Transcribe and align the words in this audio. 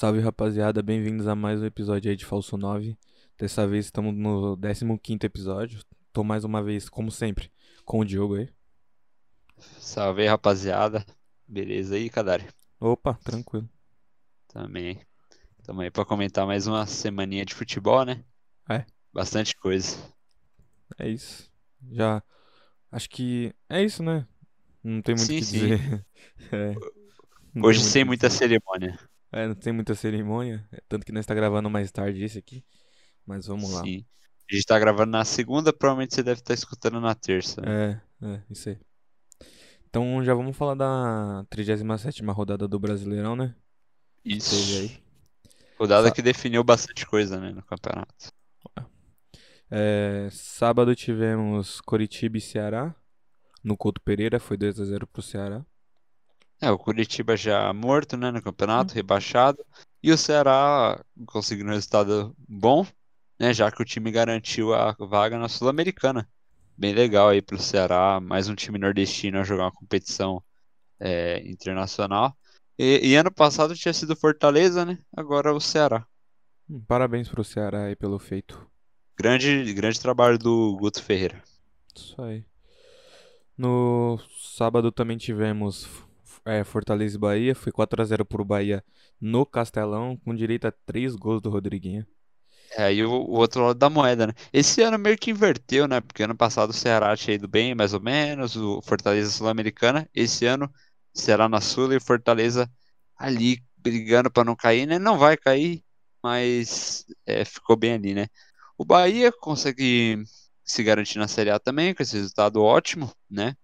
Salve 0.00 0.18
rapaziada, 0.18 0.82
bem-vindos 0.82 1.26
a 1.26 1.34
mais 1.34 1.60
um 1.60 1.66
episódio 1.66 2.10
aí 2.10 2.16
de 2.16 2.24
Falso 2.24 2.56
9. 2.56 2.96
Dessa 3.36 3.66
vez 3.66 3.84
estamos 3.84 4.14
no 4.16 4.56
15 4.56 5.26
episódio. 5.26 5.84
Tô 6.10 6.24
mais 6.24 6.42
uma 6.42 6.62
vez, 6.62 6.88
como 6.88 7.10
sempre, 7.10 7.52
com 7.84 7.98
o 7.98 8.04
Diogo 8.06 8.36
aí. 8.36 8.48
Salve 9.58 10.22
aí, 10.22 10.28
rapaziada. 10.28 11.04
Beleza 11.46 11.96
aí, 11.96 12.08
Kadari? 12.08 12.48
Opa, 12.80 13.12
tranquilo. 13.22 13.68
Também. 14.48 15.02
Tamo 15.64 15.82
aí 15.82 15.90
pra 15.90 16.06
comentar 16.06 16.46
mais 16.46 16.66
uma 16.66 16.86
semaninha 16.86 17.44
de 17.44 17.52
futebol, 17.54 18.02
né? 18.02 18.24
É. 18.70 18.86
Bastante 19.12 19.54
coisa. 19.54 19.98
É 20.98 21.10
isso. 21.10 21.52
Já. 21.90 22.22
Acho 22.90 23.10
que. 23.10 23.54
É 23.68 23.84
isso, 23.84 24.02
né? 24.02 24.26
Não 24.82 25.02
tem 25.02 25.14
muito 25.14 25.30
o 25.30 25.34
que 25.34 25.44
sim. 25.44 25.58
dizer. 25.58 26.06
É, 26.52 26.74
Hoje 27.62 27.80
sem 27.84 28.02
muita 28.02 28.30
cerimônia. 28.30 28.98
É, 29.32 29.46
não 29.46 29.54
tem 29.54 29.72
muita 29.72 29.94
cerimônia. 29.94 30.66
é, 30.72 30.80
Tanto 30.88 31.06
que 31.06 31.12
nós 31.12 31.22
está 31.22 31.34
gravando 31.34 31.70
mais 31.70 31.90
tarde 31.92 32.24
esse 32.24 32.38
aqui. 32.38 32.64
Mas 33.24 33.46
vamos 33.46 33.72
lá. 33.72 33.82
Sim. 33.82 34.04
A 34.50 34.54
gente 34.54 34.66
tá 34.66 34.78
gravando 34.78 35.12
na 35.12 35.24
segunda, 35.24 35.72
provavelmente 35.72 36.14
você 36.14 36.22
deve 36.22 36.40
estar 36.40 36.54
escutando 36.54 37.00
na 37.00 37.14
terça. 37.14 37.60
né? 37.60 38.02
É, 38.22 38.26
é, 38.26 38.42
isso 38.50 38.68
aí. 38.68 38.78
Então 39.88 40.22
já 40.24 40.34
vamos 40.34 40.56
falar 40.56 40.74
da 40.74 41.44
37ª 41.50 42.32
rodada 42.32 42.66
do 42.66 42.78
Brasileirão, 42.78 43.36
né? 43.36 43.54
Isso. 44.24 44.54
aí. 44.76 45.02
Rodada 45.78 46.10
que 46.12 46.20
definiu 46.20 46.62
bastante 46.62 47.06
coisa, 47.06 47.40
né, 47.40 47.52
no 47.52 47.62
campeonato. 47.62 48.32
É, 49.70 50.28
sábado 50.32 50.94
tivemos 50.96 51.80
Coritiba 51.80 52.36
e 52.36 52.40
Ceará. 52.40 52.94
No 53.62 53.76
Couto 53.76 54.00
Pereira 54.00 54.40
foi 54.40 54.56
2 54.56 54.80
a 54.80 54.84
0 54.84 55.06
pro 55.06 55.22
Ceará. 55.22 55.64
É, 56.60 56.70
o 56.70 56.78
Curitiba 56.78 57.36
já 57.36 57.72
morto, 57.72 58.16
né, 58.18 58.30
no 58.30 58.42
campeonato, 58.42 58.94
rebaixado. 58.94 59.64
E 60.02 60.12
o 60.12 60.18
Ceará 60.18 61.02
conseguindo 61.26 61.70
um 61.70 61.74
resultado 61.74 62.36
bom, 62.46 62.86
né, 63.38 63.54
já 63.54 63.70
que 63.70 63.80
o 63.80 63.84
time 63.84 64.10
garantiu 64.10 64.74
a 64.74 64.94
vaga 64.98 65.38
na 65.38 65.48
Sul-Americana. 65.48 66.28
Bem 66.76 66.92
legal 66.92 67.30
aí 67.30 67.40
pro 67.40 67.58
Ceará, 67.58 68.20
mais 68.20 68.48
um 68.48 68.54
time 68.54 68.78
nordestino 68.78 69.38
a 69.38 69.42
jogar 69.42 69.64
uma 69.64 69.72
competição 69.72 70.42
é, 70.98 71.40
internacional. 71.48 72.36
E, 72.78 73.08
e 73.08 73.16
ano 73.16 73.32
passado 73.32 73.74
tinha 73.74 73.92
sido 73.92 74.14
Fortaleza, 74.16 74.84
né? 74.84 74.98
Agora 75.16 75.54
o 75.54 75.60
Ceará. 75.60 76.06
Hum, 76.68 76.82
Parabéns 76.86 77.28
pro 77.28 77.44
Ceará 77.44 77.84
aí 77.84 77.96
pelo 77.96 78.18
feito. 78.18 78.66
Grande, 79.16 79.72
grande 79.72 79.98
trabalho 79.98 80.38
do 80.38 80.76
Guto 80.78 81.02
Ferreira. 81.02 81.42
Isso 81.94 82.20
aí. 82.22 82.44
No 83.56 84.18
sábado 84.38 84.90
também 84.90 85.18
tivemos 85.18 85.86
é, 86.44 86.64
Fortaleza 86.64 87.16
e 87.16 87.18
Bahia. 87.18 87.54
Foi 87.54 87.72
4 87.72 88.00
a 88.00 88.04
0 88.04 88.24
pro 88.24 88.44
Bahia 88.44 88.84
no 89.20 89.44
Castelão, 89.46 90.16
com 90.16 90.34
direito 90.34 90.66
a 90.66 90.72
3 90.86 91.14
gols 91.14 91.40
do 91.40 91.50
Rodriguinho. 91.50 92.06
É, 92.76 92.84
aí 92.84 93.04
o, 93.04 93.10
o 93.10 93.32
outro 93.32 93.62
lado 93.66 93.78
da 93.78 93.90
moeda, 93.90 94.28
né? 94.28 94.32
Esse 94.52 94.82
ano 94.82 94.98
meio 94.98 95.18
que 95.18 95.30
inverteu, 95.30 95.88
né? 95.88 96.00
Porque 96.00 96.22
ano 96.22 96.36
passado 96.36 96.70
o 96.70 96.72
Ceará 96.72 97.16
tinha 97.16 97.34
ido 97.34 97.48
bem, 97.48 97.74
mais 97.74 97.92
ou 97.92 98.00
menos, 98.00 98.56
o 98.56 98.80
Fortaleza 98.82 99.30
Sul-Americana. 99.30 100.08
Esse 100.14 100.46
ano, 100.46 100.72
Ceará 101.12 101.48
na 101.48 101.60
Sul 101.60 101.92
e 101.92 102.00
Fortaleza 102.00 102.70
ali 103.16 103.62
brigando 103.76 104.30
pra 104.30 104.44
não 104.44 104.54
cair, 104.56 104.86
né? 104.86 104.98
Não 104.98 105.18
vai 105.18 105.36
cair, 105.36 105.84
mas 106.22 107.04
é, 107.26 107.44
ficou 107.44 107.76
bem 107.76 107.94
ali, 107.94 108.14
né? 108.14 108.28
O 108.78 108.84
Bahia 108.84 109.32
consegue 109.32 110.22
se 110.64 110.82
garantir 110.82 111.18
na 111.18 111.28
Série 111.28 111.50
A 111.50 111.58
também, 111.58 111.94
com 111.94 112.02
esse 112.02 112.16
resultado 112.16 112.62
ótimo, 112.62 113.12
né? 113.28 113.56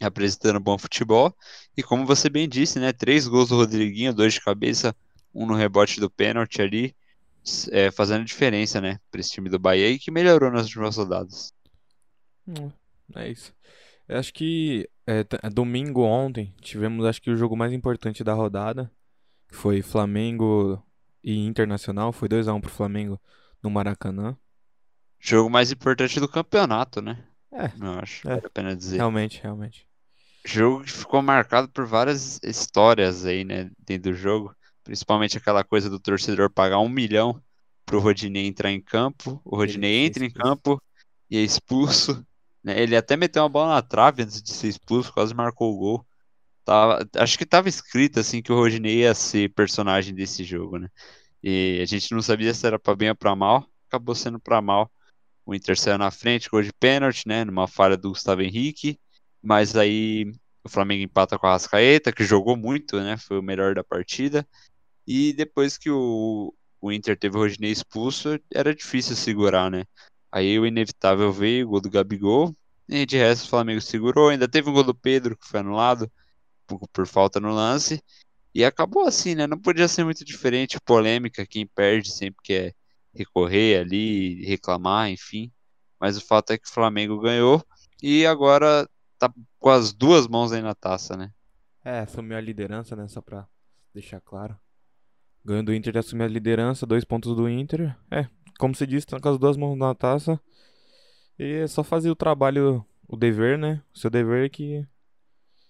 Apresentando 0.00 0.60
bom 0.60 0.78
futebol. 0.78 1.34
E 1.76 1.82
como 1.82 2.06
você 2.06 2.28
bem 2.30 2.48
disse, 2.48 2.78
né? 2.78 2.92
Três 2.92 3.26
gols 3.26 3.48
do 3.48 3.56
Rodriguinho, 3.56 4.14
dois 4.14 4.34
de 4.34 4.40
cabeça, 4.40 4.94
um 5.34 5.46
no 5.46 5.54
rebote 5.54 6.00
do 6.00 6.10
pênalti 6.10 6.62
ali 6.62 6.94
é, 7.70 7.90
fazendo 7.90 8.24
diferença, 8.24 8.80
né, 8.80 8.98
para 9.10 9.20
esse 9.20 9.30
time 9.30 9.48
do 9.48 9.58
Bahia 9.58 9.88
e 9.90 9.98
que 9.98 10.10
melhorou 10.10 10.50
nas 10.50 10.66
últimas 10.66 10.96
rodadas. 10.96 11.52
Hum, 12.46 12.70
É 13.14 13.28
isso. 13.28 13.54
Eu 14.06 14.18
acho 14.18 14.32
que 14.32 14.88
é, 15.06 15.20
é, 15.42 15.50
domingo 15.50 16.02
ontem 16.02 16.54
tivemos 16.60 17.04
acho 17.06 17.20
que 17.20 17.30
o 17.30 17.36
jogo 17.36 17.56
mais 17.56 17.72
importante 17.72 18.24
da 18.24 18.34
rodada, 18.34 18.90
que 19.48 19.54
foi 19.56 19.82
Flamengo 19.82 20.82
e 21.22 21.46
Internacional, 21.46 22.12
foi 22.12 22.28
2 22.28 22.48
a 22.48 22.54
1 22.54 22.60
pro 22.60 22.70
Flamengo 22.70 23.20
no 23.62 23.70
Maracanã. 23.70 24.36
Jogo 25.18 25.50
mais 25.50 25.72
importante 25.72 26.20
do 26.20 26.28
campeonato, 26.28 27.02
né? 27.02 27.24
É, 27.52 27.72
Eu 27.80 27.92
acho, 27.98 28.28
É. 28.28 28.34
vale 28.34 28.46
a 28.46 28.50
pena 28.50 28.76
dizer. 28.76 28.96
realmente, 28.96 29.40
realmente. 29.42 29.87
Jogo 30.50 30.82
que 30.82 30.90
ficou 30.90 31.20
marcado 31.20 31.68
por 31.68 31.84
várias 31.84 32.40
histórias 32.42 33.26
aí, 33.26 33.44
né, 33.44 33.70
dentro 33.86 34.12
do 34.12 34.16
jogo. 34.16 34.56
Principalmente 34.82 35.36
aquela 35.36 35.62
coisa 35.62 35.90
do 35.90 36.00
torcedor 36.00 36.50
pagar 36.50 36.78
um 36.78 36.88
milhão 36.88 37.38
pro 37.84 38.00
Rodinei 38.00 38.46
entrar 38.46 38.72
em 38.72 38.80
campo. 38.80 39.38
O 39.44 39.56
Rodinei 39.56 40.06
entra 40.06 40.24
em 40.24 40.30
campo 40.30 40.82
e 41.30 41.36
é 41.36 41.42
expulso. 41.42 42.26
né? 42.64 42.80
Ele 42.80 42.96
até 42.96 43.14
meteu 43.14 43.42
uma 43.42 43.48
bola 43.50 43.74
na 43.74 43.82
trave 43.82 44.22
antes 44.22 44.40
de 44.40 44.50
ser 44.50 44.68
expulso, 44.68 45.12
quase 45.12 45.34
marcou 45.34 45.74
o 45.74 45.76
gol. 45.76 46.06
Tava, 46.64 47.06
acho 47.16 47.36
que 47.36 47.44
tava 47.44 47.68
escrito 47.68 48.18
assim 48.18 48.40
que 48.40 48.50
o 48.50 48.56
Rodinei 48.56 49.00
ia 49.00 49.12
ser 49.14 49.52
personagem 49.52 50.14
desse 50.14 50.44
jogo, 50.44 50.78
né? 50.78 50.88
E 51.42 51.78
a 51.82 51.84
gente 51.84 52.10
não 52.14 52.22
sabia 52.22 52.54
se 52.54 52.66
era 52.66 52.78
pra 52.78 52.96
bem 52.96 53.10
ou 53.10 53.14
pra 53.14 53.36
mal. 53.36 53.66
Acabou 53.86 54.14
sendo 54.14 54.40
pra 54.40 54.62
mal. 54.62 54.90
O 55.44 55.54
Inter 55.54 55.78
saiu 55.78 55.98
na 55.98 56.10
frente, 56.10 56.48
gol 56.48 56.62
de 56.62 56.72
pênalti, 56.72 57.24
né? 57.26 57.44
Numa 57.44 57.68
falha 57.68 57.98
do 57.98 58.08
Gustavo 58.08 58.40
Henrique. 58.40 58.98
Mas 59.48 59.74
aí 59.74 60.30
o 60.62 60.68
Flamengo 60.68 61.02
empata 61.02 61.38
com 61.38 61.46
a 61.46 61.50
Arrascaeta, 61.50 62.12
que 62.12 62.22
jogou 62.22 62.54
muito, 62.54 63.00
né? 63.00 63.16
Foi 63.16 63.38
o 63.38 63.42
melhor 63.42 63.74
da 63.74 63.82
partida. 63.82 64.46
E 65.06 65.32
depois 65.32 65.78
que 65.78 65.90
o, 65.90 66.54
o 66.78 66.92
Inter 66.92 67.18
teve 67.18 67.34
o 67.34 67.40
Rodinei 67.40 67.72
expulso, 67.72 68.38
era 68.52 68.74
difícil 68.74 69.16
segurar, 69.16 69.70
né? 69.70 69.86
Aí 70.30 70.58
o 70.58 70.66
inevitável 70.66 71.32
veio, 71.32 71.66
o 71.66 71.70
gol 71.70 71.80
do 71.80 71.88
Gabigol. 71.88 72.54
E 72.86 73.06
de 73.06 73.16
resto 73.16 73.46
o 73.46 73.48
Flamengo 73.48 73.80
segurou. 73.80 74.28
Ainda 74.28 74.46
teve 74.46 74.68
um 74.68 74.74
gol 74.74 74.84
do 74.84 74.94
Pedro, 74.94 75.34
que 75.34 75.48
foi 75.48 75.60
anulado 75.60 76.12
por, 76.66 76.86
por 76.92 77.06
falta 77.06 77.40
no 77.40 77.50
lance. 77.50 78.02
E 78.54 78.62
acabou 78.66 79.06
assim, 79.06 79.34
né? 79.34 79.46
Não 79.46 79.58
podia 79.58 79.88
ser 79.88 80.04
muito 80.04 80.26
diferente. 80.26 80.78
Polêmica, 80.78 81.46
quem 81.46 81.66
perde 81.66 82.12
sempre 82.12 82.42
quer 82.44 82.74
recorrer 83.14 83.80
ali, 83.80 84.44
reclamar, 84.44 85.08
enfim. 85.08 85.50
Mas 85.98 86.18
o 86.18 86.26
fato 86.26 86.52
é 86.52 86.58
que 86.58 86.68
o 86.68 86.72
Flamengo 86.72 87.18
ganhou. 87.18 87.64
E 88.02 88.26
agora 88.26 88.86
tá 89.18 89.32
com 89.58 89.70
as 89.70 89.92
duas 89.92 90.26
mãos 90.26 90.52
aí 90.52 90.62
na 90.62 90.74
taça, 90.74 91.16
né? 91.16 91.32
É, 91.84 92.00
assumiu 92.00 92.36
a 92.36 92.40
liderança, 92.40 92.94
né? 92.96 93.08
Só 93.08 93.20
pra 93.20 93.46
deixar 93.94 94.20
claro. 94.20 94.56
Ganho 95.44 95.64
do 95.64 95.74
Inter 95.74 95.92
de 95.92 95.98
assumir 95.98 96.24
a 96.24 96.28
liderança, 96.28 96.86
dois 96.86 97.04
pontos 97.04 97.34
do 97.34 97.48
Inter. 97.48 97.96
É, 98.10 98.28
como 98.58 98.74
se 98.74 98.86
disse, 98.86 99.06
tá 99.06 99.20
com 99.20 99.28
as 99.28 99.38
duas 99.38 99.56
mãos 99.56 99.76
na 99.78 99.94
taça. 99.94 100.40
E 101.38 101.44
é 101.62 101.66
só 101.66 101.82
fazer 101.84 102.10
o 102.10 102.16
trabalho, 102.16 102.84
o 103.06 103.16
dever, 103.16 103.58
né? 103.58 103.82
O 103.94 103.98
seu 103.98 104.10
dever 104.10 104.50
que. 104.50 104.86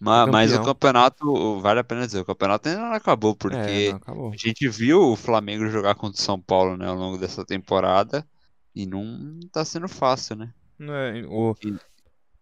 Ma- 0.00 0.26
Mas 0.26 0.52
o 0.52 0.62
campeonato, 0.62 1.60
vale 1.60 1.80
a 1.80 1.84
pena 1.84 2.06
dizer, 2.06 2.20
o 2.20 2.24
campeonato 2.24 2.68
ainda 2.68 2.80
não 2.82 2.92
acabou, 2.92 3.32
É, 3.32 3.36
porque 3.38 3.90
não, 3.90 3.96
acabou. 3.96 4.30
a 4.32 4.36
gente 4.36 4.68
viu 4.68 5.00
o 5.12 5.16
Flamengo 5.16 5.66
jogar 5.68 5.94
contra 5.96 6.18
o 6.18 6.22
São 6.22 6.40
Paulo, 6.40 6.76
né, 6.76 6.86
ao 6.86 6.94
longo 6.96 7.18
dessa 7.18 7.44
temporada 7.44 8.26
e 8.74 8.86
não 8.86 9.40
tá 9.52 9.64
sendo 9.64 9.88
fácil, 9.88 10.36
né? 10.36 10.54
Não 10.78 10.94
é, 10.94 11.22
o, 11.26 11.54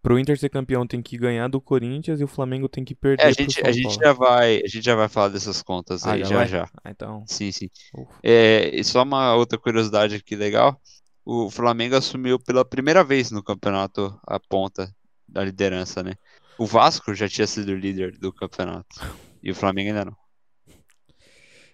pro 0.07 0.17
Inter 0.17 0.39
ser 0.39 0.47
campeão 0.47 0.87
tem 0.87 1.01
que 1.01 1.17
ganhar 1.17 1.49
do 1.49 1.59
Corinthians 1.59 2.21
e 2.21 2.23
o 2.23 2.29
Flamengo 2.29 2.69
tem 2.69 2.85
que 2.85 2.93
É, 2.93 2.95
a 2.95 3.31
perder 3.31 3.33
gente, 3.33 3.61
a 3.61 3.71
gente 3.73 3.95
já 3.95 4.13
vai, 4.13 4.61
a 4.63 4.67
gente 4.67 4.81
já 4.81 4.95
vai 4.95 5.09
falar 5.09 5.27
dessas 5.27 5.61
contas 5.61 6.05
Ah, 6.05 6.13
aí, 6.13 6.21
já 6.21 6.27
já 6.29 6.35
vai? 6.37 6.47
já. 6.47 6.69
Ah, 6.81 6.89
então. 6.89 7.25
Sim, 7.27 7.51
sim. 7.51 7.69
ufa. 7.93 8.17
É, 8.23 8.73
e 8.73 8.81
só 8.85 9.03
uma 9.03 9.35
outra 9.35 9.59
curiosidade 9.59 10.15
aqui 10.15 10.33
legal, 10.33 10.79
o 11.25 11.49
Flamengo 11.49 11.97
assumiu 11.97 12.39
pela 12.39 12.63
primeira 12.63 13.03
vez 13.03 13.31
no 13.31 13.43
campeonato 13.43 14.17
a 14.25 14.39
ponta 14.39 14.89
da 15.27 15.43
liderança, 15.43 16.01
né? 16.01 16.13
O 16.57 16.65
Vasco 16.65 17.13
já 17.13 17.27
tinha 17.27 17.45
sido 17.45 17.75
líder 17.75 18.17
do 18.17 18.31
campeonato 18.31 19.01
e 19.43 19.51
o 19.51 19.55
Flamengo 19.55 19.89
ainda 19.89 20.05
não. 20.05 20.15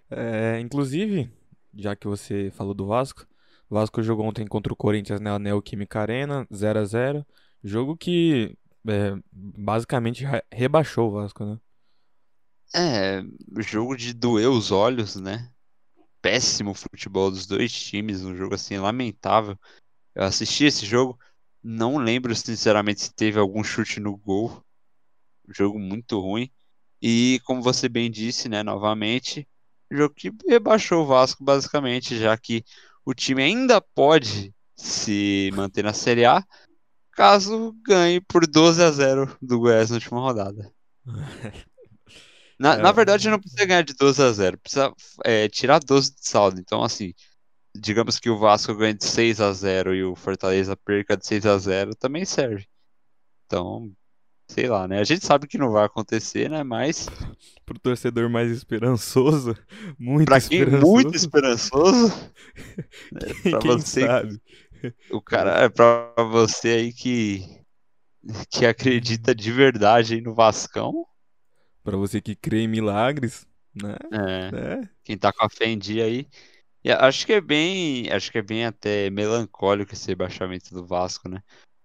É, 0.10 0.60
inclusive, 0.60 1.30
já 1.76 1.96
que 1.96 2.08
você 2.08 2.50
falou 2.50 2.74
do 2.74 2.88
Vasco, 2.88 3.28
o 3.70 3.76
Vasco 3.76 4.02
jogou 4.02 4.26
ontem 4.26 4.48
contra 4.48 4.74
o 4.74 4.76
Corinthians 4.76 5.20
na 5.22 5.38
Neoquímica 5.38 6.00
Arena, 6.00 6.48
0 6.52 6.80
a 6.80 6.86
0 6.86 7.26
Jogo 7.64 7.96
que 7.98 8.58
é, 8.88 9.14
basicamente 9.32 10.26
re- 10.26 10.44
rebaixou 10.52 11.10
o 11.10 11.12
Vasco, 11.14 11.46
né? 11.46 11.60
É, 12.76 13.22
jogo 13.62 13.96
de 13.96 14.14
doer 14.14 14.50
os 14.50 14.72
olhos, 14.72 15.16
né? 15.16 15.52
Péssimo 16.22 16.74
futebol 16.76 17.32
dos 17.32 17.48
dois 17.48 17.72
times, 17.74 18.24
um 18.24 18.36
jogo 18.36 18.56
assim 18.56 18.78
lamentável. 18.78 19.58
Eu 20.16 20.24
assisti 20.26 20.66
esse 20.66 20.86
jogo, 20.86 21.20
não 21.64 21.98
lembro 21.98 22.36
sinceramente 22.36 23.04
se 23.04 23.14
teve 23.16 23.40
algum 23.40 23.64
chute 23.64 24.00
no 24.00 24.18
gol. 24.18 24.64
Um 25.50 25.54
jogo 25.54 25.80
muito 25.80 26.20
ruim. 26.20 26.52
E 27.02 27.42
como 27.46 27.62
você 27.62 27.90
bem 27.90 28.12
disse, 28.12 28.50
né, 28.50 28.64
novamente, 28.64 29.48
jogo 29.92 30.14
que 30.16 30.32
rebaixou 30.48 31.04
o 31.04 31.08
Vasco 31.08 31.44
basicamente, 31.44 32.18
já 32.20 32.38
que 32.38 32.64
o 33.06 33.14
time 33.14 33.44
ainda 33.44 33.82
pode 33.82 34.54
se 34.78 35.52
manter 35.54 35.84
na 35.84 35.94
Série 35.94 36.26
A, 36.26 36.44
caso 37.16 37.76
ganhe 37.86 38.20
por 38.22 38.46
12 38.46 38.84
a 38.84 38.92
0 38.92 39.38
do 39.42 39.60
Goiás 39.60 39.90
na 39.90 39.96
última 39.96 40.20
rodada. 40.20 40.72
Na, 42.60 42.76
É, 42.76 42.82
na 42.82 42.92
verdade, 42.92 43.30
não 43.30 43.40
precisa 43.40 43.66
ganhar 43.66 43.84
de 43.84 43.94
12 43.94 44.22
a 44.22 44.32
0. 44.32 44.58
Precisa 44.58 44.94
é, 45.26 45.50
tirar 45.50 45.80
12 45.80 46.12
de 46.16 46.28
saldo. 46.28 46.60
Então, 46.60 46.84
assim, 46.84 47.14
digamos 47.76 48.20
que 48.20 48.30
o 48.30 48.38
Vasco 48.38 48.76
ganhe 48.76 48.94
de 48.94 49.06
6 49.06 49.42
a 49.42 49.52
0 49.52 49.96
e 49.96 50.04
o 50.04 50.16
Fortaleza 50.16 50.76
perca 50.78 51.18
de 51.18 51.26
6 51.26 51.46
a 51.46 51.58
0 51.58 51.96
também 51.96 52.26
serve. 52.26 52.66
Então, 53.46 53.92
sei 54.48 54.68
lá, 54.68 54.88
né? 54.88 55.00
A 55.00 55.04
gente 55.04 55.26
sabe 55.26 55.48
que 55.48 55.58
não 55.58 55.72
vai 55.72 55.86
acontecer, 55.86 56.50
né? 56.50 56.64
Mas 56.64 57.08
Pro 57.66 57.80
torcedor 57.80 58.30
mais 58.30 58.52
esperançoso, 58.52 59.58
muito 59.98 60.26
pra 60.26 60.40
quem 60.40 60.60
é 60.60 60.62
esperançoso. 60.64 60.92
muito 60.94 61.16
esperançoso, 61.16 62.08
né, 63.12 63.20
quem, 63.42 63.52
pra 63.52 63.60
quem 63.60 63.72
você, 63.72 64.02
sabe? 64.02 64.42
O 65.12 65.22
cara 65.22 65.64
é 65.64 65.70
pra 65.70 66.14
você 66.32 66.70
aí 66.70 66.94
que 66.94 67.64
que 68.50 68.66
acredita 68.66 69.36
de 69.36 69.52
verdade 69.52 70.16
aí 70.16 70.22
no 70.22 70.34
Vascão, 70.34 71.06
Pra 71.84 71.98
você 71.98 72.22
que 72.22 72.36
crê 72.36 72.62
em 72.62 72.68
milagres, 72.68 73.46
né? 73.76 73.96
é, 74.12 74.82
É. 74.84 74.90
quem 75.04 75.18
tá 75.18 75.32
com 75.34 75.46
a 75.46 75.50
fé 75.50 75.66
em 75.66 75.78
dia 75.78 76.06
aí. 76.06 76.28
E 76.84 76.92
acho 76.92 77.26
que 77.26 77.34
é 77.34 77.42
bem, 77.42 78.12
acho 78.12 78.32
que 78.32 78.38
é 78.38 78.42
bem 78.42 78.66
até 78.66 79.10
melancólico 79.10 79.94
esse 79.94 80.08
rebaixamento 80.08 80.74
do 80.74 80.86
Vasco, 80.86 81.30
né? 81.30 81.42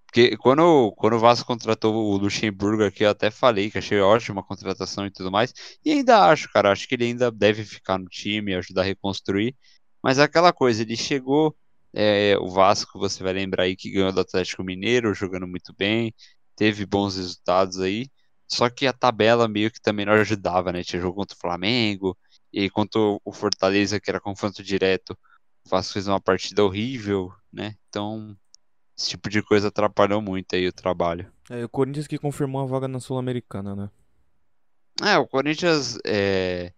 Porque 0.07 0.37
quando, 0.39 0.93
quando 0.97 1.15
o 1.17 1.21
Vasco 1.21 1.47
contratou 1.47 1.95
o 1.95 2.17
Luxemburgo 2.19 2.85
aqui, 2.85 3.05
eu 3.05 3.11
até 3.11 3.31
falei 3.31 3.71
que 3.71 3.79
achei 3.79 4.01
ótima 4.01 4.41
a 4.43 4.45
contratação 4.45 5.07
e 5.07 5.13
tudo 5.13 5.31
mais. 5.31 5.53
E 5.85 5.93
ainda 5.93 6.27
acho, 6.27 6.51
cara, 6.53 6.73
acho 6.73 6.89
que 6.89 6.95
ele 6.97 7.05
ainda 7.07 7.31
deve 7.31 7.65
ficar 7.65 7.99
no 7.99 8.07
time, 8.09 8.55
ajudar 8.55 8.83
a 8.83 8.85
reconstruir. 8.85 9.57
Mas 10.03 10.19
é 10.19 10.25
aquela 10.25 10.53
coisa, 10.53 10.83
ele 10.83 10.97
chegou, 10.97 11.57
é, 11.95 12.37
o 12.39 12.49
Vasco, 12.49 12.99
você 12.99 13.23
vai 13.23 13.33
lembrar 13.33 13.65
aí 13.65 13.77
que 13.77 13.91
ganhou 13.91 14.13
do 14.13 14.21
Atlético 14.21 14.65
Mineiro, 14.65 15.15
jogando 15.15 15.47
muito 15.47 15.75
bem, 15.77 16.15
teve 16.57 16.87
bons 16.87 17.17
resultados 17.17 17.81
aí. 17.81 18.07
Só 18.47 18.71
que 18.71 18.87
a 18.87 18.93
tabela 18.93 19.47
meio 19.47 19.71
que 19.71 19.81
também 19.81 20.07
não 20.07 20.15
ajudava, 20.15 20.73
né? 20.73 20.83
Tinha 20.83 21.03
jogo 21.03 21.17
contra 21.17 21.37
o 21.37 21.41
Flamengo, 21.41 22.17
e 22.53 22.71
contra 22.71 23.01
o 23.01 23.33
Fortaleza, 23.33 24.01
que 24.01 24.11
era 24.11 24.21
confronto 24.21 24.63
direto, 24.63 25.17
o 25.65 25.69
Vasco 25.69 25.93
fez 25.93 26.09
uma 26.09 26.21
partida 26.21 26.65
horrível, 26.65 27.33
né? 27.53 27.77
Então, 27.89 28.37
esse 28.97 29.11
tipo 29.11 29.29
de 29.29 29.43
coisa 29.43 29.69
atrapalhou 29.69 30.21
muito 30.23 30.55
aí 30.55 30.67
o 30.67 30.73
trabalho. 30.73 31.31
É, 31.51 31.65
o 31.65 31.69
Corinthians 31.69 32.07
que 32.07 32.19
confirmou 32.19 32.63
a 32.63 32.67
vaga 32.67 32.89
na 32.89 33.01
Sul-Americana, 33.01 33.77
né? 33.77 33.91
É, 35.03 35.17
o 35.19 35.27
Corinthians 35.27 35.99
é... 36.05 36.73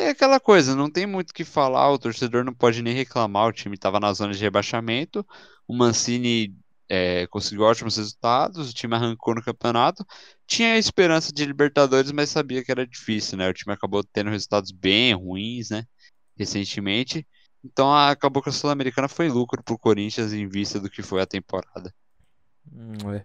é 0.00 0.10
aquela 0.10 0.38
coisa, 0.38 0.74
não 0.74 0.90
tem 0.90 1.06
muito 1.06 1.30
o 1.30 1.34
que 1.34 1.44
falar, 1.44 1.90
o 1.90 1.98
torcedor 1.98 2.44
não 2.44 2.54
pode 2.54 2.82
nem 2.82 2.94
reclamar, 2.94 3.48
o 3.48 3.52
time 3.52 3.74
estava 3.74 3.98
na 3.98 4.12
zona 4.12 4.32
de 4.32 4.40
rebaixamento, 4.40 5.26
o 5.66 5.74
Mancini 5.74 6.54
é, 6.88 7.26
conseguiu 7.28 7.64
ótimos 7.64 7.96
resultados, 7.96 8.70
o 8.70 8.74
time 8.74 8.94
arrancou 8.94 9.34
no 9.34 9.42
campeonato, 9.42 10.04
tinha 10.46 10.74
a 10.74 10.78
esperança 10.78 11.32
de 11.32 11.44
Libertadores, 11.44 12.12
mas 12.12 12.30
sabia 12.30 12.64
que 12.64 12.70
era 12.70 12.86
difícil, 12.86 13.38
né? 13.38 13.48
O 13.48 13.54
time 13.54 13.72
acabou 13.74 14.04
tendo 14.04 14.30
resultados 14.30 14.70
bem 14.70 15.12
ruins, 15.14 15.70
né? 15.70 15.84
Recentemente. 16.36 17.26
Então 17.64 17.92
acabou 17.92 18.42
que 18.42 18.48
a 18.48 18.52
Sul-Americana 18.52 19.08
foi 19.08 19.28
lucro 19.28 19.62
pro 19.62 19.78
Corinthians 19.78 20.32
em 20.32 20.46
vista 20.48 20.78
do 20.78 20.88
que 20.88 21.02
foi 21.02 21.20
a 21.20 21.26
temporada. 21.26 21.92
Hum, 22.72 23.12
é. 23.12 23.24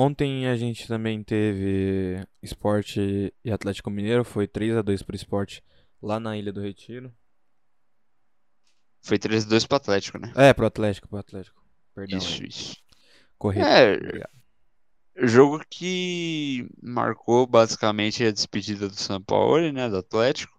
Ontem 0.00 0.46
a 0.46 0.54
gente 0.54 0.86
também 0.86 1.24
teve 1.24 2.24
Sport 2.40 2.98
e 2.98 3.50
Atlético 3.50 3.90
Mineiro, 3.90 4.24
foi 4.24 4.46
3 4.46 4.76
a 4.76 4.82
2 4.82 5.02
pro 5.02 5.16
Sport 5.16 5.58
lá 6.00 6.20
na 6.20 6.36
Ilha 6.38 6.52
do 6.52 6.60
Retiro. 6.60 7.12
Foi 9.02 9.18
3x2 9.18 9.66
pro 9.66 9.76
Atlético, 9.76 10.18
né? 10.18 10.32
É, 10.36 10.54
pro 10.54 10.66
Atlético, 10.66 11.08
pro 11.08 11.18
Atlético. 11.18 11.60
Perdão. 11.96 12.16
Isso, 12.16 12.42
aí. 12.42 12.48
isso. 12.48 12.76
Correto. 13.36 13.66
É, 13.66 13.96
Obrigado. 13.96 14.30
jogo 15.16 15.64
que 15.68 16.70
marcou 16.80 17.44
basicamente 17.44 18.22
a 18.22 18.30
despedida 18.30 18.88
do 18.88 18.94
São 18.94 19.20
Paulo, 19.20 19.72
né, 19.72 19.88
do 19.88 19.96
Atlético. 19.96 20.56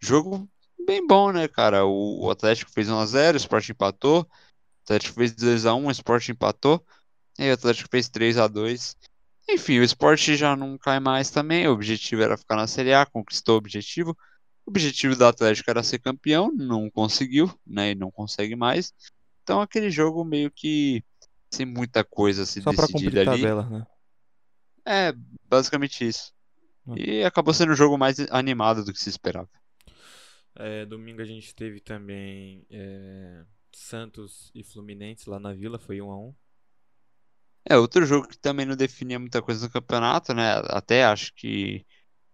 Jogo 0.00 0.50
bem 0.84 1.06
bom, 1.06 1.30
né, 1.30 1.46
cara? 1.46 1.86
O, 1.86 2.28
Atlético 2.28 2.72
fez 2.72 2.88
1x0, 2.88 3.34
o 3.34 3.36
Sport 3.36 3.68
empatou. 3.68 4.22
O 4.22 4.28
Atlético 4.82 5.14
fez 5.14 5.32
2x1, 5.32 5.86
o 5.86 5.90
Sport 5.92 6.28
empatou. 6.30 6.84
E 7.38 7.44
aí 7.44 7.50
o 7.50 7.54
Atlético 7.54 7.88
fez 7.90 8.08
3x2. 8.08 8.96
Enfim, 9.48 9.78
o 9.78 9.84
Sport 9.84 10.30
já 10.30 10.56
não 10.56 10.78
cai 10.78 11.00
mais 11.00 11.30
também. 11.30 11.66
O 11.68 11.72
objetivo 11.72 12.22
era 12.22 12.36
ficar 12.36 12.56
na 12.56 12.66
Série 12.66 12.94
A, 12.94 13.04
conquistou 13.04 13.56
o 13.56 13.58
objetivo. 13.58 14.16
O 14.64 14.70
objetivo 14.70 15.14
do 15.14 15.26
Atlético 15.26 15.70
era 15.70 15.82
ser 15.82 15.98
campeão, 15.98 16.50
não 16.52 16.90
conseguiu, 16.90 17.52
né? 17.66 17.90
E 17.90 17.94
não 17.94 18.10
consegue 18.10 18.56
mais. 18.56 18.92
Então 19.42 19.60
aquele 19.60 19.90
jogo 19.90 20.24
meio 20.24 20.50
que 20.50 21.04
sem 21.52 21.66
muita 21.66 22.02
coisa 22.02 22.42
a 22.42 22.46
se 22.46 22.62
Só 22.62 22.70
decidida 22.70 23.20
ali. 23.20 23.42
tabela, 23.42 23.68
né? 23.68 23.86
É, 24.86 25.14
basicamente 25.48 26.06
isso. 26.06 26.32
E 26.96 27.22
acabou 27.22 27.54
sendo 27.54 27.72
um 27.72 27.76
jogo 27.76 27.96
mais 27.96 28.18
animado 28.30 28.84
do 28.84 28.92
que 28.92 28.98
se 29.00 29.08
esperava. 29.08 29.48
É, 30.56 30.84
domingo 30.84 31.20
a 31.20 31.24
gente 31.24 31.54
teve 31.54 31.80
também 31.80 32.66
é, 32.70 33.44
Santos 33.72 34.50
e 34.54 34.62
Fluminense 34.62 35.28
lá 35.28 35.40
na 35.40 35.52
Vila, 35.52 35.78
foi 35.78 36.00
1 36.00 36.10
a 36.10 36.18
1 36.18 36.34
É, 37.68 37.76
outro 37.78 38.04
jogo 38.04 38.28
que 38.28 38.38
também 38.38 38.66
não 38.66 38.76
definia 38.76 39.18
muita 39.18 39.40
coisa 39.40 39.66
no 39.66 39.72
campeonato, 39.72 40.34
né? 40.34 40.60
Até 40.68 41.04
acho 41.04 41.32
que 41.34 41.84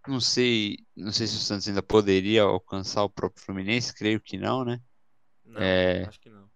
não 0.07 0.19
sei, 0.19 0.77
não 0.95 1.11
sei 1.11 1.27
se 1.27 1.35
o 1.35 1.39
Santos 1.39 1.67
ainda 1.67 1.81
poderia 1.83 2.43
alcançar 2.43 3.03
o 3.03 3.09
próprio 3.09 3.43
Fluminense, 3.43 3.93
creio 3.93 4.19
que 4.19 4.37
não, 4.37 4.65
né? 4.65 4.81
Não, 5.45 5.61
É. 5.61 6.05
acho 6.05 6.19
que 6.19 6.29
não. 6.29 6.49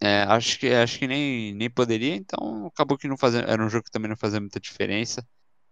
É, 0.00 0.22
acho 0.24 0.58
que 0.58 0.68
acho 0.68 0.98
que 0.98 1.06
nem, 1.06 1.54
nem 1.54 1.70
poderia, 1.70 2.14
então 2.14 2.66
acabou 2.66 2.98
que 2.98 3.08
não 3.08 3.16
fazia, 3.16 3.40
era 3.40 3.64
um 3.64 3.68
jogo 3.68 3.84
que 3.84 3.90
também 3.90 4.10
não 4.10 4.16
fazia 4.16 4.40
muita 4.40 4.60
diferença. 4.60 5.26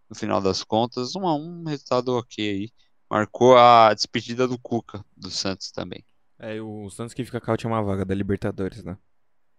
No 0.09 0.17
final 0.17 0.41
das 0.41 0.63
contas, 0.63 1.15
um 1.15 1.27
a 1.27 1.35
um, 1.37 1.65
resultado 1.65 2.09
ok 2.17 2.51
aí. 2.51 2.73
Marcou 3.11 3.57
a 3.57 3.93
despedida 3.95 4.49
do 4.49 4.59
Cuca, 4.59 5.05
do 5.17 5.31
Santos 5.31 5.71
também. 5.71 6.05
É, 6.39 6.61
o 6.61 6.89
Santos 6.91 7.15
que 7.15 7.25
fica 7.25 7.41
com 7.41 7.51
a 7.51 7.55
última 7.55 7.83
vaga 7.83 8.05
da 8.05 8.15
Libertadores, 8.15 8.83
né? 8.83 8.99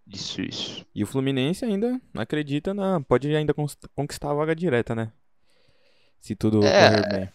Isso, 0.08 0.42
isso. 0.42 0.86
E 0.94 1.04
o 1.04 1.08
Fluminense 1.08 1.66
ainda 1.66 2.00
acredita 2.14 2.74
na. 2.74 3.02
Pode 3.02 3.34
ainda 3.36 3.54
conquistar 3.96 4.32
a 4.32 4.34
vaga 4.36 4.56
direta, 4.56 4.94
né? 4.94 5.12
Se 6.22 6.36
tudo 6.36 6.64
É. 6.64 6.90
correr 6.90 7.10
bem. 7.10 7.30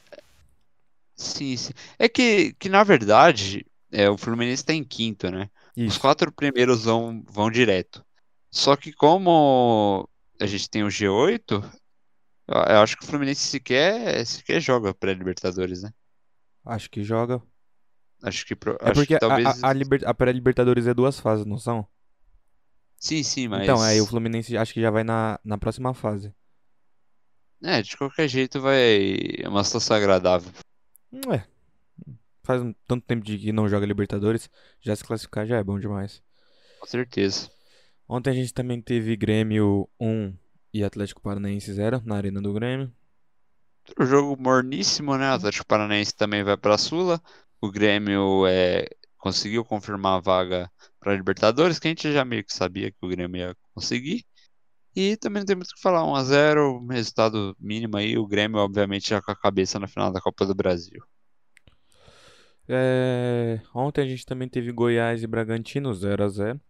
Sim, 1.17 1.56
sim. 1.56 1.72
É 1.99 2.08
que, 2.08 2.52
que 2.55 2.69
na 2.69 2.82
verdade, 2.82 3.67
é, 3.93 4.08
o 4.08 4.17
Fluminense 4.17 4.64
tá 4.64 4.72
em 4.72 4.84
quinto, 4.84 5.31
né? 5.31 5.50
Os 5.76 5.82
Isso. 5.84 6.00
quatro 6.00 6.32
primeiros 6.32 6.84
vão, 6.84 7.22
vão 7.28 7.50
direto. 7.50 8.05
Só 8.50 8.76
que 8.76 8.93
como 8.93 10.08
a 10.40 10.46
gente 10.46 10.69
tem 10.70 10.82
o 10.82 10.88
G8, 10.88 11.62
eu, 12.49 12.81
acho 12.82 12.96
que 12.96 13.05
o 13.05 13.06
Fluminense 13.06 13.40
sequer, 13.43 14.25
sequer 14.26 14.61
joga 14.61 14.94
pré-Libertadores, 14.94 15.82
né? 15.82 15.93
Acho 16.64 16.90
que 16.90 17.02
joga. 17.05 17.40
Acho 18.22 18.44
que, 18.46 18.55
pro- 18.56 18.76
É 18.81 18.84
acho 18.90 18.94
porque 18.94 19.06
que 19.06 19.14
a- 19.14 19.19
talvez. 19.19 19.62
a, 19.62 19.69
a, 19.69 19.72
liber- 19.72 20.06
a 20.08 20.15
pré-Libertadores 20.15 20.86
é 20.86 20.94
duas 20.94 21.19
fases, 21.20 21.44
não 21.46 21.58
são? 21.58 21.86
Sim, 23.01 23.23
sim, 23.23 23.49
mas. 23.49 23.63
Então, 23.63 23.81
aí 23.83 24.01
o 24.01 24.07
Fluminense 24.07 24.57
acho 24.57 24.73
que 24.75 24.81
já 24.81 24.91
vai 24.91 25.03
na, 25.03 25.41
na 25.43 25.57
próxima 25.59 25.93
fase. 25.95 26.33
É, 27.63 27.83
de 27.83 27.97
qualquer 27.97 28.29
jeito 28.29 28.61
vai. 28.61 29.17
É 29.39 29.49
uma 29.49 29.65
situação 29.65 29.97
agradável. 29.97 30.53
Hum, 31.13 31.21
É. 31.33 31.45
Faz 32.43 32.63
um- 32.63 32.75
tanto 32.87 33.05
tempo 33.07 33.25
de 33.25 33.39
que 33.39 33.53
não 33.53 33.69
joga 33.69 33.87
Libertadores, 33.87 34.49
já 34.81 34.95
se 34.97 35.05
classificar 35.05 35.47
já 35.47 35.59
é 35.59 35.65
bom 35.65 35.79
demais. 35.79 36.23
Com 36.79 36.87
certeza. 36.87 37.51
Ontem 38.09 38.31
a 38.31 38.35
gente 38.35 38.53
também 38.53 38.81
teve 38.81 39.17
Grêmio 39.17 39.89
1 40.01 40.35
e 40.73 40.83
Atlético 40.83 41.21
Paranaense 41.23 41.73
0 41.73 42.03
na 42.05 42.17
Arena 42.17 42.41
do 42.41 42.53
Grêmio. 42.53 42.93
O 43.99 44.05
jogo 44.05 44.41
morníssimo, 44.41 45.17
né? 45.17 45.31
O 45.31 45.35
Atlético 45.35 45.67
Paranaense 45.67 46.15
também 46.15 46.43
vai 46.43 46.57
pra 46.57 46.77
Sula. 46.79 47.21
O 47.61 47.71
Grêmio 47.71 48.47
é, 48.47 48.87
conseguiu 49.20 49.65
confirmar 49.65 50.19
a 50.19 50.20
vaga 50.20 50.70
pra 51.00 51.15
Libertadores, 51.17 51.79
que 51.79 51.89
a 51.89 51.91
gente 51.91 52.12
já 52.12 52.24
meio 52.24 52.44
que 52.44 52.53
sabia 52.55 52.91
que 52.91 52.98
o 53.03 53.08
Grêmio 53.08 53.39
ia 53.41 53.56
conseguir. 53.74 54.24
E 54.94 55.17
também 55.17 55.41
não 55.43 55.46
tem 55.46 55.56
muito 55.56 55.70
o 55.70 55.74
que 55.74 55.81
falar. 55.82 56.05
1x0, 56.05 56.86
resultado 56.91 57.56
mínimo 57.60 57.96
aí. 57.96 58.19
O 58.19 58.27
Grêmio, 58.27 58.58
obviamente, 58.58 59.10
já 59.10 59.22
com 59.22 59.31
a 59.31 59.36
cabeça 59.36 59.79
na 59.79 59.89
final 59.89 60.12
da 60.12 60.20
Copa 60.20 60.46
do 60.46 60.55
Brasil. 60.55 61.00
É, 62.69 63.60
Ontem 63.74 64.03
a 64.03 64.06
gente 64.06 64.24
também 64.24 64.48
teve 64.48 64.70
Goiás 64.70 65.22
e 65.22 65.27
Bragantino 65.27 65.93
0 65.93 66.24
a 66.24 66.29
0 66.29 66.60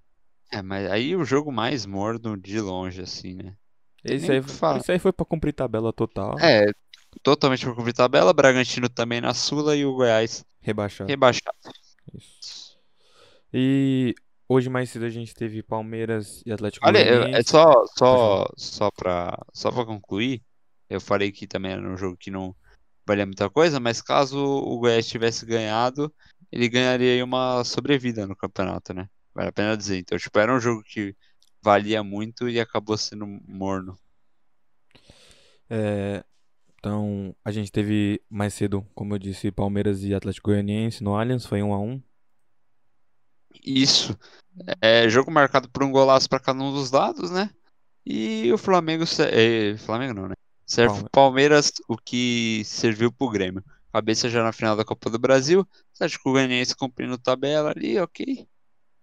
É, 0.52 0.62
mas 0.62 0.90
aí 0.90 1.14
o 1.14 1.25
jogo 1.25 1.52
mais 1.52 1.87
morno 1.87 2.37
de 2.37 2.61
longe, 2.61 3.02
assim, 3.02 3.35
né? 3.35 3.54
Esse 4.02 4.33
aí, 4.33 4.38
esse 4.78 4.92
aí 4.92 4.99
foi 4.99 5.12
pra 5.12 5.26
cumprir 5.26 5.52
tabela 5.52 5.92
total, 5.92 6.38
É, 6.40 6.73
totalmente 7.23 7.64
por 7.66 7.76
cumprir 7.76 7.92
tabela. 7.92 8.33
Bragantino 8.33 8.88
também 8.88 9.21
na 9.21 9.35
Sula 9.35 9.76
e 9.76 9.85
o 9.85 9.95
Goiás 9.95 10.45
rebaixado. 10.61 11.11
rebaixado. 11.11 11.57
Isso. 12.14 12.78
E 13.52 14.14
hoje 14.49 14.69
mais 14.69 14.90
cedo 14.90 15.04
a 15.04 15.11
gente 15.11 15.35
teve 15.35 15.62
Palmeiras 15.62 16.42
e 16.47 16.52
Atlético 16.52 16.87
Olha, 16.87 16.99
é- 16.99 17.38
é 17.38 17.42
só, 17.42 17.85
só, 17.99 18.47
só 18.57 18.90
pra, 18.90 19.37
só 19.52 19.71
pra 19.71 19.85
concluir, 19.85 20.42
eu 20.88 21.00
falei 21.00 21.33
que 21.33 21.47
também 21.47 21.73
era 21.73 21.88
um 21.88 21.97
jogo 21.97 22.16
que 22.16 22.30
não 22.30 22.54
valia 23.07 23.26
muita 23.26 23.50
coisa, 23.50 23.80
mas 23.80 24.00
caso 24.00 24.38
o 24.38 24.78
Goiás 24.78 25.07
tivesse 25.09 25.45
ganhado, 25.45 26.12
ele 26.52 26.69
ganharia 26.69 27.12
aí 27.14 27.23
uma 27.23 27.64
sobrevida 27.64 28.26
no 28.26 28.37
campeonato, 28.37 28.92
né? 28.95 29.09
Vale 29.35 29.49
a 29.49 29.52
pena 29.52 29.76
dizer. 29.76 29.99
Então, 29.99 30.19
tipo, 30.19 30.38
era 30.38 30.54
um 30.54 30.61
jogo 30.61 30.83
que 30.83 31.14
valia 31.62 32.02
muito 32.02 32.49
e 32.49 32.59
acabou 32.61 32.97
sendo 32.97 33.26
morno. 33.26 33.99
É, 35.69 36.25
Então, 36.81 37.37
a 37.45 37.53
gente 37.53 37.71
teve 37.71 38.23
mais 38.29 38.55
cedo, 38.55 38.87
como 38.95 39.13
eu 39.15 39.19
disse, 39.19 39.53
Palmeiras 39.53 40.03
e 40.03 40.15
Atlético 40.15 40.49
Goianiense 40.49 41.05
no 41.05 41.15
Allianz, 41.15 41.45
foi 41.45 41.63
1 41.63 41.75
a 41.75 41.79
1 41.79 42.03
Isso. 43.63 44.19
É 44.81 45.07
jogo 45.09 45.31
marcado 45.31 45.69
por 45.69 45.85
um 45.85 45.93
golaço 45.93 46.27
para 46.27 46.41
cada 46.41 46.59
um 46.59 46.73
dos 46.73 46.91
lados, 46.91 47.31
né? 47.31 47.51
E 48.05 48.51
o 48.51 48.57
Flamengo. 48.57 49.05
É, 49.31 49.77
Flamengo 49.77 50.15
não, 50.15 50.29
né? 50.29 50.35
Serve 50.65 51.01
pro 51.01 51.11
Palmeiras 51.11 51.71
o 51.87 51.99
que 51.99 52.63
serviu 52.65 53.13
pro 53.13 53.29
Grêmio. 53.29 53.63
Cabeça 53.93 54.31
já 54.31 54.43
na 54.43 54.53
final 54.53 54.75
da 54.75 54.85
Copa 54.85 55.11
do 55.11 55.19
Brasil. 55.19 55.67
Atlético 55.95 56.33
Goianiense 56.33 56.75
cumprindo 56.75 57.19
tabela 57.19 57.73
ali, 57.77 57.99
ok. 57.99 58.49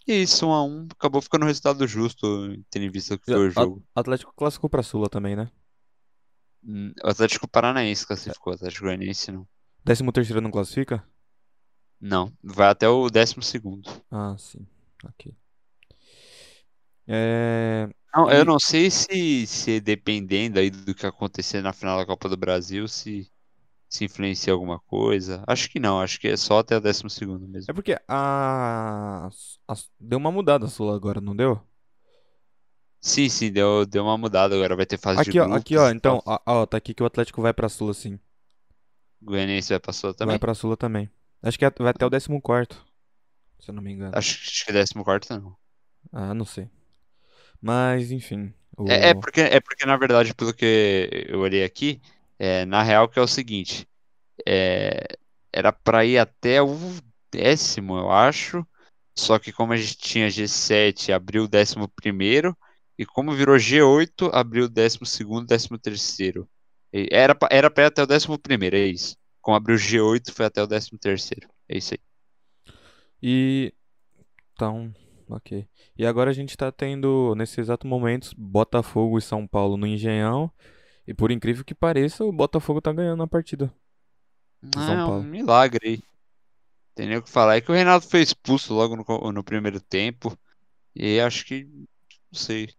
E 0.07 0.13
isso, 0.23 0.47
1 0.47 0.51
a 0.51 0.63
1 0.63 0.87
Acabou 0.93 1.21
ficando 1.21 1.43
um 1.43 1.47
resultado 1.47 1.85
justo, 1.85 2.25
tendo 2.71 2.85
em 2.85 2.89
vista 2.89 3.17
que 3.17 3.25
foi 3.25 3.49
o 3.49 3.51
jogo. 3.51 3.83
Atlético 3.93 4.33
classificou 4.35 4.69
pra 4.69 4.81
Sula 4.81 5.09
também, 5.09 5.35
né? 5.35 5.51
O 7.03 7.09
Atlético 7.09 7.47
Paranaense 7.47 8.05
classificou, 8.05 8.53
o 8.53 8.55
Atlético 8.55 8.85
Goianiense 8.85 9.31
não. 9.31 9.47
13 9.83 10.11
terceiro 10.11 10.41
não 10.41 10.51
classifica? 10.51 11.03
Não, 12.01 12.31
vai 12.43 12.69
até 12.69 12.87
o 12.89 13.09
décimo 13.09 13.43
segundo. 13.43 13.87
Ah, 14.11 14.35
sim. 14.37 14.67
Ok. 15.03 15.35
É... 17.07 17.87
Não, 18.13 18.29
eu 18.31 18.43
não 18.43 18.59
sei 18.59 18.89
se, 18.89 19.45
se 19.47 19.79
dependendo 19.79 20.59
aí 20.59 20.69
do 20.69 20.93
que 20.95 21.05
acontecer 21.05 21.61
na 21.61 21.71
final 21.73 21.97
da 21.97 22.05
Copa 22.05 22.27
do 22.29 22.37
Brasil, 22.37 22.87
se 22.87 23.29
se 23.89 24.05
influencia 24.05 24.53
alguma 24.53 24.79
coisa. 24.81 25.43
Acho 25.47 25.69
que 25.69 25.79
não, 25.79 26.01
acho 26.01 26.19
que 26.19 26.27
é 26.27 26.37
só 26.37 26.59
até 26.59 26.77
o 26.77 26.81
décimo 26.81 27.09
segundo 27.09 27.47
mesmo. 27.47 27.71
É 27.71 27.73
porque 27.73 27.97
a... 28.07 29.27
a- 29.67 29.75
deu 29.99 30.17
uma 30.19 30.31
mudada 30.31 30.65
a 30.65 30.69
Sula 30.69 30.95
agora, 30.95 31.21
não 31.21 31.35
deu? 31.35 31.61
Sim, 33.01 33.29
sim, 33.29 33.51
deu, 33.51 33.85
deu 33.85 34.03
uma 34.03 34.17
mudada 34.17 34.55
agora, 34.55 34.75
vai 34.75 34.85
ter 34.85 34.97
fase 34.97 35.23
de 35.23 35.29
Aqui, 35.29 35.39
ó, 35.39 35.43
grupos 35.45 35.61
aqui, 35.61 35.77
ó, 35.77 35.89
então, 35.89 36.21
ó, 36.25 36.39
ó, 36.45 36.65
tá 36.65 36.77
aqui 36.77 36.93
que 36.93 37.03
o 37.03 37.05
Atlético 37.05 37.41
vai 37.41 37.53
pra 37.53 37.69
Sula, 37.69 37.93
sim. 37.93 38.19
Goianiense 39.21 39.69
vai 39.69 39.79
pra 39.79 39.93
Sula 39.93 40.13
Vai 40.13 40.17
também? 40.27 40.39
pra 40.39 40.53
Sula 40.53 40.77
também. 40.77 41.09
Acho 41.41 41.57
que 41.57 41.65
é- 41.65 41.71
vai 41.79 41.89
até 41.89 42.05
o 42.05 42.09
14º, 42.09 42.75
se 43.59 43.69
eu 43.69 43.73
não 43.75 43.81
me 43.81 43.91
engano. 43.91 44.11
Acho, 44.15 44.37
acho 44.41 44.65
que 44.65 44.73
décimo 44.73 45.03
quarto 45.03 45.33
não. 45.33 45.55
Ah, 46.11 46.33
não 46.33 46.45
sei. 46.45 46.69
Mas, 47.61 48.11
enfim. 48.11 48.53
O... 48.77 48.89
É, 48.89 49.09
é 49.09 49.13
porque, 49.13 49.41
é 49.41 49.59
porque, 49.59 49.85
na 49.85 49.97
verdade, 49.97 50.33
pelo 50.33 50.53
que 50.53 51.25
eu 51.27 51.39
olhei 51.39 51.63
aqui, 51.63 52.01
é, 52.37 52.65
na 52.65 52.83
real 52.83 53.07
que 53.09 53.19
é 53.19 53.21
o 53.21 53.27
seguinte, 53.27 53.87
é, 54.47 55.05
era 55.51 55.71
pra 55.73 56.05
ir 56.05 56.17
até 56.17 56.61
o 56.61 56.69
décimo, 57.31 57.97
eu 57.97 58.11
acho, 58.11 58.65
só 59.15 59.39
que 59.39 59.51
como 59.51 59.73
a 59.73 59.77
gente 59.77 59.97
tinha 59.97 60.29
G7, 60.29 61.11
abriu 61.11 61.43
o 61.43 61.47
décimo 61.47 61.87
primeiro, 61.89 62.57
e 62.97 63.05
como 63.05 63.33
virou 63.33 63.57
G8, 63.59 64.29
abriu 64.33 64.65
o 64.65 64.69
décimo 64.69 65.05
segundo, 65.05 65.47
décimo 65.47 65.77
terceiro. 65.77 66.49
E 66.93 67.07
Era, 67.11 67.35
pra- 67.35 67.49
era 67.51 67.69
pra 67.71 67.83
ir 67.85 67.87
até 67.87 68.03
o 68.03 68.07
décimo 68.07 68.37
primeiro, 68.39 68.75
é 68.75 68.85
isso. 68.87 69.17
Como 69.41 69.55
abriu 69.57 69.75
o 69.75 69.79
G8, 69.79 70.33
foi 70.33 70.45
até 70.45 70.61
o 70.63 70.67
décimo 70.67 70.97
terceiro. 70.99 71.47
É 71.69 71.77
isso 71.77 71.93
aí. 71.93 71.99
E. 73.21 73.73
Então, 74.53 74.93
ok. 75.29 75.67
E 75.97 76.05
agora 76.05 76.31
a 76.31 76.33
gente 76.33 76.57
tá 76.57 76.71
tendo, 76.71 77.35
nesse 77.35 77.61
exato 77.61 77.87
momento, 77.87 78.31
Botafogo 78.37 79.17
e 79.17 79.21
São 79.21 79.47
Paulo 79.47 79.77
no 79.77 79.87
Engenhão. 79.87 80.51
E 81.07 81.13
por 81.13 81.31
incrível 81.31 81.65
que 81.65 81.75
pareça, 81.75 82.25
o 82.25 82.31
Botafogo 82.33 82.81
tá 82.81 82.93
ganhando 82.93 83.23
a 83.23 83.27
partida. 83.27 83.73
Ah, 84.75 84.93
é 84.93 85.05
um 85.05 85.23
milagre 85.23 85.79
aí. 85.87 86.03
Tem 86.95 87.07
nem 87.07 87.17
o 87.17 87.23
que 87.23 87.29
falar. 87.29 87.57
É 87.57 87.61
que 87.61 87.71
o 87.71 87.75
Renato 87.75 88.07
foi 88.09 88.21
expulso 88.21 88.73
logo 88.73 88.95
no, 88.95 89.31
no 89.31 89.43
primeiro 89.43 89.79
tempo. 89.81 90.37
E 90.95 91.19
acho 91.21 91.45
que, 91.45 91.65
não 91.65 92.39
sei. 92.39 92.69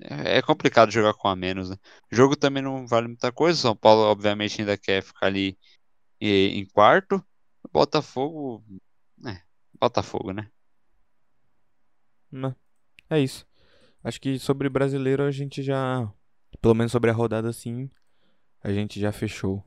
É 0.00 0.38
é 0.38 0.42
complicado 0.42 0.90
jogar 0.90 1.14
com 1.14 1.28
a 1.28 1.36
menos, 1.36 1.70
né? 1.70 1.76
O 2.12 2.16
jogo 2.16 2.36
também 2.36 2.62
não 2.62 2.86
vale 2.86 3.08
muita 3.08 3.32
coisa. 3.32 3.58
São 3.58 3.76
Paulo, 3.76 4.02
obviamente, 4.02 4.60
ainda 4.60 4.76
quer 4.76 5.02
ficar 5.02 5.26
ali 5.26 5.58
em 6.20 6.66
quarto. 6.66 7.24
Botafogo. 7.72 8.64
É, 9.26 9.40
Botafogo, 9.80 10.32
né? 10.32 10.50
Né? 12.30 12.54
É 13.08 13.20
isso. 13.20 13.46
Acho 14.02 14.20
que 14.20 14.38
sobre 14.38 14.68
brasileiro 14.68 15.22
a 15.24 15.30
gente 15.30 15.62
já. 15.62 16.10
Pelo 16.60 16.74
menos 16.74 16.92
sobre 16.92 17.10
a 17.10 17.14
rodada, 17.14 17.52
sim. 17.52 17.90
A 18.62 18.72
gente 18.72 19.00
já 19.00 19.12
fechou. 19.12 19.64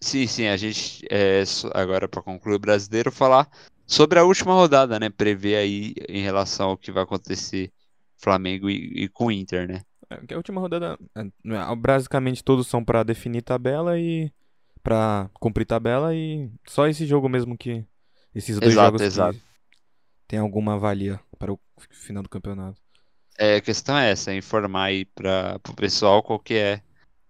Sim, 0.00 0.26
sim, 0.26 0.46
a 0.48 0.56
gente 0.56 1.06
é, 1.10 1.42
agora 1.72 2.08
para 2.08 2.22
concluir 2.22 2.56
o 2.56 2.58
brasileiro 2.58 3.10
falar 3.10 3.48
sobre 3.86 4.18
a 4.18 4.24
última 4.24 4.52
rodada, 4.52 4.98
né? 4.98 5.08
Prever 5.10 5.56
aí 5.56 5.94
em 6.08 6.22
relação 6.22 6.70
ao 6.70 6.76
que 6.78 6.92
vai 6.92 7.02
acontecer 7.02 7.72
Flamengo 8.24 8.70
e, 8.70 9.04
e 9.04 9.08
com 9.08 9.26
o 9.26 9.30
Inter, 9.30 9.68
né? 9.68 9.82
É, 10.10 10.34
a 10.34 10.36
última 10.36 10.60
rodada. 10.60 10.98
é, 11.14 11.20
é, 11.20 11.76
Basicamente 11.76 12.42
todos 12.42 12.66
são 12.66 12.84
pra 12.84 13.02
definir 13.02 13.42
tabela 13.42 13.98
e. 13.98 14.32
Pra 14.82 15.30
cumprir 15.34 15.66
tabela 15.66 16.14
e. 16.14 16.50
Só 16.66 16.86
esse 16.86 17.06
jogo 17.06 17.28
mesmo 17.28 17.56
que. 17.56 17.84
Esses 18.34 18.58
dois 18.58 18.72
Exato, 18.72 18.86
jogos 18.86 19.00
que 19.00 19.06
exato. 19.06 19.40
tem 20.26 20.38
alguma 20.38 20.78
valia 20.78 21.20
para 21.38 21.52
o 21.52 21.60
final 21.90 22.22
do 22.22 22.28
campeonato. 22.28 22.80
É, 23.38 23.56
a 23.56 23.60
questão 23.60 23.96
é 23.96 24.10
essa, 24.10 24.32
é 24.32 24.36
informar 24.36 24.84
aí 24.84 25.04
para 25.04 25.60
o 25.68 25.74
pessoal 25.74 26.22
qual 26.22 26.38
que 26.38 26.54
é 26.54 26.80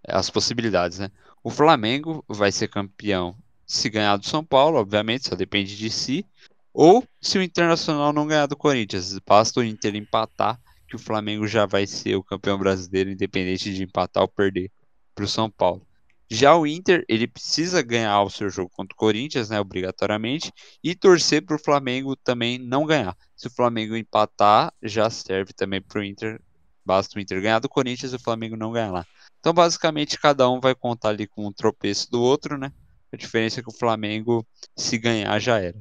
as 0.06 0.30
possibilidades, 0.30 0.98
né? 0.98 1.10
O 1.42 1.50
Flamengo 1.50 2.24
vai 2.28 2.50
ser 2.50 2.68
campeão 2.68 3.36
se 3.66 3.88
ganhar 3.90 4.16
do 4.16 4.26
São 4.26 4.44
Paulo, 4.44 4.78
obviamente, 4.78 5.28
só 5.28 5.34
depende 5.34 5.76
de 5.76 5.90
si, 5.90 6.26
ou 6.72 7.06
se 7.20 7.38
o 7.38 7.42
Internacional 7.42 8.12
não 8.12 8.26
ganhar 8.26 8.46
do 8.46 8.56
Corinthians. 8.56 9.18
Basta 9.18 9.60
o 9.60 9.64
Inter 9.64 9.94
empatar, 9.94 10.60
que 10.94 11.02
o 11.02 11.04
Flamengo 11.04 11.46
já 11.46 11.66
vai 11.66 11.86
ser 11.86 12.14
o 12.14 12.22
campeão 12.22 12.56
brasileiro, 12.56 13.10
independente 13.10 13.74
de 13.74 13.82
empatar 13.82 14.22
ou 14.22 14.28
perder 14.28 14.70
para 15.14 15.24
o 15.24 15.28
São 15.28 15.50
Paulo. 15.50 15.84
Já 16.30 16.56
o 16.56 16.66
Inter, 16.66 17.04
ele 17.08 17.26
precisa 17.26 17.82
ganhar 17.82 18.22
o 18.22 18.30
seu 18.30 18.48
jogo 18.48 18.70
contra 18.70 18.94
o 18.94 18.96
Corinthians, 18.96 19.50
né, 19.50 19.60
obrigatoriamente, 19.60 20.52
e 20.82 20.94
torcer 20.94 21.44
para 21.44 21.56
o 21.56 21.58
Flamengo 21.58 22.16
também 22.16 22.58
não 22.58 22.86
ganhar. 22.86 23.16
Se 23.36 23.48
o 23.48 23.50
Flamengo 23.50 23.96
empatar, 23.96 24.72
já 24.82 25.10
serve 25.10 25.52
também 25.52 25.82
para 25.82 26.00
o 26.00 26.04
Inter. 26.04 26.40
Basta 26.84 27.18
o 27.18 27.20
Inter 27.20 27.42
ganhar 27.42 27.58
do 27.58 27.68
Corinthians 27.68 28.12
e 28.12 28.16
o 28.16 28.20
Flamengo 28.20 28.56
não 28.56 28.72
ganhar 28.72 28.92
lá. 28.92 29.06
Então, 29.40 29.52
basicamente, 29.52 30.18
cada 30.18 30.48
um 30.48 30.60
vai 30.60 30.74
contar 30.74 31.10
ali 31.10 31.26
com 31.26 31.46
o 31.46 31.52
tropeço 31.52 32.10
do 32.10 32.22
outro, 32.22 32.56
né? 32.56 32.72
A 33.12 33.16
diferença 33.16 33.60
é 33.60 33.62
que 33.62 33.68
o 33.68 33.76
Flamengo, 33.76 34.46
se 34.76 34.96
ganhar, 34.96 35.38
já 35.38 35.58
era. 35.58 35.78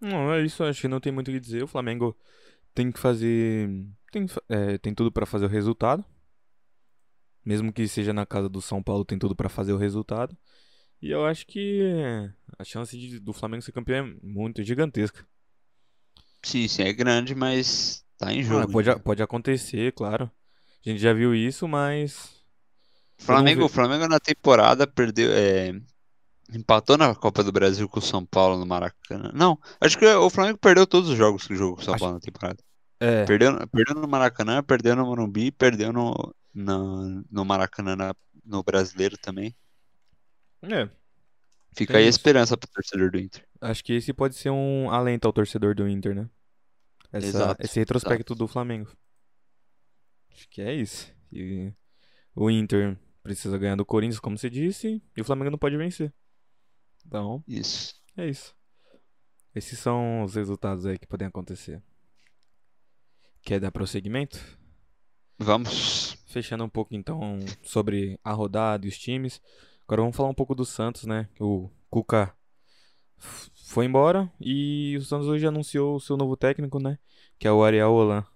Não, 0.00 0.32
é 0.32 0.42
isso, 0.42 0.62
acho 0.64 0.82
que 0.82 0.88
não 0.88 1.00
tem 1.00 1.12
muito 1.12 1.28
o 1.28 1.32
que 1.32 1.40
dizer. 1.40 1.62
O 1.62 1.68
Flamengo 1.68 2.16
tem 2.74 2.90
que 2.92 2.98
fazer. 2.98 3.68
Tem, 4.10 4.26
é, 4.48 4.78
tem 4.78 4.94
tudo 4.94 5.10
pra 5.12 5.26
fazer 5.26 5.44
o 5.46 5.48
resultado. 5.48 6.04
Mesmo 7.44 7.72
que 7.72 7.86
seja 7.86 8.12
na 8.12 8.24
casa 8.24 8.48
do 8.48 8.60
São 8.62 8.82
Paulo, 8.82 9.04
tem 9.04 9.18
tudo 9.18 9.36
pra 9.36 9.48
fazer 9.48 9.72
o 9.72 9.76
resultado. 9.78 10.36
E 11.02 11.10
eu 11.10 11.26
acho 11.26 11.46
que 11.46 11.82
a 12.58 12.64
chance 12.64 12.96
de- 12.96 13.20
do 13.20 13.32
Flamengo 13.32 13.62
ser 13.62 13.72
campeão 13.72 14.06
é 14.06 14.16
muito 14.22 14.62
gigantesca. 14.62 15.26
Sim, 16.42 16.66
sim, 16.68 16.82
é 16.82 16.92
grande, 16.92 17.34
mas 17.34 18.04
tá 18.18 18.32
em 18.32 18.40
Ah, 18.40 18.42
jogo. 18.42 18.72
pode, 18.72 18.88
ainda. 18.90 19.02
pode 19.02 19.22
acontecer, 19.22 19.92
claro. 19.92 20.30
A 20.84 20.88
gente 20.88 21.00
já 21.00 21.12
viu 21.12 21.34
isso, 21.34 21.66
mas. 21.68 22.32
O 23.20 23.22
Flamengo, 23.24 23.68
Flamengo 23.68 24.08
na 24.08 24.18
temporada 24.20 24.86
perdeu, 24.86 25.30
é, 25.32 25.72
empatou 26.52 26.96
na 26.98 27.14
Copa 27.14 27.42
do 27.42 27.50
Brasil 27.52 27.88
com 27.88 27.98
o 27.98 28.02
São 28.02 28.24
Paulo 28.24 28.58
no 28.58 28.66
Maracanã. 28.66 29.30
Não, 29.34 29.58
acho 29.80 29.98
que 29.98 30.06
o 30.06 30.30
Flamengo 30.30 30.58
perdeu 30.58 30.86
todos 30.86 31.08
os 31.10 31.16
jogos 31.16 31.46
que 31.46 31.54
jogou 31.56 31.76
com 31.76 31.82
o 31.82 31.84
São 31.84 31.94
Acho- 31.94 32.00
Paulo 32.02 32.14
na 32.16 32.20
temporada. 32.20 32.58
É. 33.00 33.24
Perdeu, 33.24 33.52
perdeu 33.68 33.94
no 33.96 34.06
Maracanã, 34.08 34.62
perdeu 34.62 34.94
no 34.96 35.04
Morumbi, 35.04 35.50
perdeu 35.50 35.92
no, 35.92 36.34
no, 36.54 37.24
no 37.30 37.44
Maracanã 37.44 37.96
na- 37.96 38.14
no 38.44 38.62
Brasileiro 38.62 39.16
também. 39.18 39.54
É. 40.62 40.88
Fica 41.76 41.92
Tem 41.94 42.02
aí 42.02 42.06
a 42.06 42.10
esperança 42.10 42.56
pro 42.56 42.70
torcedor 42.70 43.10
do 43.10 43.18
Inter. 43.18 43.44
Acho 43.60 43.82
que 43.82 43.94
esse 43.94 44.12
pode 44.12 44.36
ser 44.36 44.50
um 44.50 44.90
alento 44.90 45.26
ao 45.26 45.32
torcedor 45.32 45.74
do 45.74 45.88
Inter, 45.88 46.14
né? 46.14 46.28
Essa- 47.12 47.26
Exato, 47.26 47.62
esse 47.64 47.78
retrospecto 47.80 48.34
do 48.34 48.46
Flamengo. 48.46 48.90
Acho 50.32 50.48
que 50.48 50.62
é 50.62 50.72
isso. 50.74 51.12
E 51.32 51.72
o 52.34 52.48
Inter 52.50 52.96
precisa 53.22 53.58
ganhar 53.58 53.76
do 53.76 53.84
Corinthians, 53.84 54.20
como 54.20 54.38
você 54.38 54.48
disse, 54.48 55.02
e 55.16 55.20
o 55.20 55.24
Flamengo 55.24 55.50
não 55.50 55.58
pode 55.58 55.76
vencer. 55.76 56.12
Então, 57.14 57.44
Isso. 57.46 57.94
é 58.16 58.28
isso. 58.28 58.52
Esses 59.54 59.78
são 59.78 60.24
os 60.24 60.34
resultados 60.34 60.84
aí 60.84 60.98
que 60.98 61.06
podem 61.06 61.28
acontecer. 61.28 61.80
Quer 63.40 63.60
dar 63.60 63.70
prosseguimento? 63.70 64.36
Vamos. 65.38 66.18
Fechando 66.26 66.64
um 66.64 66.68
pouco 66.68 66.92
então 66.92 67.38
sobre 67.62 68.18
a 68.24 68.32
rodada 68.32 68.84
e 68.84 68.88
os 68.88 68.98
times. 68.98 69.40
Agora 69.86 70.02
vamos 70.02 70.16
falar 70.16 70.28
um 70.28 70.34
pouco 70.34 70.56
do 70.56 70.64
Santos, 70.64 71.04
né? 71.04 71.28
O 71.38 71.70
Cuca 71.88 72.34
foi 73.64 73.84
embora 73.84 74.28
e 74.40 74.96
o 74.98 75.02
Santos 75.02 75.28
hoje 75.28 75.46
anunciou 75.46 75.94
o 75.94 76.00
seu 76.00 76.16
novo 76.16 76.36
técnico, 76.36 76.80
né? 76.82 76.98
Que 77.38 77.46
é 77.46 77.52
o 77.52 77.62
Ariel 77.62 77.92
Holan. 77.92 78.26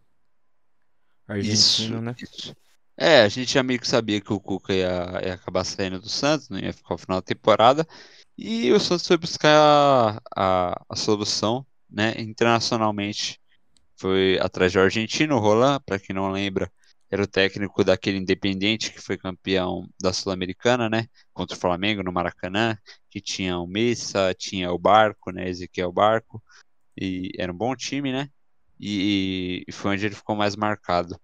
Isso, 1.31 1.83
Argentino, 1.83 2.01
né? 2.01 2.15
isso. 2.17 2.57
É, 2.97 3.23
a 3.23 3.29
gente 3.29 3.53
já 3.53 3.63
meio 3.65 3.81
que 3.81 3.89
sabia 3.89 4.21
que 4.21 4.33
o 4.33 4.39
Cuca 4.39 4.73
ia, 4.73 5.21
ia 5.25 5.35
acabar 5.35 5.65
saindo 5.65 5.99
do 5.99 6.09
Santos, 6.09 6.49
não 6.49 6.61
ia 6.61 6.73
ficar 6.73 6.95
no 6.95 6.99
final 6.99 7.19
da 7.19 7.23
temporada. 7.23 7.85
E 8.39 8.71
o 8.73 8.79
Santos 8.79 9.07
foi 9.07 9.17
buscar 9.17 9.51
a, 9.51 10.21
a, 10.37 10.85
a 10.89 10.97
solução, 10.97 11.67
né, 11.91 12.15
internacionalmente. 12.19 13.41
Foi 13.97 14.39
atrás 14.41 14.73
do 14.73 14.79
argentino, 14.81 15.41
Roland, 15.41 15.81
para 15.85 15.99
quem 15.99 16.15
não 16.15 16.31
lembra, 16.31 16.71
era 17.11 17.23
o 17.23 17.27
técnico 17.27 17.83
daquele 17.83 18.19
Independente 18.19 18.93
que 18.93 19.01
foi 19.01 19.17
campeão 19.17 19.89
da 20.01 20.13
Sul-Americana, 20.13 20.89
né? 20.89 21.09
Contra 21.33 21.57
o 21.57 21.61
Flamengo 21.61 22.03
no 22.03 22.13
Maracanã, 22.13 22.79
que 23.11 23.21
tinha 23.21 23.59
o 23.59 23.67
Messa, 23.67 24.33
tinha 24.35 24.71
o 24.71 24.79
Barco, 24.79 25.33
né? 25.33 25.49
Ezequiel 25.49 25.91
Barco, 25.91 26.41
e 26.97 27.33
era 27.39 27.53
um 27.53 27.57
bom 27.57 27.75
time, 27.75 28.13
né? 28.13 28.31
E, 28.79 29.65
e 29.67 29.73
foi 29.73 29.93
onde 29.93 30.07
ele 30.07 30.15
ficou 30.15 30.37
mais 30.37 30.55
marcado. 30.55 31.19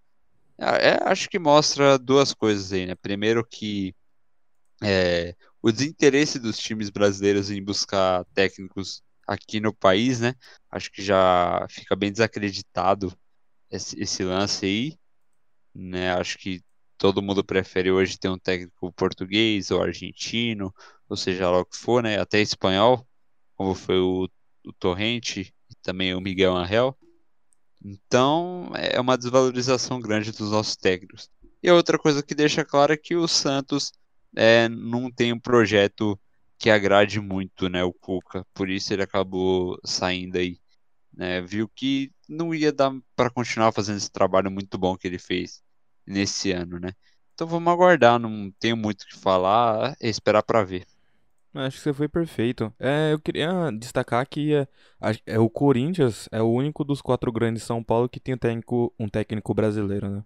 É, 0.58 0.90
é, 0.90 1.02
acho 1.04 1.28
que 1.28 1.38
mostra 1.38 1.96
duas 1.96 2.34
coisas 2.34 2.72
aí, 2.72 2.86
né? 2.86 2.94
Primeiro 2.96 3.46
que 3.46 3.94
é, 4.82 5.36
o 5.64 5.72
desinteresse 5.72 6.38
dos 6.38 6.58
times 6.58 6.90
brasileiros 6.90 7.50
em 7.50 7.62
buscar 7.62 8.24
técnicos 8.34 9.02
aqui 9.26 9.60
no 9.60 9.74
país, 9.74 10.20
né? 10.20 10.34
Acho 10.70 10.90
que 10.90 11.02
já 11.02 11.66
fica 11.70 11.96
bem 11.96 12.12
desacreditado 12.12 13.16
esse, 13.70 13.98
esse 14.00 14.22
lance 14.22 14.66
aí 14.66 14.98
né? 15.74 16.12
Acho 16.14 16.38
que 16.38 16.62
todo 16.96 17.22
mundo 17.22 17.42
prefere 17.42 17.90
hoje 17.90 18.18
ter 18.18 18.28
um 18.28 18.38
técnico 18.38 18.92
português 18.92 19.70
ou 19.70 19.82
argentino, 19.82 20.72
ou 21.08 21.16
seja 21.16 21.50
lá 21.50 21.60
o 21.60 21.64
que 21.64 21.76
for, 21.76 22.02
né? 22.02 22.20
Até 22.20 22.40
espanhol, 22.40 23.06
como 23.56 23.74
foi 23.74 23.98
o, 23.98 24.28
o 24.64 24.72
Torrente 24.74 25.52
e 25.70 25.74
também 25.82 26.14
o 26.14 26.20
Miguel 26.20 26.56
Angel. 26.56 26.96
Então, 27.84 28.70
é 28.74 28.98
uma 29.00 29.18
desvalorização 29.18 30.00
grande 30.00 30.32
dos 30.32 30.50
nossos 30.50 30.76
técnicos. 30.76 31.28
E 31.62 31.70
outra 31.70 31.98
coisa 31.98 32.22
que 32.22 32.34
deixa 32.34 32.64
claro 32.64 32.92
é 32.92 32.96
que 32.96 33.16
o 33.16 33.26
Santos 33.26 33.92
é, 34.36 34.68
não 34.68 35.10
tem 35.10 35.32
um 35.32 35.38
projeto 35.38 36.18
que 36.58 36.70
agrade 36.70 37.20
muito, 37.20 37.68
né, 37.68 37.82
o 37.84 37.92
Cuca. 37.92 38.46
Por 38.54 38.68
isso 38.70 38.92
ele 38.92 39.02
acabou 39.02 39.78
saindo 39.84 40.38
aí. 40.38 40.58
Né? 41.12 41.40
Viu 41.42 41.68
que 41.68 42.12
não 42.28 42.54
ia 42.54 42.72
dar 42.72 42.92
para 43.14 43.30
continuar 43.30 43.72
fazendo 43.72 43.98
esse 43.98 44.10
trabalho 44.10 44.50
muito 44.50 44.76
bom 44.78 44.96
que 44.96 45.06
ele 45.06 45.18
fez 45.18 45.62
nesse 46.06 46.52
ano, 46.52 46.78
né? 46.78 46.90
Então 47.34 47.46
vamos 47.46 47.72
aguardar, 47.72 48.18
não 48.18 48.50
tenho 48.58 48.76
muito 48.76 49.02
o 49.02 49.06
que 49.06 49.16
falar, 49.16 49.96
é 50.00 50.08
esperar 50.08 50.42
para 50.42 50.62
ver. 50.64 50.86
Acho 51.54 51.76
que 51.76 51.82
você 51.84 51.92
foi 51.92 52.08
perfeito. 52.08 52.72
É, 52.80 53.12
eu 53.12 53.20
queria 53.20 53.70
destacar 53.78 54.26
que 54.28 54.54
é, 54.54 54.66
é, 55.24 55.38
o 55.38 55.48
Corinthians 55.48 56.28
é 56.32 56.42
o 56.42 56.50
único 56.50 56.84
dos 56.84 57.00
quatro 57.00 57.30
grandes 57.30 57.62
de 57.62 57.66
São 57.66 57.82
Paulo 57.82 58.08
que 58.08 58.18
tem 58.18 58.34
um 58.34 58.38
técnico, 58.38 58.92
um 58.98 59.08
técnico 59.08 59.54
brasileiro, 59.54 60.08
né? 60.10 60.24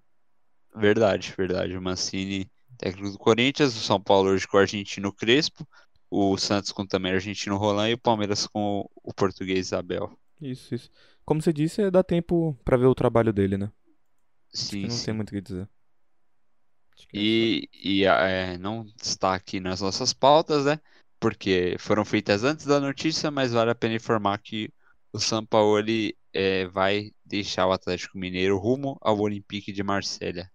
Verdade, 0.74 1.34
verdade. 1.36 1.76
O 1.76 1.82
Mancini, 1.82 2.50
técnico 2.78 3.10
do 3.10 3.18
Corinthians, 3.18 3.76
o 3.76 3.80
São 3.80 4.00
Paulo 4.00 4.30
hoje 4.30 4.46
com 4.46 4.56
o 4.56 4.60
argentino 4.60 5.12
Crespo, 5.12 5.68
o 6.10 6.38
Santos 6.38 6.72
com 6.72 6.86
também 6.86 7.12
o 7.12 7.16
argentino 7.16 7.56
Roland 7.56 7.90
e 7.90 7.94
o 7.94 7.98
Palmeiras 7.98 8.46
com 8.46 8.88
o 8.94 9.12
português 9.12 9.66
Isabel. 9.66 10.18
Isso, 10.40 10.74
isso. 10.74 10.90
Como 11.24 11.42
você 11.42 11.52
disse, 11.52 11.90
dá 11.90 12.02
tempo 12.02 12.56
para 12.64 12.76
ver 12.76 12.86
o 12.86 12.94
trabalho 12.94 13.32
dele, 13.32 13.58
né? 13.58 13.70
Sim, 14.52 14.82
não 14.82 14.90
sim. 14.90 15.04
tem 15.04 15.14
muito 15.14 15.28
o 15.28 15.32
que 15.32 15.40
dizer. 15.40 15.68
É 17.12 17.18
e, 17.18 17.68
e 17.72 18.04
é, 18.04 18.56
não 18.58 18.86
está 19.00 19.34
aqui 19.34 19.60
nas 19.60 19.80
nossas 19.80 20.12
pautas, 20.12 20.64
né? 20.64 20.80
Porque 21.20 21.76
foram 21.78 22.04
feitas 22.04 22.44
antes 22.44 22.64
da 22.64 22.80
notícia, 22.80 23.30
mas 23.30 23.52
vale 23.52 23.70
a 23.70 23.74
pena 23.74 23.94
informar 23.94 24.38
que 24.38 24.72
o 25.12 25.18
Sampaoli 25.18 26.16
é, 26.32 26.66
vai 26.66 27.12
deixar 27.24 27.66
o 27.66 27.72
Atlético 27.72 28.18
Mineiro 28.18 28.58
rumo 28.58 28.96
ao 29.00 29.18
Olympique 29.18 29.72
de 29.72 29.82
Marselha. 29.82 30.50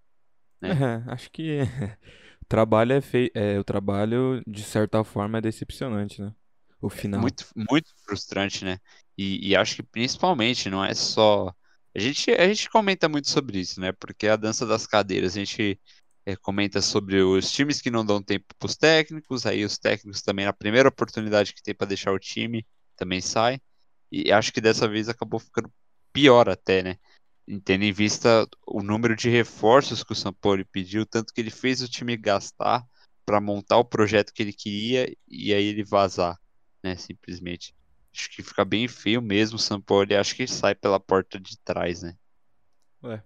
Né? 0.63 1.03
É, 1.05 1.11
acho 1.11 1.29
que 1.31 1.59
o 2.41 2.45
trabalho 2.47 2.93
é 2.93 3.01
feito. 3.01 3.35
É, 3.35 3.59
o 3.59 3.63
trabalho, 3.63 4.41
de 4.47 4.63
certa 4.63 5.03
forma, 5.03 5.37
é 5.37 5.41
decepcionante, 5.41 6.21
né? 6.21 6.33
O 6.81 6.89
final. 6.89 7.21
Muito, 7.21 7.45
muito 7.55 7.93
frustrante, 8.05 8.63
né? 8.65 8.79
E, 9.17 9.49
e 9.49 9.55
acho 9.55 9.75
que 9.75 9.83
principalmente 9.83 10.69
não 10.69 10.83
é 10.83 10.93
só. 10.93 11.53
A 11.95 11.99
gente, 11.99 12.31
a 12.31 12.47
gente 12.47 12.69
comenta 12.69 13.07
muito 13.07 13.29
sobre 13.29 13.59
isso, 13.59 13.79
né? 13.79 13.91
Porque 13.91 14.27
a 14.27 14.35
dança 14.35 14.65
das 14.65 14.87
cadeiras, 14.87 15.33
a 15.33 15.39
gente 15.39 15.79
é, 16.25 16.35
comenta 16.35 16.81
sobre 16.81 17.21
os 17.21 17.51
times 17.51 17.81
que 17.81 17.91
não 17.91 18.05
dão 18.05 18.21
tempo 18.21 18.45
para 18.57 18.65
os 18.65 18.75
técnicos, 18.75 19.45
aí 19.45 19.63
os 19.63 19.77
técnicos 19.77 20.21
também, 20.21 20.45
na 20.45 20.53
primeira 20.53 20.89
oportunidade 20.89 21.53
que 21.53 21.61
tem 21.61 21.75
para 21.75 21.87
deixar 21.87 22.11
o 22.11 22.19
time, 22.19 22.65
também 22.95 23.21
sai. 23.21 23.59
E 24.11 24.31
acho 24.31 24.51
que 24.53 24.61
dessa 24.61 24.87
vez 24.87 25.09
acabou 25.09 25.39
ficando 25.39 25.71
pior 26.11 26.49
até, 26.49 26.83
né? 26.83 26.97
Tendo 27.65 27.83
em 27.83 27.91
vista 27.91 28.47
o 28.65 28.81
número 28.81 29.15
de 29.15 29.29
reforços 29.29 30.03
que 30.03 30.13
o 30.13 30.15
São 30.15 30.33
Paulo 30.33 30.65
pediu, 30.71 31.05
tanto 31.05 31.33
que 31.33 31.41
ele 31.41 31.51
fez 31.51 31.81
o 31.81 31.89
time 31.89 32.15
gastar 32.15 32.85
para 33.25 33.41
montar 33.41 33.77
o 33.77 33.85
projeto 33.85 34.33
que 34.33 34.41
ele 34.41 34.53
queria 34.53 35.13
e 35.27 35.53
aí 35.53 35.65
ele 35.65 35.83
vazar, 35.83 36.39
né? 36.83 36.95
Simplesmente. 36.95 37.75
Acho 38.13 38.29
que 38.29 38.43
fica 38.43 38.63
bem 38.63 38.87
feio 38.87 39.21
mesmo 39.21 39.55
o 39.55 39.59
São 39.59 39.81
Paulo. 39.81 40.07
Acho 40.17 40.35
que 40.35 40.47
sai 40.47 40.75
pela 40.75 40.99
porta 40.99 41.39
de 41.39 41.57
trás, 41.59 42.03
né? 42.03 42.15
Ué. 43.03 43.23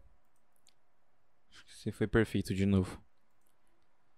Acho 1.51 1.65
que 1.65 1.73
você 1.75 1.91
foi 1.91 2.08
perfeito 2.08 2.56
de 2.56 2.65
novo. 2.65 3.01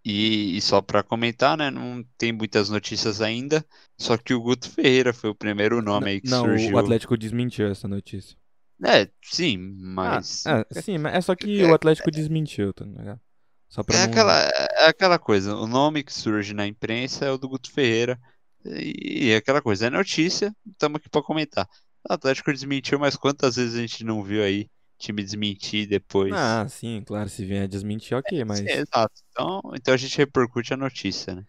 E, 0.06 0.56
e 0.56 0.62
só 0.62 0.82
para 0.82 1.04
comentar, 1.04 1.58
né? 1.58 1.70
Não 1.70 2.04
tem 2.18 2.32
muitas 2.32 2.70
notícias 2.70 3.22
ainda. 3.22 3.66
Só 3.98 4.18
que 4.18 4.34
o 4.34 4.42
Guto 4.42 4.70
Ferreira 4.70 5.14
foi 5.14 5.30
o 5.30 5.36
primeiro 5.36 5.82
nome 5.82 6.06
N 6.06 6.12
aí 6.12 6.22
que 6.22 6.30
não, 6.30 6.46
surgiu. 6.46 6.76
o 6.76 6.80
Atlético 6.80 7.18
desmentiu 7.18 7.68
essa 7.68 7.88
notícia. 7.88 8.38
É, 8.84 9.10
sim, 9.22 9.58
mas. 9.58 10.46
Ah, 10.46 10.66
é, 10.74 10.82
sim, 10.82 10.98
mas 10.98 11.14
é 11.14 11.22
só 11.22 11.36
que 11.36 11.64
o 11.64 11.74
Atlético 11.74 12.10
desmentiu, 12.10 12.74
tá 12.74 12.86
ligado? 12.86 13.20
Só 13.68 13.84
pra 13.84 13.98
É 13.98 14.00
não... 14.00 14.10
aquela, 14.10 14.42
é 14.42 14.88
aquela 14.88 15.20
coisa. 15.20 15.56
O 15.56 15.68
nome 15.68 16.04
que 16.04 16.14
surge 16.14 16.54
na 16.54 16.66
imprensa 16.66 17.26
é 17.26 17.32
o 17.32 17.38
do 17.38 17.50
Guto 17.50 17.72
Ferreira. 17.72 18.20
E 18.66 19.30
é 19.32 19.38
aquela 19.38 19.62
coisa, 19.62 19.88
é 19.88 19.90
notícia, 19.90 20.54
estamos 20.70 20.98
aqui 20.98 21.10
para 21.10 21.24
comentar. 21.24 21.68
O 22.10 22.14
Atlético 22.14 22.52
desmentiu, 22.52 23.00
mas 23.00 23.16
quantas 23.16 23.56
vezes 23.56 23.76
a 23.76 23.82
gente 23.82 24.04
não 24.04 24.24
viu 24.24 24.44
aí 24.44 24.70
time 24.98 25.24
desmentir 25.24 25.88
depois? 25.88 26.34
Ah, 26.34 26.68
sim, 26.68 27.02
claro, 27.06 27.30
se 27.30 27.46
vier 27.46 27.64
a 27.64 27.68
desmentir, 27.68 28.18
ok, 28.18 28.44
mas. 28.44 28.60
Sim, 28.60 28.70
exato. 28.70 29.14
Então, 29.32 29.62
então 29.74 29.94
a 29.94 29.98
gente 29.98 30.18
repercute 30.18 30.74
a 30.74 30.78
notícia, 30.78 31.36
né? 31.36 31.46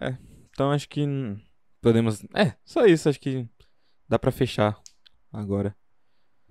É, 0.00 0.16
então 0.50 0.70
acho 0.70 0.88
que 0.88 1.06
podemos. 1.80 2.24
É, 2.34 2.54
só 2.64 2.86
isso, 2.86 3.08
acho 3.08 3.20
que 3.20 3.46
dá 4.08 4.18
pra 4.18 4.30
fechar 4.30 4.78
agora 5.36 5.76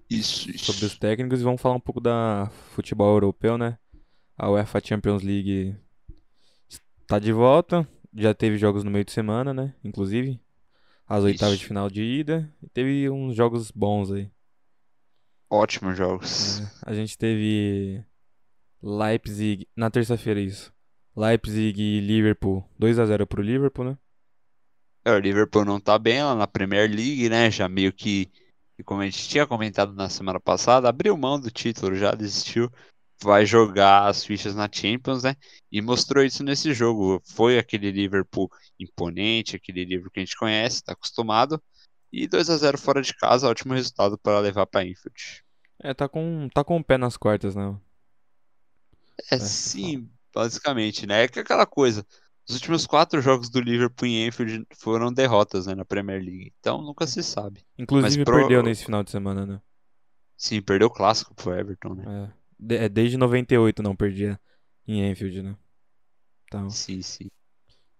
Isso, 0.09 0.49
sobre 0.57 0.85
os 0.85 0.93
isso. 0.93 0.99
técnicos 0.99 1.41
e 1.41 1.43
vamos 1.43 1.61
falar 1.61 1.75
um 1.75 1.79
pouco 1.79 1.99
da 2.01 2.49
futebol 2.73 3.13
europeu, 3.13 3.57
né? 3.57 3.77
A 4.37 4.49
UEFA 4.51 4.81
Champions 4.83 5.23
League 5.23 5.75
está 7.01 7.19
de 7.19 7.31
volta, 7.31 7.87
já 8.13 8.33
teve 8.33 8.57
jogos 8.57 8.83
no 8.83 8.91
meio 8.91 9.05
de 9.05 9.11
semana, 9.11 9.53
né? 9.53 9.73
Inclusive, 9.83 10.41
as 11.07 11.23
oitavas 11.23 11.59
de 11.59 11.65
Isso. 11.65 11.67
final 11.67 11.89
de 11.89 12.03
ida, 12.03 12.53
e 12.63 12.69
teve 12.69 13.09
uns 13.09 13.35
jogos 13.35 13.71
bons 13.71 14.11
aí. 14.11 14.31
Ótimos 15.49 15.97
jogos. 15.97 16.59
É, 16.59 16.71
a 16.81 16.93
gente 16.93 17.17
teve 17.17 18.03
Leipzig 18.81 19.67
na 19.75 19.89
terça-feira 19.91 20.39
isso. 20.41 20.73
Leipzig 21.15 21.81
e 21.81 21.99
Liverpool, 22.01 22.63
2 22.79 22.99
a 22.99 23.05
0 23.05 23.27
pro 23.27 23.41
Liverpool, 23.41 23.85
né? 23.85 23.97
É, 25.03 25.11
o 25.11 25.19
Liverpool 25.19 25.63
não 25.65 25.79
tá 25.79 25.97
bem 25.99 26.23
lá 26.23 26.33
na 26.35 26.47
Premier 26.47 26.89
League, 26.89 27.29
né? 27.29 27.51
Já 27.51 27.69
meio 27.69 27.93
que, 27.93 28.31
que 28.75 28.83
como 28.83 29.01
a 29.01 29.05
gente 29.05 29.27
tinha 29.27 29.47
comentado 29.47 29.93
na 29.93 30.09
semana 30.09 30.39
passada, 30.39 30.89
abriu 30.89 31.17
mão 31.17 31.39
do 31.39 31.49
título, 31.49 31.95
já 31.95 32.11
desistiu. 32.11 32.69
Vai 33.23 33.45
jogar 33.45 34.07
as 34.07 34.25
fichas 34.25 34.53
na 34.53 34.69
Champions, 34.69 35.23
né? 35.23 35.35
E 35.71 35.81
mostrou 35.81 36.23
isso 36.23 36.43
nesse 36.43 36.73
jogo. 36.73 37.21
Foi 37.25 37.57
aquele 37.57 37.89
Liverpool 37.89 38.49
imponente, 38.77 39.55
aquele 39.55 39.85
Liverpool 39.85 40.11
que 40.11 40.19
a 40.19 40.25
gente 40.25 40.37
conhece, 40.37 40.83
tá 40.83 40.91
acostumado. 40.91 41.61
E 42.11 42.27
2 42.27 42.49
a 42.49 42.57
0 42.57 42.77
fora 42.77 43.01
de 43.01 43.15
casa, 43.15 43.47
ótimo 43.47 43.73
resultado 43.73 44.17
para 44.17 44.39
levar 44.39 44.65
para 44.65 44.81
Anfield. 44.81 45.43
É, 45.79 45.93
tá 45.93 46.09
com, 46.09 46.49
tá 46.53 46.63
com 46.63 46.77
o 46.77 46.83
pé 46.83 46.97
nas 46.97 47.15
quartas, 47.15 47.55
né? 47.55 47.77
É 49.31 49.35
É, 49.35 49.39
sim, 49.39 50.09
basicamente, 50.33 51.05
né? 51.05 51.23
É 51.23 51.27
que 51.27 51.39
aquela 51.39 51.65
coisa. 51.65 52.05
Os 52.47 52.55
últimos 52.55 52.85
quatro 52.85 53.21
jogos 53.21 53.49
do 53.49 53.59
Liverpool 53.59 54.07
em 54.07 54.27
Anfield 54.27 54.65
foram 54.75 55.11
derrotas, 55.11 55.65
né, 55.65 55.73
na 55.75 55.83
Premier 55.83 56.21
League. 56.21 56.53
Então 56.59 56.81
nunca 56.81 57.07
se 57.07 57.23
sabe. 57.23 57.65
Inclusive 57.77 58.23
pro- 58.23 58.35
perdeu 58.35 58.61
nesse 58.61 58.85
final 58.85 59.03
de 59.03 59.11
semana, 59.11 59.45
né? 59.45 59.61
Sim, 60.37 60.61
perdeu 60.61 60.87
o 60.87 60.91
clássico 60.91 61.33
pro 61.33 61.53
Everton, 61.53 61.95
né? 61.95 62.03
É, 62.05 62.33
de- 62.59 62.75
é 62.77 62.89
desde 62.89 63.17
98 63.17 63.81
não 63.81 63.95
perdia 63.95 64.39
em 64.87 65.09
Anfield, 65.09 65.41
né? 65.41 65.57
Então, 66.45 66.69
Sim, 66.69 67.01
sim. 67.01 67.27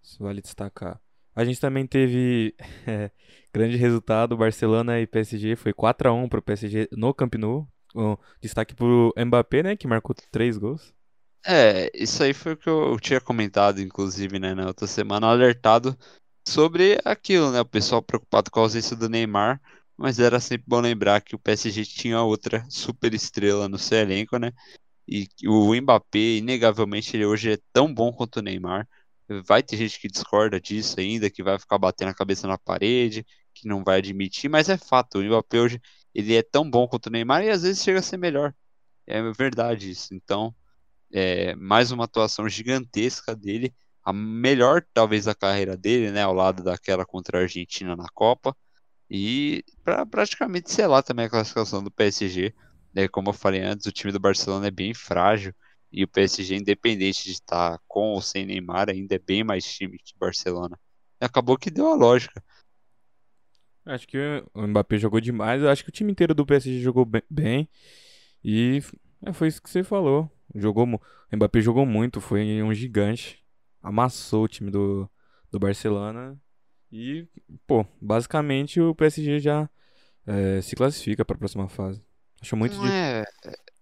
isso 0.03 0.21
vale 0.23 0.41
destacar. 0.41 1.01
A 1.35 1.43
gente 1.43 1.59
também 1.59 1.85
teve 1.85 2.55
é, 2.87 3.11
grande 3.53 3.77
resultado, 3.77 4.37
Barcelona 4.37 4.99
e 4.99 5.07
PSG, 5.07 5.55
foi 5.55 5.73
4 5.73 6.09
a 6.09 6.13
1 6.13 6.29
pro 6.29 6.41
PSG 6.41 6.87
no 6.91 7.13
Camp 7.13 7.35
Nou. 7.35 7.67
Um 7.95 8.17
destaque 8.41 8.75
pro 8.75 9.13
Mbappé, 9.17 9.63
né, 9.63 9.75
que 9.75 9.87
marcou 9.87 10.13
três 10.29 10.57
gols. 10.57 10.93
É, 11.47 11.91
isso 11.93 12.23
aí 12.23 12.33
foi 12.33 12.53
o 12.53 12.57
que 12.57 12.67
eu 12.69 12.99
tinha 12.99 13.21
comentado, 13.21 13.79
inclusive, 13.79 14.39
né, 14.39 14.55
na 14.55 14.67
outra 14.67 14.87
semana, 14.87 15.27
alertado 15.27 15.95
sobre 16.47 16.99
aquilo, 17.05 17.51
né? 17.51 17.61
O 17.61 17.65
pessoal 17.65 18.01
preocupado 18.01 18.49
com 18.51 18.59
a 18.59 18.63
ausência 18.63 18.95
do 18.95 19.07
Neymar, 19.09 19.61
mas 19.97 20.19
era 20.19 20.39
sempre 20.39 20.65
bom 20.67 20.79
lembrar 20.81 21.21
que 21.21 21.35
o 21.35 21.39
PSG 21.39 21.85
tinha 21.85 22.21
outra 22.21 22.65
super 22.69 23.13
estrela 23.13 23.69
no 23.69 23.77
seu 23.77 23.99
elenco, 23.99 24.37
né? 24.39 24.51
E 25.07 25.27
o 25.47 25.73
Mbappé, 25.75 26.37
inegavelmente, 26.37 27.15
ele 27.17 27.25
hoje 27.25 27.53
é 27.53 27.59
tão 27.73 27.93
bom 27.93 28.13
quanto 28.13 28.37
o 28.39 28.43
Neymar. 28.43 28.87
Vai 29.45 29.63
ter 29.63 29.77
gente 29.77 29.99
que 29.99 30.07
discorda 30.09 30.61
disso 30.61 30.99
ainda, 30.99 31.29
que 31.31 31.43
vai 31.43 31.59
ficar 31.59 31.77
batendo 31.79 32.09
a 32.11 32.15
cabeça 32.15 32.47
na 32.47 32.57
parede, 32.59 33.25
que 33.53 33.67
não 33.67 33.83
vai 33.83 33.99
admitir, 33.99 34.49
mas 34.49 34.69
é 34.69 34.77
fato, 34.77 35.19
o 35.19 35.23
Mbappé 35.23 35.59
hoje 35.61 35.81
ele 36.13 36.35
é 36.35 36.43
tão 36.43 36.69
bom 36.69 36.87
quanto 36.87 37.07
o 37.07 37.11
Neymar 37.11 37.43
e 37.43 37.49
às 37.51 37.63
vezes 37.63 37.83
chega 37.83 37.99
a 37.99 38.03
ser 38.03 38.17
melhor. 38.17 38.53
É 39.07 39.21
verdade 39.33 39.89
isso. 39.91 40.13
Então, 40.13 40.55
é, 41.11 41.55
mais 41.55 41.91
uma 41.91 42.05
atuação 42.05 42.47
gigantesca 42.49 43.35
dele, 43.35 43.73
a 44.03 44.13
melhor 44.13 44.85
talvez 44.93 45.25
da 45.25 45.33
carreira 45.33 45.75
dele, 45.75 46.11
né, 46.11 46.23
ao 46.23 46.33
lado 46.33 46.63
daquela 46.63 47.05
contra 47.05 47.39
a 47.39 47.41
Argentina 47.41 47.95
na 47.95 48.07
Copa, 48.13 48.55
e 49.09 49.63
para 49.83 50.05
praticamente 50.05 50.71
selar 50.71 51.03
também 51.03 51.25
a 51.25 51.29
classificação 51.29 51.83
do 51.83 51.91
PSG. 51.91 52.53
Né, 52.93 53.07
como 53.07 53.29
eu 53.29 53.33
falei 53.33 53.61
antes, 53.61 53.85
o 53.85 53.91
time 53.91 54.11
do 54.11 54.19
Barcelona 54.19 54.67
é 54.67 54.71
bem 54.71 54.93
frágil 54.93 55.53
e 55.91 56.03
o 56.03 56.07
PSG, 56.07 56.55
independente 56.55 57.23
de 57.23 57.31
estar 57.31 57.79
com 57.87 58.11
ou 58.13 58.21
sem 58.21 58.45
Neymar, 58.45 58.89
ainda 58.89 59.15
é 59.15 59.19
bem 59.19 59.43
mais 59.43 59.65
time 59.65 59.97
que 59.97 60.17
Barcelona. 60.17 60.79
Acabou 61.19 61.57
que 61.57 61.71
deu 61.71 61.87
a 61.87 61.95
lógica. 61.95 62.43
Acho 63.85 64.07
que 64.07 64.17
o 64.53 64.67
Mbappé 64.67 64.97
jogou 64.97 65.21
demais. 65.21 65.61
Eu 65.61 65.69
acho 65.69 65.83
que 65.83 65.89
o 65.89 65.93
time 65.93 66.11
inteiro 66.11 66.33
do 66.33 66.45
PSG 66.45 66.81
jogou 66.81 67.07
bem. 67.29 67.69
E 68.43 68.81
é, 69.25 69.33
foi 69.33 69.47
isso 69.47 69.61
que 69.61 69.69
você 69.69 69.83
falou. 69.83 70.29
Jogou, 70.53 70.85
o 70.85 71.35
Mbappé 71.35 71.61
jogou 71.61 71.85
muito, 71.85 72.21
foi 72.21 72.61
um 72.61 72.73
gigante. 72.73 73.43
Amassou 73.81 74.43
o 74.43 74.47
time 74.47 74.71
do, 74.71 75.09
do 75.51 75.59
Barcelona. 75.59 76.39
E, 76.91 77.27
pô, 77.67 77.85
basicamente 78.01 78.79
o 78.79 78.95
PSG 78.95 79.39
já 79.39 79.69
é, 80.25 80.61
se 80.61 80.75
classifica 80.75 81.25
para 81.25 81.35
a 81.35 81.39
próxima 81.39 81.67
fase. 81.67 82.01
Acho 82.41 82.55
muito 82.55 82.77
é, 82.85 83.23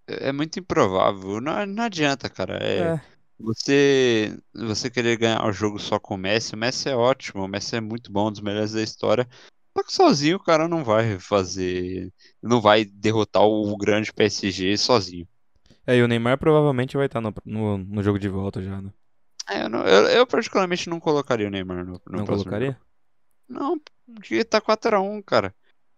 é, 0.08 0.30
é 0.30 0.32
muito 0.32 0.60
improvável. 0.60 1.42
Não, 1.42 1.66
não 1.66 1.84
adianta, 1.84 2.30
cara. 2.30 2.58
É, 2.64 2.80
é. 2.80 3.02
Você, 3.40 4.38
você 4.54 4.90
querer 4.90 5.18
ganhar 5.18 5.46
o 5.46 5.52
jogo 5.52 5.78
só 5.80 6.00
com 6.00 6.16
o 6.16 6.18
Messi, 6.18 6.56
o 6.56 6.58
Messi 6.58 6.90
é 6.90 6.96
ótimo, 6.96 7.44
o 7.44 7.48
Messi 7.48 7.76
é 7.76 7.82
muito 7.82 8.12
bom, 8.12 8.30
um 8.30 8.32
dos 8.32 8.42
melhores 8.42 8.72
da 8.72 8.82
história. 8.82 9.28
Só 9.76 9.84
que 9.84 9.94
sozinho 9.94 10.38
o 10.38 10.44
cara 10.44 10.68
não 10.68 10.84
vai 10.84 11.20
fazer. 11.20 12.14
Não 12.42 12.62
vai 12.62 12.86
derrotar 12.86 13.44
o 13.44 13.76
grande 13.76 14.14
PSG 14.14 14.78
sozinho. 14.78 15.28
É, 15.86 15.98
e 15.98 16.02
o 16.02 16.08
Neymar 16.08 16.38
provavelmente 16.38 16.96
vai 16.96 17.08
estar 17.08 17.20
no, 17.20 17.34
no, 17.46 17.78
no 17.78 18.04
jogo 18.04 18.18
de 18.18 18.30
volta 18.30 18.62
já, 18.62 18.82
né? 18.82 18.92
É, 19.50 19.64
eu, 19.64 19.70
não, 19.70 19.82
eu, 19.86 20.08
eu, 20.08 20.28
particularmente 20.28 20.90
não 20.90 21.00
colocaria 21.00 21.48
o 21.48 21.50
Neymar 21.50 21.86
no, 21.86 22.02
no 22.08 22.18
Não 22.18 22.26
colocaria? 22.26 22.72
Jogo. 22.72 22.80
Não, 23.50 23.82
porque 24.16 24.44
tá 24.46 24.62
4x1, 24.62 25.22
cara. 25.24 25.54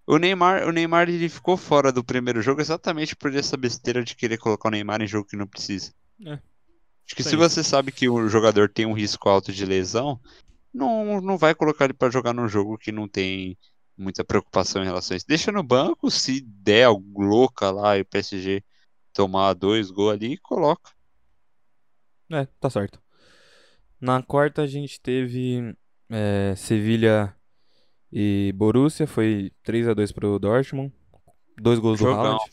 O 0.07 0.17
Neymar, 0.17 0.67
o 0.67 0.71
Neymar 0.71 1.09
ele 1.09 1.29
ficou 1.29 1.55
fora 1.57 1.91
do 1.91 2.03
primeiro 2.03 2.41
jogo 2.41 2.61
exatamente 2.61 3.15
por 3.15 3.33
essa 3.35 3.57
besteira 3.57 4.03
de 4.03 4.15
querer 4.15 4.37
colocar 4.37 4.69
o 4.69 4.71
Neymar 4.71 5.01
em 5.01 5.07
jogo 5.07 5.27
que 5.27 5.37
não 5.37 5.47
precisa. 5.47 5.93
É. 6.25 6.33
Acho 6.33 7.15
que 7.15 7.23
se 7.23 7.35
você 7.35 7.63
sabe 7.63 7.91
que 7.91 8.09
o 8.09 8.27
jogador 8.27 8.69
tem 8.69 8.85
um 8.85 8.93
risco 8.93 9.29
alto 9.29 9.53
de 9.53 9.65
lesão, 9.65 10.19
não, 10.73 11.21
não 11.21 11.37
vai 11.37 11.53
colocar 11.53 11.85
ele 11.85 11.93
para 11.93 12.11
jogar 12.11 12.33
num 12.33 12.47
jogo 12.47 12.77
que 12.77 12.91
não 12.91 13.07
tem 13.07 13.57
muita 13.97 14.23
preocupação 14.23 14.81
em 14.81 14.85
relação 14.85 15.13
a 15.13 15.17
isso. 15.17 15.25
Deixa 15.27 15.51
no 15.51 15.63
banco, 15.63 16.09
se 16.09 16.41
der 16.41 16.85
algo 16.85 17.21
louca 17.21 17.69
lá 17.71 17.97
e 17.97 18.01
o 18.01 18.05
PSG 18.05 18.63
tomar 19.15 19.53
dois 19.53 19.89
gols 19.89 20.13
ali, 20.13 20.37
coloca. 20.37 20.91
É, 22.29 22.45
tá 22.59 22.69
certo. 22.69 23.01
Na 23.99 24.21
quarta 24.21 24.61
a 24.61 24.67
gente 24.67 24.99
teve 24.99 25.75
é, 26.09 26.53
Sevilha 26.55 27.33
e 28.11 28.53
Borussia, 28.55 29.07
foi 29.07 29.51
3 29.63 29.87
a 29.87 29.93
2 29.93 30.11
pro 30.11 30.37
Dortmund. 30.37 30.93
Dois 31.57 31.79
gols 31.79 31.97
jogão. 31.97 32.15
do 32.15 32.19
Haaland. 32.19 32.43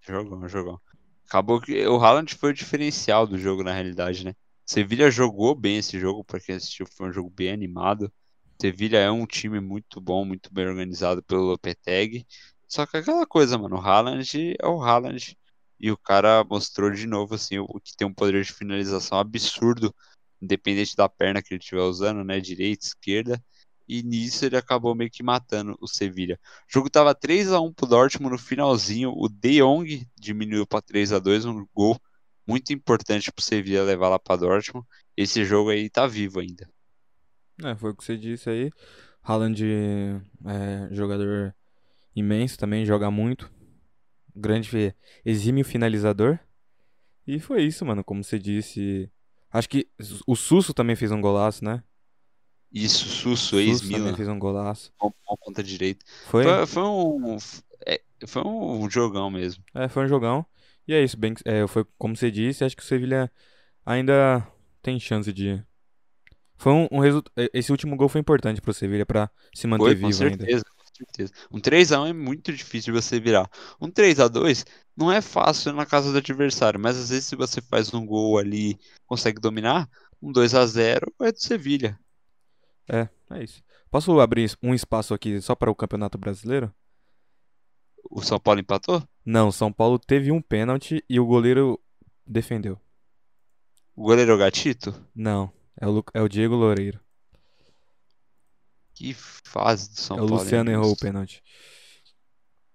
Jogão, 0.00 0.48
jogão. 0.48 0.80
Acabou 1.28 1.60
que 1.60 1.84
o 1.86 1.96
Haaland 1.96 2.32
foi 2.36 2.50
o 2.50 2.54
diferencial 2.54 3.26
do 3.26 3.36
jogo 3.36 3.64
na 3.64 3.72
realidade, 3.72 4.24
né? 4.24 4.32
Sevilha 4.64 5.10
jogou 5.10 5.54
bem 5.56 5.78
esse 5.78 5.98
jogo, 5.98 6.24
para 6.24 6.38
quem 6.38 6.54
assistiu, 6.54 6.86
foi 6.86 7.08
um 7.08 7.12
jogo 7.12 7.30
bem 7.30 7.50
animado. 7.50 8.12
Sevilha 8.60 8.98
é 8.98 9.10
um 9.10 9.26
time 9.26 9.58
muito 9.60 10.00
bom, 10.00 10.24
muito 10.24 10.54
bem 10.54 10.66
organizado 10.66 11.22
pelo 11.24 11.42
Lopetegui. 11.42 12.24
Só 12.68 12.86
que 12.86 12.96
aquela 12.96 13.26
coisa, 13.26 13.58
mano, 13.58 13.76
o 13.76 13.80
Haaland 13.80 14.54
é 14.58 14.66
o 14.66 14.80
Haaland. 14.80 15.36
E 15.78 15.90
o 15.90 15.96
cara 15.96 16.44
mostrou 16.44 16.90
de 16.90 17.06
novo, 17.06 17.34
assim, 17.34 17.58
o 17.58 17.80
que 17.80 17.96
tem 17.96 18.06
um 18.06 18.14
poder 18.14 18.44
de 18.44 18.52
finalização 18.52 19.18
absurdo, 19.18 19.94
independente 20.40 20.96
da 20.96 21.08
perna 21.08 21.42
que 21.42 21.52
ele 21.52 21.60
estiver 21.60 21.82
usando, 21.82 22.24
né? 22.24 22.40
Direita, 22.40 22.86
esquerda. 22.86 23.42
E 23.88 24.02
nisso 24.02 24.44
ele 24.44 24.56
acabou 24.56 24.94
meio 24.94 25.10
que 25.10 25.22
matando 25.22 25.76
o 25.80 25.86
Sevilha. 25.86 26.40
O 26.68 26.72
jogo 26.72 26.90
tava 26.90 27.14
3 27.14 27.52
a 27.52 27.60
1 27.60 27.72
pro 27.72 27.86
Dortmund 27.86 28.32
no 28.32 28.38
finalzinho. 28.38 29.12
O 29.14 29.28
De 29.28 29.60
Jong 29.60 30.06
diminuiu 30.18 30.66
para 30.66 30.82
3 30.82 31.12
a 31.12 31.18
2 31.18 31.44
um 31.44 31.66
gol 31.72 32.00
muito 32.46 32.72
importante 32.72 33.30
pro 33.30 33.44
Sevilla 33.44 33.84
levar 33.84 34.08
lá 34.08 34.18
pra 34.18 34.36
Dortmund. 34.36 34.86
Esse 35.16 35.44
jogo 35.44 35.70
aí 35.70 35.88
tá 35.88 36.06
vivo 36.06 36.40
ainda. 36.40 36.68
É, 37.62 37.74
foi 37.76 37.90
o 37.90 37.94
que 37.94 38.04
você 38.04 38.16
disse 38.16 38.50
aí. 38.50 38.70
Haaland 39.22 39.62
é 39.64 40.88
jogador 40.92 41.54
imenso 42.14 42.58
também, 42.58 42.84
joga 42.84 43.10
muito. 43.10 43.50
Grande 44.36 44.94
exímio 45.24 45.64
finalizador. 45.64 46.38
E 47.26 47.40
foi 47.40 47.64
isso, 47.64 47.84
mano, 47.84 48.04
como 48.04 48.22
você 48.22 48.38
disse. 48.38 49.10
Acho 49.50 49.68
que 49.68 49.88
o 50.26 50.36
Susso 50.36 50.74
também 50.74 50.94
fez 50.94 51.10
um 51.10 51.20
golaço, 51.20 51.64
né? 51.64 51.82
Isso, 52.72 53.08
Susso, 53.08 53.58
ex-Milan. 53.58 53.98
também 54.00 54.16
fez 54.16 54.28
um 54.28 54.38
golaço. 54.38 54.92
Com, 54.98 55.10
com 55.24 55.36
ponta 55.36 55.62
direita. 55.62 56.04
Foi? 56.26 56.44
Foi, 56.44 56.66
foi 56.66 56.82
um... 56.82 57.36
É, 57.86 58.00
foi 58.26 58.42
um 58.44 58.90
jogão 58.90 59.30
mesmo. 59.30 59.64
É, 59.74 59.88
foi 59.88 60.04
um 60.04 60.08
jogão. 60.08 60.44
E 60.86 60.94
é 60.94 61.02
isso, 61.02 61.16
bem, 61.16 61.34
é, 61.44 61.66
foi 61.66 61.84
como 61.98 62.16
você 62.16 62.30
disse, 62.30 62.64
acho 62.64 62.76
que 62.76 62.82
o 62.82 62.86
Sevilha 62.86 63.30
ainda 63.84 64.46
tem 64.82 65.00
chance 65.00 65.32
de. 65.32 65.62
Foi 66.56 66.72
um, 66.72 66.88
um 66.92 66.98
resultado. 67.00 67.32
Esse 67.52 67.72
último 67.72 67.96
gol 67.96 68.08
foi 68.08 68.20
importante 68.20 68.60
pro 68.60 68.72
Sevilha 68.72 69.04
para 69.04 69.30
se 69.54 69.66
manter 69.66 69.84
foi, 69.84 69.94
vivo 69.94 70.06
com 70.06 70.12
certeza, 70.12 70.64
ainda. 70.68 70.75
Certeza. 70.96 71.32
Um 71.50 71.60
3x1 71.60 72.08
é 72.08 72.12
muito 72.12 72.52
difícil 72.52 72.92
de 72.92 73.00
você 73.00 73.20
virar. 73.20 73.50
Um 73.78 73.90
3x2 73.90 74.64
não 74.96 75.12
é 75.12 75.20
fácil 75.20 75.74
na 75.74 75.84
casa 75.84 76.10
do 76.10 76.18
adversário, 76.18 76.80
mas 76.80 76.96
às 76.96 77.10
vezes 77.10 77.26
se 77.26 77.36
você 77.36 77.60
faz 77.60 77.92
um 77.92 78.06
gol 78.06 78.38
ali, 78.38 78.78
consegue 79.06 79.38
dominar, 79.38 79.88
um 80.22 80.32
2x0 80.32 81.12
é 81.20 81.32
do 81.32 81.38
Sevilha. 81.38 81.98
É, 82.88 83.08
é 83.30 83.44
isso. 83.44 83.62
Posso 83.90 84.18
abrir 84.20 84.50
um 84.62 84.74
espaço 84.74 85.12
aqui 85.12 85.40
só 85.40 85.54
para 85.54 85.70
o 85.70 85.74
Campeonato 85.74 86.16
Brasileiro? 86.16 86.72
O 88.10 88.22
São 88.22 88.38
Paulo 88.38 88.60
empatou? 88.60 89.02
Não, 89.24 89.52
São 89.52 89.72
Paulo 89.72 89.98
teve 89.98 90.32
um 90.32 90.40
pênalti 90.40 91.04
e 91.08 91.20
o 91.20 91.26
goleiro 91.26 91.78
defendeu. 92.26 92.80
O 93.94 94.04
goleiro 94.04 94.32
é 94.32 94.34
o 94.34 94.38
Gatito? 94.38 94.94
Não, 95.14 95.52
é 95.78 95.86
o, 95.86 96.04
é 96.14 96.22
o 96.22 96.28
Diego 96.28 96.54
Loureiro. 96.54 97.00
Que 98.96 99.14
fase 99.14 99.90
do 99.90 100.00
São 100.00 100.16
é 100.16 100.20
Paulo. 100.20 100.34
O 100.34 100.38
Luciano 100.38 100.70
errou 100.70 100.92
o 100.92 100.96
pênalti. 100.96 101.42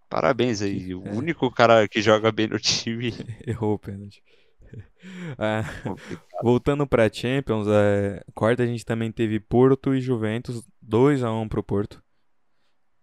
Parabéns 0.08 0.62
aí. 0.62 0.94
O 0.94 1.08
é. 1.08 1.12
único 1.12 1.50
cara 1.50 1.88
que 1.88 2.00
joga 2.00 2.32
bem 2.32 2.48
no 2.48 2.60
time. 2.60 3.12
errou 3.46 3.74
o 3.74 3.80
pênalti. 3.80 4.24
É, 5.38 5.64
voltando 6.44 6.86
para 6.86 7.12
Champions, 7.12 7.68
é, 7.68 8.24
quarta 8.36 8.62
a 8.62 8.66
gente 8.66 8.86
também 8.86 9.12
teve 9.12 9.40
Porto 9.40 9.96
e 9.96 10.00
Juventus, 10.00 10.64
2 10.80 11.24
a 11.24 11.32
1 11.32 11.50
pro 11.50 11.64
Porto. 11.64 12.02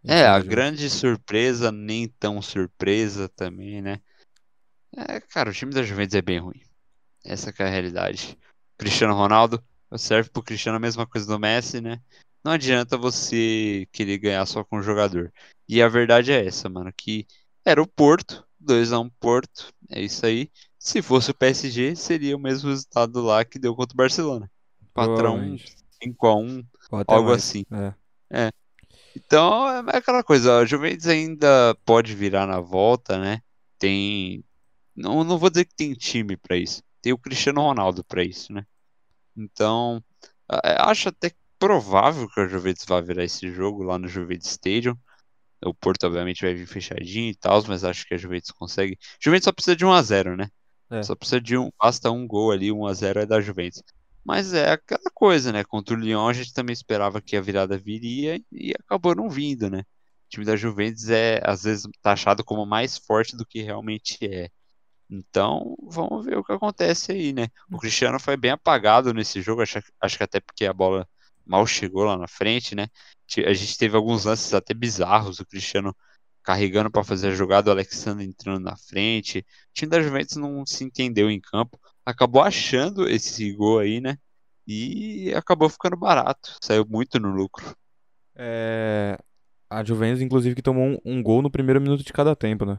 É, 0.05 0.25
a 0.25 0.39
grande 0.39 0.89
surpresa, 0.89 1.73
nem 1.73 2.07
tão 2.09 2.41
surpresa 2.41 3.29
também, 3.29 3.83
né? 3.83 4.01
É, 4.97 5.21
cara, 5.21 5.51
o 5.51 5.53
time 5.53 5.75
da 5.75 5.83
Juventus 5.83 6.15
é 6.15 6.23
bem 6.23 6.39
ruim. 6.39 6.63
Essa 7.25 7.53
é 7.59 7.63
a 7.65 7.69
realidade. 7.69 8.39
Cristiano 8.79 9.15
Ronaldo 9.15 9.63
serve 9.97 10.31
pro 10.31 10.43
Cristiano 10.43 10.77
a 10.77 10.81
mesma 10.81 11.07
coisa 11.07 11.27
do 11.27 11.39
Messi, 11.39 11.81
né? 11.81 12.01
Não 12.49 12.55
adianta 12.55 12.97
você 12.97 13.87
querer 13.93 14.17
ganhar 14.17 14.47
só 14.47 14.65
com 14.65 14.79
o 14.79 14.83
jogador. 14.83 15.31
E 15.69 15.83
a 15.83 15.87
verdade 15.87 16.33
é 16.33 16.47
essa, 16.47 16.67
mano, 16.67 16.91
que 16.97 17.27
era 17.63 17.83
o 17.83 17.87
Porto, 17.87 18.43
2x1 18.59 19.13
Porto, 19.21 19.71
é 19.91 20.01
isso 20.01 20.25
aí. 20.25 20.51
Se 20.79 21.03
fosse 21.03 21.31
o 21.31 21.35
PSG, 21.35 21.95
seria 21.95 22.35
o 22.35 22.41
mesmo 22.41 22.71
resultado 22.71 23.21
lá 23.21 23.45
que 23.45 23.59
deu 23.59 23.77
contra 23.77 23.93
o 23.93 23.99
Barcelona. 23.99 24.51
4x1, 24.97 25.63
5x1, 26.03 26.67
algo 27.07 27.29
mais. 27.29 27.45
assim. 27.45 27.67
É. 27.71 28.47
é. 28.47 28.51
Então, 29.15 29.69
é 29.87 29.99
aquela 29.99 30.25
coisa, 30.25 30.57
a 30.57 30.65
Juventus 30.65 31.07
ainda 31.07 31.77
pode 31.85 32.15
virar 32.15 32.47
na 32.47 32.61
volta, 32.61 33.19
né? 33.19 33.43
Tem. 33.79 34.43
Não, 34.97 35.23
não 35.23 35.37
vou 35.37 35.51
dizer 35.51 35.67
que 35.67 35.75
tem 35.75 35.93
time 35.93 36.35
para 36.35 36.57
isso. 36.57 36.83
Tem 37.03 37.13
o 37.13 37.19
Cristiano 37.19 37.61
Ronaldo 37.61 38.03
para 38.03 38.25
isso, 38.25 38.55
né? 38.55 38.65
Então, 39.37 40.03
acho 40.49 41.11
até 41.11 41.31
provável 41.59 42.29
que 42.29 42.41
a 42.41 42.47
Juventus 42.47 42.85
vá 42.87 43.01
virar 43.01 43.25
esse 43.25 43.51
jogo 43.53 43.83
lá 43.83 43.99
no 43.99 44.09
Juventus 44.09 44.51
Stadium. 44.51 44.97
O 45.65 45.75
Porto, 45.75 46.05
obviamente, 46.07 46.43
vai 46.43 46.55
vir 46.55 46.67
fechadinho 46.67 47.31
e 47.31 47.35
tal, 47.35 47.63
mas 47.67 47.85
acho 47.85 48.07
que 48.07 48.15
a 48.15 48.19
Juventus 48.19 48.51
consegue. 48.53 48.97
Juventus 49.21 49.45
só 49.45 49.53
precisa 49.53 49.77
de 49.77 49.85
1x0, 49.85 50.37
né? 50.37 50.49
É. 50.91 51.03
Só 51.03 51.15
precisa 51.15 51.41
de 51.41 51.57
um. 51.57 51.71
Basta 51.79 52.11
um 52.11 52.27
gol 52.27 52.53
ali, 52.53 52.71
1x0 52.71 53.23
é 53.23 53.27
da 53.27 53.41
Juventus. 53.41 53.83
Mas 54.25 54.53
é 54.53 54.73
aquela 54.73 55.11
coisa, 55.15 55.53
né? 55.53 55.65
Contra 55.65 55.97
o 55.97 55.99
Lyon 55.99 56.29
a 56.29 56.33
gente 56.33 56.53
também 56.53 56.73
esperava 56.73 57.21
que 57.21 57.37
a 57.37 57.41
virada 57.41 57.79
viria 57.79 58.41
e 58.53 58.73
acabou 58.79 59.15
não 59.15 59.29
vindo, 59.29 59.71
né? 59.71 59.81
O 59.81 60.29
time 60.29 60.45
da 60.45 60.57
Juventus 60.57 61.09
é 61.09 61.41
às 61.45 61.63
vezes 61.65 61.89
taxado 62.03 62.45
como 62.45 62.67
mais 62.67 62.99
forte 62.99 63.37
do 63.37 63.47
que 63.47 63.63
realmente 63.63 64.19
é. 64.23 64.51
Então, 65.11 65.75
vamos 65.83 66.27
ver 66.27 66.37
o 66.37 66.45
que 66.45 66.53
acontece 66.53 67.13
aí, 67.13 67.33
né? 67.33 67.49
O 67.73 67.79
Cristiano 67.79 68.21
foi 68.21 68.37
bem 68.37 68.51
apagado 68.51 69.15
nesse 69.15 69.41
jogo, 69.41 69.63
acho, 69.63 69.81
acho 70.01 70.19
que 70.19 70.25
até 70.25 70.41
porque 70.41 70.67
a 70.67 70.73
bola 70.73 71.09
mal 71.49 71.67
chegou 71.67 72.05
lá 72.05 72.17
na 72.17 72.29
frente, 72.29 72.75
né? 72.75 72.89
A 73.47 73.53
gente 73.53 73.77
teve 73.77 73.97
alguns 73.97 74.25
lances 74.25 74.55
até 74.55 74.75
bizarros, 74.75 75.41
o 75.41 75.47
Cristiano 75.47 75.95
carregando 76.43 76.91
para 76.91 77.05
fazer 77.05 77.29
a 77.29 77.35
jogada, 77.35 77.71
o 77.71 77.73
Alexandre 77.73 78.25
entrando 78.25 78.65
na 78.65 78.77
frente. 78.77 79.41
O 79.41 79.45
time 79.75 79.91
da 79.91 80.01
Juventus 80.01 80.37
não 80.37 80.65
se 80.65 80.85
entendeu 80.85 81.31
em 81.31 81.41
campo, 81.41 81.79
acabou 82.07 82.43
achando 82.43 83.09
esse 83.09 83.53
gol 83.53 83.81
aí, 83.81 84.01
né? 84.01 84.17
E 84.67 85.33
acabou 85.35 85.69
ficando 85.69 85.97
barato, 85.97 86.57
saiu 86.63 86.87
muito 86.89 87.19
no 87.19 87.31
lucro. 87.31 87.75
É, 88.35 89.19
a 89.71 89.85
Juventus, 89.85 90.23
inclusive, 90.23 90.55
que 90.55 90.63
tomou 90.63 90.85
um, 90.85 90.99
um 91.05 91.23
gol 91.23 91.43
no 91.43 91.51
primeiro 91.51 91.81
minuto 91.81 92.03
de 92.03 92.13
cada 92.13 92.35
tempo, 92.35 92.65
né? 92.65 92.79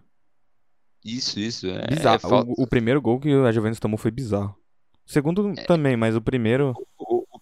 Isso, 1.03 1.39
isso. 1.39 1.67
É, 1.67 1.87
Bizarro. 1.87 2.35
é 2.35 2.41
O, 2.57 2.63
o 2.63 2.67
primeiro 2.67 3.01
gol 3.01 3.19
que 3.19 3.31
a 3.31 3.51
Juventus 3.51 3.79
tomou 3.79 3.97
foi 3.97 4.11
bizarro. 4.11 4.55
O 5.07 5.11
segundo 5.11 5.53
É. 5.57 5.63
também, 5.63 5.95
mas 5.95 6.15
o 6.15 6.21
primeiro. 6.21 6.73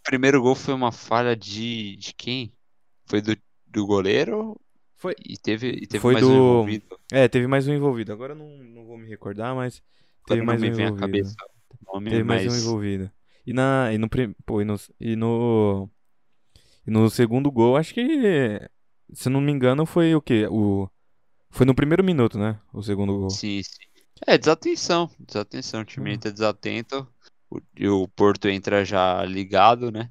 Primeiro 0.08 0.41
gol 0.41 0.56
foi 0.56 0.74
uma 0.74 0.91
falha 0.91 1.36
de, 1.36 1.96
de 1.98 2.12
quem? 2.13 2.52
Foi 3.06 3.22
do, 3.22 3.36
do 3.67 3.86
goleiro 3.86 4.60
Foi. 4.96 5.15
e 5.20 5.38
teve, 5.38 5.70
e 5.70 5.88
teve 5.88 6.06
Foi 6.06 6.10
mais 6.10 6.30
um 6.30 6.36
do- 6.36 6.36
envolvido. 6.36 7.00
É, 7.12 7.28
teve 7.28 7.48
mais 7.48 7.67
um 7.67 7.74
envolvido. 7.74 8.12
Agora 8.13 8.34
eu 8.34 8.38
não, 8.38 8.48
não 8.63 8.86
vou 8.86 8.98
me 8.98 9.08
recordar, 9.08 9.56
mas 9.56 9.82
teve 10.26 10.41
mais 10.41 10.62
não 10.62 10.63
um 10.63 10.67
me 10.67 10.70
envolvido. 10.70 10.93
cabeça 10.93 11.36
o 11.70 11.93
nome, 11.93 12.10
Teve 12.10 12.24
mais 12.24 12.46
um 12.46 12.56
envolvido. 12.58 13.12
E 13.46 13.54
na 13.54 13.93
e 13.93 13.98
no 13.98 14.10
pô, 14.46 14.62
e 14.62 14.65
no, 14.65 14.76
e 15.00 15.15
no 15.15 15.89
e 16.88 16.91
no 16.91 17.10
segundo 17.10 17.52
gol, 17.52 17.78
acho 17.78 17.93
que 17.93 18.60
se 19.13 19.30
não 19.30 19.41
me 19.41 19.52
engano 19.52 19.86
foi 19.86 20.15
o 20.15 20.22
quê? 20.22 20.48
O 20.50 20.89
foi 21.52 21.65
no 21.65 21.76
primeiro 21.76 22.04
minuto, 22.04 22.39
né? 22.39 22.60
O 22.74 22.84
segundo 22.84 23.17
gol. 23.17 23.39
sim, 23.39 23.62
sim. 23.63 23.88
É, 24.26 24.38
desatenção, 24.38 25.10
desatenção. 25.20 25.82
O 25.82 25.86
time 25.86 26.12
Hum. 26.12 26.13
entra 26.13 26.32
desatento 26.32 27.08
o, 27.50 27.60
e 27.76 27.88
o 27.88 28.08
Porto 28.08 28.48
entra 28.48 28.84
já 28.86 29.24
ligado, 29.26 29.92
né? 29.92 30.10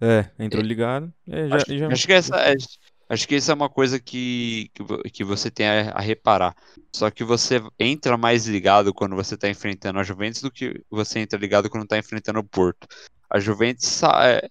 É, 0.00 0.28
entrou 0.38 0.62
ligado. 0.62 1.12
É, 1.28 1.48
já, 1.48 1.56
Acho, 1.56 1.78
já 1.78 1.88
acho 1.88 2.06
que 2.06 2.12
essa 2.12 2.36
é, 2.36 2.54
acho 3.08 3.28
que 3.28 3.36
isso 3.36 3.50
é 3.50 3.54
uma 3.54 3.68
coisa 3.68 4.00
que, 4.00 4.70
que, 4.74 5.10
que 5.10 5.24
você 5.24 5.50
tem 5.50 5.68
a, 5.68 5.92
a 5.92 6.00
reparar. 6.00 6.56
Só 6.94 7.10
que 7.10 7.22
você 7.22 7.60
entra 7.78 8.16
mais 8.16 8.46
ligado 8.46 8.92
quando 8.92 9.14
você 9.14 9.34
está 9.34 9.48
enfrentando 9.48 9.98
a 9.98 10.02
Juventus 10.02 10.42
do 10.42 10.50
que 10.50 10.84
você 10.90 11.20
entra 11.20 11.38
ligado 11.38 11.70
quando 11.70 11.84
está 11.84 11.98
enfrentando 11.98 12.40
o 12.40 12.44
Porto. 12.44 12.86
A 13.30 13.38
Juventus 13.38 14.02
é, 14.02 14.48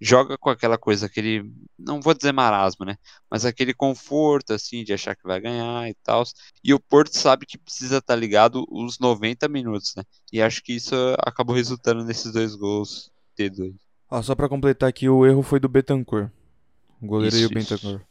joga 0.00 0.38
com 0.38 0.50
aquela 0.50 0.78
coisa, 0.78 1.06
aquele, 1.06 1.50
não 1.78 2.00
vou 2.00 2.14
dizer 2.14 2.32
marasmo, 2.32 2.84
né? 2.84 2.96
Mas 3.30 3.44
aquele 3.44 3.74
conforto, 3.74 4.52
assim, 4.52 4.84
de 4.84 4.92
achar 4.92 5.16
que 5.16 5.24
vai 5.24 5.40
ganhar 5.40 5.88
e 5.88 5.94
tal. 6.02 6.22
E 6.62 6.72
o 6.74 6.80
Porto 6.80 7.16
sabe 7.16 7.46
que 7.46 7.58
precisa 7.58 7.98
estar 7.98 8.16
ligado 8.16 8.64
os 8.70 8.98
90 8.98 9.48
minutos, 9.48 9.94
né? 9.96 10.04
E 10.32 10.40
acho 10.42 10.62
que 10.62 10.74
isso 10.74 10.94
acabou 11.20 11.54
resultando 11.56 12.04
nesses 12.04 12.32
dois 12.32 12.54
gols 12.54 13.10
T2. 13.38 13.74
Ó, 14.10 14.22
só 14.22 14.34
pra 14.34 14.48
completar 14.48 14.88
aqui, 14.88 15.08
o 15.08 15.26
erro 15.26 15.42
foi 15.42 15.60
do 15.60 15.68
Betancourt. 15.68 16.30
O 17.00 17.06
goleiro 17.06 17.36
e 17.36 17.46
o 17.46 17.48
Isso, 17.48 17.58
isso. 17.58 17.74
Betancourt. 17.76 18.04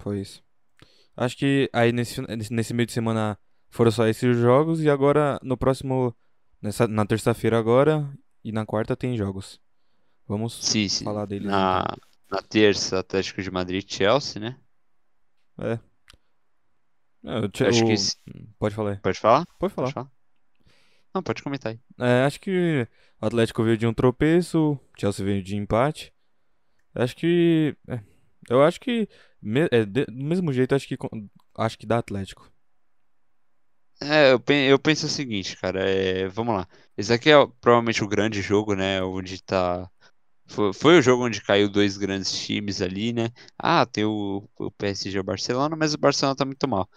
Foi 0.00 0.20
isso. 0.20 0.42
Acho 1.16 1.36
que 1.36 1.68
aí 1.72 1.92
nesse, 1.92 2.20
nesse- 2.22 2.52
nesse 2.52 2.74
meio 2.74 2.86
de 2.86 2.92
semana 2.92 3.38
foram 3.70 3.90
só 3.90 4.06
esses 4.06 4.36
jogos 4.36 4.82
e 4.82 4.88
agora 4.90 5.38
no 5.42 5.56
próximo. 5.56 6.14
Nessa, 6.60 6.88
na 6.88 7.04
terça-feira 7.04 7.58
agora 7.58 8.10
e 8.42 8.50
na 8.50 8.64
quarta 8.64 8.96
tem 8.96 9.16
jogos. 9.16 9.60
Vamos 10.28 10.54
Sim, 10.60 10.88
sim. 10.88 11.04
falar 11.04 11.26
deles 11.26 11.46
Na, 11.46 11.84
então. 11.84 11.96
na 12.30 12.42
terça, 12.42 12.98
Atlético 13.00 13.42
de 13.42 13.50
Madrid 13.50 13.84
e 13.84 13.94
Chelsea, 13.94 14.40
né? 14.40 14.58
É. 15.58 15.78
É, 17.24 17.48
Che- 17.54 17.64
Acho 17.66 17.84
o- 17.84 17.86
que 17.86 17.92
esse- 17.92 18.16
Pode 18.58 18.74
falar. 18.74 19.00
Pode 19.00 19.18
falar? 19.18 19.46
Pode 19.58 19.74
falar. 19.74 19.86
Pode 19.86 19.92
falar? 19.92 20.10
Não, 21.14 21.22
pode 21.22 21.42
comentar 21.42 21.72
aí. 21.72 21.80
É, 21.98 22.24
acho 22.24 22.40
que 22.40 22.86
o 23.20 23.26
Atlético 23.26 23.62
veio 23.64 23.76
de 23.78 23.86
um 23.86 23.94
tropeço, 23.94 24.72
o 24.74 24.80
Chelsea 24.98 25.24
veio 25.24 25.42
de 25.42 25.56
empate. 25.56 26.12
Acho 26.94 27.16
que. 27.16 27.76
é, 27.88 28.00
eu 28.50 28.62
acho 28.64 28.80
que. 28.80 29.08
me- 29.42 29.68
é, 29.70 29.84
de- 29.86 30.06
do 30.06 30.12
mesmo 30.24 30.52
jeito, 30.52 30.74
acho 30.74 30.88
que. 30.88 30.96
Acho 31.56 31.78
que 31.78 31.86
dá 31.86 31.98
Atlético. 31.98 32.50
É, 34.00 34.32
eu, 34.32 34.40
pen- 34.40 34.66
eu 34.68 34.78
penso 34.78 35.06
o 35.06 35.08
seguinte, 35.08 35.56
cara, 35.56 35.80
é, 35.88 36.28
vamos 36.28 36.54
lá. 36.54 36.68
Esse 36.96 37.12
aqui 37.14 37.30
é 37.30 37.34
provavelmente 37.60 38.04
o 38.04 38.08
grande 38.08 38.42
jogo, 38.42 38.74
né? 38.74 39.02
Onde 39.02 39.42
tá. 39.42 39.90
Foi, 40.46 40.72
foi 40.72 40.98
o 40.98 41.02
jogo 41.02 41.24
onde 41.24 41.42
caiu 41.42 41.68
dois 41.68 41.96
grandes 41.96 42.32
times 42.32 42.80
ali, 42.80 43.12
né? 43.12 43.30
Ah, 43.58 43.84
tem 43.84 44.04
o, 44.04 44.48
o 44.58 44.70
PSG 44.70 45.16
e 45.16 45.20
o 45.20 45.24
Barcelona, 45.24 45.76
mas 45.76 45.94
o 45.94 45.98
Barcelona 45.98 46.36
tá 46.36 46.44
muito 46.44 46.68
mal. 46.68 46.88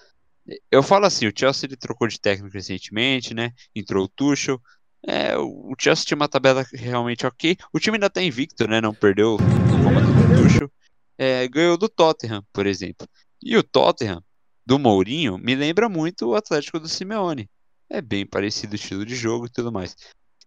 Eu 0.71 0.81
falo 0.81 1.05
assim, 1.05 1.27
o 1.27 1.33
Chelsea 1.35 1.67
ele 1.67 1.75
trocou 1.75 2.07
de 2.07 2.19
técnico 2.19 2.53
recentemente, 2.53 3.33
né? 3.33 3.51
Entrou 3.75 4.05
o 4.05 4.07
Tuchel. 4.07 4.61
É, 5.05 5.37
o 5.37 5.71
o 5.71 5.75
Chelsea 5.79 6.05
tinha 6.05 6.15
uma 6.15 6.27
tabela 6.27 6.65
realmente 6.73 7.25
ok. 7.25 7.55
O 7.71 7.79
time 7.79 7.97
ainda 7.97 8.09
tá 8.09 8.21
invicto, 8.21 8.67
né? 8.67 8.81
Não 8.81 8.93
perdeu 8.93 9.37
no 9.37 9.83
comando 9.83 10.07
do 10.07 10.43
Tuchel. 10.43 10.71
É, 11.17 11.47
ganhou 11.47 11.77
do 11.77 11.89
Tottenham, 11.89 12.43
por 12.51 12.65
exemplo. 12.65 13.07
E 13.41 13.55
o 13.57 13.63
Tottenham, 13.63 14.23
do 14.65 14.79
Mourinho, 14.79 15.37
me 15.37 15.55
lembra 15.55 15.89
muito 15.89 16.27
o 16.29 16.35
Atlético 16.35 16.79
do 16.79 16.87
Simeone. 16.87 17.49
É 17.89 18.01
bem 18.01 18.25
parecido 18.25 18.73
o 18.73 18.75
estilo 18.75 19.05
de 19.05 19.15
jogo 19.15 19.45
e 19.47 19.49
tudo 19.49 19.71
mais. 19.71 19.95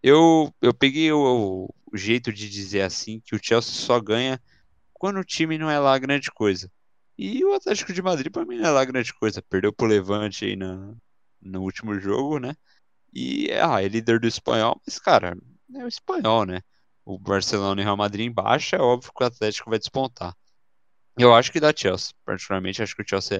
Eu, 0.02 0.52
eu 0.60 0.74
peguei 0.74 1.12
o, 1.12 1.68
o 1.92 1.96
jeito 1.96 2.32
de 2.32 2.48
dizer 2.48 2.82
assim 2.82 3.20
que 3.20 3.34
o 3.36 3.40
Chelsea 3.42 3.72
só 3.74 4.00
ganha 4.00 4.40
quando 4.92 5.18
o 5.20 5.24
time 5.24 5.58
não 5.58 5.70
é 5.70 5.78
lá 5.78 5.98
grande 5.98 6.30
coisa. 6.30 6.70
E 7.18 7.44
o 7.44 7.54
Atlético 7.54 7.92
de 7.92 8.00
Madrid, 8.02 8.32
pra 8.32 8.44
mim, 8.44 8.56
não 8.58 8.66
é 8.66 8.70
lá 8.70 8.84
grande 8.84 9.12
coisa. 9.12 9.42
Perdeu 9.42 9.72
pro 9.72 9.86
Levante 9.86 10.44
aí 10.44 10.56
na, 10.56 10.94
no 11.40 11.62
último 11.62 11.98
jogo, 12.00 12.38
né? 12.38 12.54
E 13.12 13.50
ah, 13.52 13.82
é 13.82 13.88
líder 13.88 14.18
do 14.18 14.26
espanhol, 14.26 14.80
mas, 14.86 14.98
cara, 14.98 15.36
é 15.74 15.84
o 15.84 15.88
espanhol, 15.88 16.46
né? 16.46 16.62
O 17.04 17.18
Barcelona 17.18 17.80
e 17.80 17.84
o 17.84 17.84
Real 17.84 17.96
Madrid 17.96 18.26
embaixo, 18.26 18.74
é 18.74 18.78
óbvio 18.80 19.12
que 19.14 19.22
o 19.22 19.26
Atlético 19.26 19.68
vai 19.70 19.78
despontar. 19.78 20.34
Eu 21.18 21.34
acho 21.34 21.52
que 21.52 21.60
dá 21.60 21.72
Chelsea. 21.76 22.14
Particularmente, 22.24 22.82
acho 22.82 22.96
que 22.96 23.02
o 23.02 23.06
Chelsea 23.06 23.38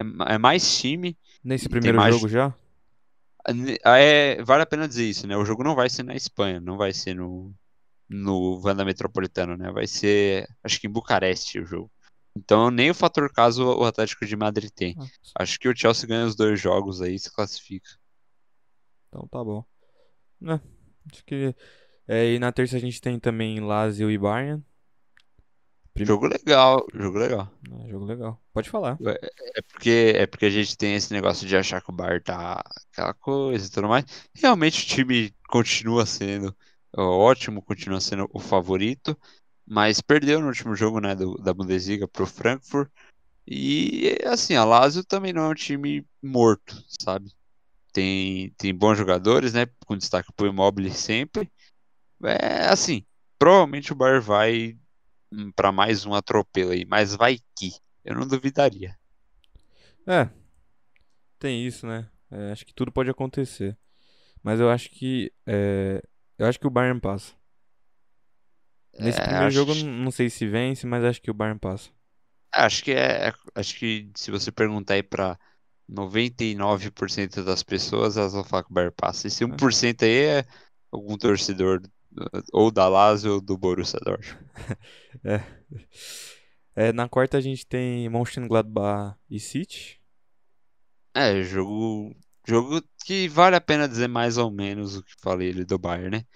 é, 0.00 0.04
é 0.04 0.34
é 0.34 0.38
mais 0.38 0.78
time. 0.78 1.16
Nesse 1.44 1.68
primeiro 1.68 1.96
mais- 1.96 2.14
jogo 2.14 2.28
já? 2.28 2.52
Ah, 3.84 3.98
É, 3.98 4.42
vale 4.42 4.62
a 4.62 4.66
pena 4.66 4.88
dizer 4.88 5.04
isso, 5.04 5.26
né? 5.26 5.36
O 5.36 5.44
jogo 5.44 5.62
não 5.62 5.74
vai 5.74 5.88
ser 5.90 6.02
na 6.02 6.14
Espanha, 6.14 6.58
não 6.58 6.76
vai 6.76 6.92
ser 6.92 7.14
no, 7.14 7.54
no 8.14 8.60
Wanda 8.64 8.84
Metropolitano, 8.84 9.56
né? 9.56 9.70
Vai 9.72 9.86
ser, 9.86 10.46
acho 10.62 10.80
que 10.80 10.86
em 10.86 10.90
Bucareste 10.90 11.58
o 11.60 11.66
jogo. 11.66 11.90
Então, 12.36 12.70
nem 12.70 12.90
o 12.90 12.94
fator 12.94 13.32
caso 13.32 13.64
o 13.64 13.84
Atlético 13.84 14.26
de 14.26 14.36
Madrid 14.36 14.70
tem. 14.74 14.96
Ah, 14.98 15.42
Acho 15.42 15.58
que 15.58 15.68
o 15.68 15.76
Chelsea 15.76 16.08
ganha 16.08 16.26
os 16.26 16.34
dois 16.34 16.60
jogos 16.60 17.00
aí 17.00 17.14
e 17.14 17.18
se 17.18 17.32
classifica. 17.32 17.88
Então 19.08 19.26
tá 19.28 19.42
bom. 19.44 19.64
Né? 20.40 20.60
Acho 21.12 21.24
que. 21.24 21.54
É, 22.06 22.32
e 22.34 22.38
na 22.38 22.52
terça 22.52 22.76
a 22.76 22.80
gente 22.80 23.00
tem 23.00 23.18
também 23.18 23.60
Lazio 23.60 24.10
e 24.10 24.18
Bayern. 24.18 24.62
Prim- 25.94 26.06
Jogo 26.06 26.26
legal, 26.26 26.84
jogo 26.92 27.18
legal. 27.18 27.48
É, 27.84 27.88
jogo 27.88 28.04
legal. 28.04 28.42
Pode 28.52 28.68
falar. 28.68 28.98
É 29.56 29.62
porque, 29.62 30.12
é 30.16 30.26
porque 30.26 30.46
a 30.46 30.50
gente 30.50 30.76
tem 30.76 30.96
esse 30.96 31.12
negócio 31.12 31.46
de 31.46 31.56
achar 31.56 31.80
que 31.80 31.90
o 31.90 31.94
Bar 31.94 32.20
tá 32.22 32.60
aquela 32.92 33.14
coisa 33.14 33.66
e 33.66 33.70
tudo 33.70 33.88
mais. 33.88 34.04
Realmente 34.34 34.82
o 34.82 34.86
time 34.88 35.32
continua 35.48 36.04
sendo 36.04 36.54
ótimo, 37.02 37.62
continua 37.62 38.00
sendo 38.00 38.28
o 38.32 38.38
favorito, 38.40 39.18
mas 39.66 40.00
perdeu 40.00 40.40
no 40.40 40.48
último 40.48 40.74
jogo, 40.76 41.00
né, 41.00 41.14
do- 41.14 41.36
da 41.38 41.52
Bundesliga 41.54 42.06
pro 42.08 42.26
Frankfurt. 42.26 42.90
E 43.46 44.18
assim, 44.26 44.54
a 44.56 44.64
Lazio 44.64 45.04
também 45.04 45.32
não 45.32 45.44
é 45.46 45.48
um 45.50 45.54
time 45.54 46.06
morto, 46.22 46.76
sabe? 47.00 47.32
Tem, 47.92 48.50
tem 48.58 48.74
bons 48.74 48.96
jogadores, 48.98 49.54
né, 49.54 49.66
com 49.86 49.96
destaque 49.98 50.32
pro 50.34 50.48
Immobile 50.48 50.92
sempre. 50.92 51.50
É 52.24 52.66
assim, 52.68 53.06
provavelmente 53.38 53.92
o 53.92 53.96
Bar 53.96 54.20
vai 54.22 54.78
hum, 55.32 55.52
pra 55.52 55.72
mais 55.72 56.06
um 56.06 56.14
atropelo 56.14 56.72
aí, 56.72 56.84
mas 56.86 57.14
vai 57.16 57.38
que. 57.56 57.72
Eu 58.04 58.16
não 58.16 58.26
duvidaria. 58.26 58.96
É. 60.06 60.28
Tem 61.38 61.66
isso, 61.66 61.86
né? 61.86 62.08
É, 62.30 62.52
acho 62.52 62.64
que 62.64 62.74
tudo 62.74 62.92
pode 62.92 63.10
acontecer. 63.10 63.76
Mas 64.42 64.60
eu 64.60 64.70
acho 64.70 64.90
que. 64.90 65.32
é, 65.46 66.02
eu 66.38 66.46
acho 66.46 66.58
que 66.58 66.66
o 66.66 66.70
Bayern 66.70 67.00
passa. 67.00 67.32
Nesse 68.98 69.18
É, 69.18 69.22
primeiro 69.22 69.46
acho- 69.48 69.56
jogo, 69.56 69.74
não 69.74 70.10
sei 70.10 70.30
se 70.30 70.46
vence, 70.46 70.86
mas 70.86 71.04
acho 71.04 71.20
que 71.20 71.30
o 71.30 71.34
Bayern 71.34 71.58
passa. 71.58 71.90
Acho 72.52 72.84
que 72.84 72.92
é, 72.92 73.28
é- 73.28 73.32
acho 73.56 73.76
que 73.76 74.08
se 74.14 74.30
você 74.30 74.52
perguntar 74.52 74.94
aí 74.94 75.02
pra 75.02 75.38
99% 75.88 77.42
das 77.44 77.62
pessoas, 77.62 78.16
elas 78.16 78.32
vão 78.32 78.44
falar 78.44 78.62
que 78.64 78.70
o 78.70 78.74
Bayern 78.74 78.94
passa. 78.96 79.26
Esse 79.26 79.44
1% 79.44 80.04
aí 80.04 80.38
é 80.40 80.44
algum 80.92 81.16
torcedor 81.18 81.82
uh, 82.16 82.42
ou 82.52 82.70
da 82.70 82.88
Lazio 82.88 83.34
ou 83.34 83.40
do 83.40 83.58
Borussia 83.58 83.98
Dortmund. 84.00 84.44
É. 85.24 85.40
É, 86.76 86.92
na 86.92 87.08
quarta 87.08 87.38
a 87.38 87.40
gente 87.40 87.66
tem 87.66 88.08
Mönchengladbach 88.08 89.16
e 89.30 89.38
City. 89.38 90.00
É, 91.14 91.42
jogo, 91.42 92.14
jogo 92.46 92.82
que 93.04 93.28
vale 93.28 93.56
a 93.56 93.60
pena 93.60 93.88
dizer 93.88 94.08
mais 94.08 94.36
ou 94.38 94.50
menos 94.50 94.96
o 94.96 95.02
que 95.02 95.12
falei 95.22 95.50
ali 95.50 95.64
do 95.64 95.78
Bayern, 95.78 96.18
né? 96.18 96.26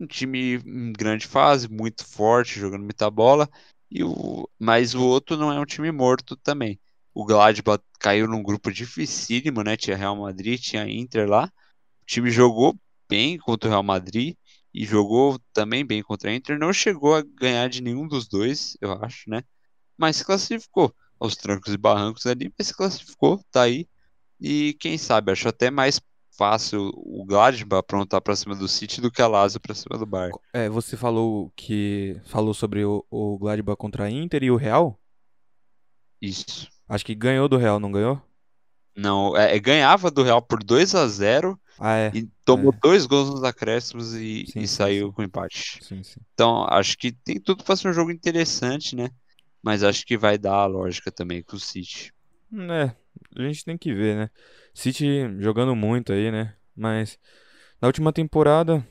Um 0.00 0.06
time 0.06 0.56
em 0.56 0.92
grande 0.92 1.26
fase, 1.26 1.68
muito 1.68 2.06
forte, 2.06 2.58
jogando 2.60 2.84
muita 2.84 3.10
bola, 3.10 3.48
e 3.90 4.04
o, 4.04 4.48
mas 4.58 4.94
o 4.94 5.02
outro 5.04 5.36
não 5.36 5.52
é 5.52 5.60
um 5.60 5.66
time 5.66 5.90
morto 5.92 6.36
também. 6.36 6.80
O 7.14 7.24
Gladbach 7.26 7.82
caiu 8.00 8.28
num 8.28 8.42
grupo 8.42 8.72
dificílimo, 8.72 9.62
né? 9.64 9.76
Tinha 9.76 9.96
Real 9.96 10.16
Madrid, 10.16 10.60
tinha 10.60 10.88
Inter 10.88 11.28
lá. 11.28 11.46
O 12.02 12.06
time 12.06 12.30
jogou 12.30 12.78
bem 13.08 13.38
contra 13.38 13.68
o 13.68 13.72
Real 13.72 13.82
Madrid 13.82 14.36
e 14.74 14.84
jogou 14.84 15.38
também 15.52 15.84
bem 15.86 16.02
contra 16.02 16.30
a 16.30 16.34
Inter. 16.34 16.58
Não 16.58 16.72
chegou 16.72 17.14
a 17.16 17.22
ganhar 17.22 17.68
de 17.68 17.82
nenhum 17.82 18.06
dos 18.08 18.28
dois, 18.28 18.76
eu 18.80 18.92
acho, 19.04 19.28
né? 19.30 19.42
Mas 19.96 20.16
se 20.16 20.24
classificou. 20.24 20.94
aos 21.20 21.36
trancos 21.36 21.72
e 21.74 21.76
barrancos 21.78 22.26
ali, 22.26 22.52
mas 22.58 22.68
se 22.68 22.74
classificou, 22.76 23.42
tá 23.50 23.62
aí. 23.62 23.88
E 24.40 24.74
quem 24.80 24.96
sabe, 24.98 25.32
acho 25.32 25.48
até 25.48 25.70
mais 25.70 26.00
fácil 26.36 26.92
o 26.94 27.24
Gladbach 27.24 27.78
aprontar 27.80 28.20
pra 28.20 28.36
cima 28.36 28.54
do 28.54 28.68
City 28.68 29.00
do 29.00 29.10
que 29.10 29.20
a 29.20 29.26
Lazio 29.26 29.58
pra 29.60 29.74
cima 29.74 29.98
do 29.98 30.06
Bayern. 30.06 30.38
É, 30.52 30.68
você 30.68 30.96
falou 30.96 31.52
que 31.56 32.20
falou 32.26 32.54
sobre 32.54 32.84
o, 32.84 33.04
o 33.10 33.36
Gladbach 33.38 33.76
contra 33.76 34.04
a 34.04 34.10
Inter 34.10 34.44
e 34.44 34.50
o 34.50 34.56
Real? 34.56 34.98
Isso. 36.20 36.68
Acho 36.88 37.04
que 37.04 37.14
ganhou 37.14 37.48
do 37.48 37.56
Real, 37.56 37.78
não 37.78 37.92
ganhou? 37.92 38.20
Não, 38.96 39.36
é, 39.36 39.54
é, 39.54 39.58
ganhava 39.60 40.10
do 40.10 40.22
Real 40.22 40.42
por 40.42 40.62
2 40.64 40.94
a 40.94 41.06
0 41.06 41.58
Ah, 41.78 41.94
é. 41.96 42.10
e 42.14 42.28
tomou 42.44 42.72
É. 42.72 42.78
dois 42.82 43.06
gols 43.06 43.30
nos 43.30 43.44
acréscimos 43.44 44.14
e, 44.14 44.44
Sim, 44.46 44.60
e 44.60 44.68
saiu 44.68 45.08
sim. 45.08 45.12
com 45.12 45.22
empate. 45.22 45.78
Sim, 45.84 46.02
sim. 46.02 46.20
Então, 46.34 46.64
acho 46.68 46.96
que 46.98 47.12
tem 47.12 47.40
tudo 47.40 47.62
pra 47.62 47.76
ser 47.76 47.88
um 47.88 47.92
jogo 47.92 48.10
interessante, 48.10 48.96
né? 48.96 49.10
Mas 49.62 49.82
acho 49.84 50.04
que 50.04 50.16
vai 50.16 50.36
dar 50.38 50.54
a 50.62 50.66
lógica 50.66 51.12
também 51.12 51.42
com 51.42 51.56
o 51.56 51.60
City. 51.60 52.12
É, 52.52 52.92
a 53.36 53.42
gente 53.42 53.64
tem 53.64 53.78
que 53.78 53.92
ver, 53.94 54.16
né? 54.16 54.30
City 54.74 55.06
jogando 55.38 55.74
muito 55.74 56.12
aí, 56.12 56.30
né? 56.30 56.54
Mas 56.74 57.18
na 57.80 57.88
última 57.88 58.12
temporada 58.12 58.86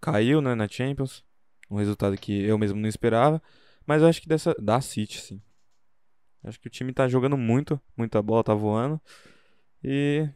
caiu, 0.00 0.40
né, 0.40 0.54
na 0.54 0.68
Champions. 0.68 1.24
Um 1.70 1.76
resultado 1.76 2.16
que 2.16 2.42
eu 2.44 2.56
mesmo 2.58 2.80
não 2.80 2.88
esperava. 2.88 3.42
Mas 3.86 4.02
eu 4.02 4.08
acho 4.08 4.20
que 4.22 4.28
dessa 4.28 4.54
dá 4.58 4.80
City, 4.80 5.20
sim. 5.20 5.42
Acho 6.42 6.58
que 6.60 6.68
o 6.68 6.70
time 6.70 6.92
tá 6.92 7.08
jogando 7.08 7.36
muito, 7.36 7.80
muita 7.96 8.22
bola 8.22 8.44
tá 8.44 8.54
voando. 8.54 9.00
E 9.82 10.28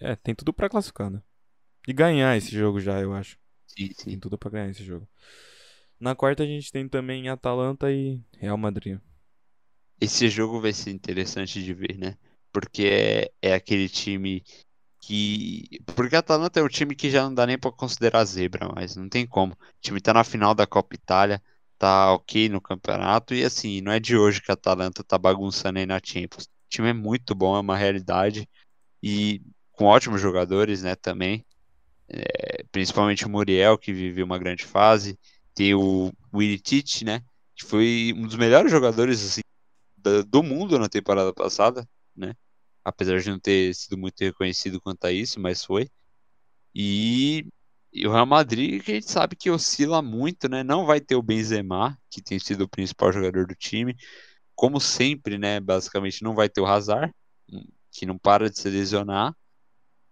é, 0.00 0.14
tem 0.16 0.34
tudo 0.34 0.52
pra 0.52 0.68
classificar, 0.68 1.10
né? 1.10 1.22
E 1.86 1.92
ganhar 1.92 2.36
esse 2.36 2.50
jogo 2.50 2.80
já, 2.80 3.00
eu 3.00 3.14
acho. 3.14 3.38
Sim, 3.66 3.88
Tem 3.88 4.14
sim. 4.14 4.18
tudo 4.18 4.36
pra 4.38 4.50
ganhar 4.50 4.68
esse 4.68 4.84
jogo. 4.84 5.08
Na 5.98 6.14
quarta 6.14 6.42
a 6.42 6.46
gente 6.46 6.70
tem 6.70 6.88
também 6.88 7.28
Atalanta 7.28 7.90
e 7.90 8.20
Real 8.38 8.56
Madrid. 8.56 8.98
Esse 10.00 10.28
jogo 10.28 10.60
vai 10.60 10.72
ser 10.72 10.90
interessante 10.90 11.62
de 11.62 11.74
ver, 11.74 11.98
né? 11.98 12.16
Porque 12.52 13.30
é, 13.42 13.50
é 13.50 13.54
aquele 13.54 13.88
time 13.88 14.42
que. 15.00 15.80
Porque 15.94 16.16
a 16.16 16.20
Atalanta 16.20 16.60
é 16.60 16.62
um 16.62 16.68
time 16.68 16.94
que 16.94 17.10
já 17.10 17.22
não 17.24 17.34
dá 17.34 17.46
nem 17.46 17.58
pra 17.58 17.72
considerar 17.72 18.24
zebra, 18.24 18.68
mas 18.74 18.96
não 18.96 19.08
tem 19.08 19.26
como. 19.26 19.54
O 19.54 19.56
time 19.80 20.00
tá 20.00 20.12
na 20.14 20.24
final 20.24 20.54
da 20.54 20.66
Copa 20.66 20.94
Itália, 20.94 21.42
tá 21.78 22.12
ok 22.12 22.48
no 22.48 22.60
campeonato, 22.60 23.34
e 23.34 23.44
assim, 23.44 23.80
não 23.80 23.92
é 23.92 24.00
de 24.00 24.16
hoje 24.16 24.42
que 24.42 24.50
a 24.50 24.54
Atalanta 24.54 25.04
tá 25.04 25.18
bagunçando 25.18 25.78
aí 25.78 25.86
na 25.86 26.00
Champions. 26.02 26.44
O 26.44 26.68
time 26.68 26.90
é 26.90 26.92
muito 26.92 27.34
bom, 27.34 27.56
é 27.56 27.60
uma 27.60 27.76
realidade, 27.76 28.48
e 29.02 29.40
com 29.72 29.84
ótimos 29.84 30.20
jogadores, 30.20 30.82
né, 30.82 30.94
também. 30.96 31.44
É, 32.08 32.64
principalmente 32.72 33.26
o 33.26 33.30
Muriel, 33.30 33.78
que 33.78 33.92
viveu 33.92 34.24
uma 34.24 34.38
grande 34.38 34.64
fase. 34.64 35.18
Tem 35.54 35.74
o 35.74 36.12
Willitic, 36.34 37.02
né? 37.04 37.22
Que 37.54 37.64
foi 37.64 38.14
um 38.16 38.26
dos 38.26 38.36
melhores 38.36 38.70
jogadores 38.70 39.24
assim, 39.24 39.40
do 40.26 40.42
mundo 40.42 40.78
na 40.78 40.88
temporada 40.88 41.32
passada, 41.32 41.86
né? 42.18 42.34
Apesar 42.84 43.20
de 43.20 43.30
não 43.30 43.38
ter 43.40 43.74
sido 43.74 43.98
muito 43.98 44.20
reconhecido 44.20 44.80
quanto 44.80 45.04
a 45.06 45.12
isso, 45.12 45.40
mas 45.40 45.64
foi. 45.64 45.88
E, 46.74 47.46
e 47.92 48.06
o 48.06 48.12
Real 48.12 48.26
Madrid, 48.26 48.82
que 48.82 48.92
a 48.92 48.94
gente 48.94 49.10
sabe 49.10 49.36
que 49.36 49.50
oscila 49.50 50.02
muito, 50.02 50.48
né? 50.48 50.62
Não 50.62 50.86
vai 50.86 51.00
ter 51.00 51.16
o 51.16 51.22
Benzema, 51.22 51.98
que 52.10 52.22
tem 52.22 52.38
sido 52.38 52.64
o 52.64 52.68
principal 52.68 53.12
jogador 53.12 53.46
do 53.46 53.54
time. 53.54 53.96
Como 54.54 54.80
sempre, 54.80 55.38
né? 55.38 55.60
Basicamente 55.60 56.22
não 56.22 56.34
vai 56.34 56.48
ter 56.48 56.60
o 56.60 56.66
Hazard, 56.66 57.12
hum, 57.52 57.64
que 57.92 58.06
não 58.06 58.18
para 58.18 58.50
de 58.50 58.58
se 58.58 58.68
lesionar. 58.68 59.34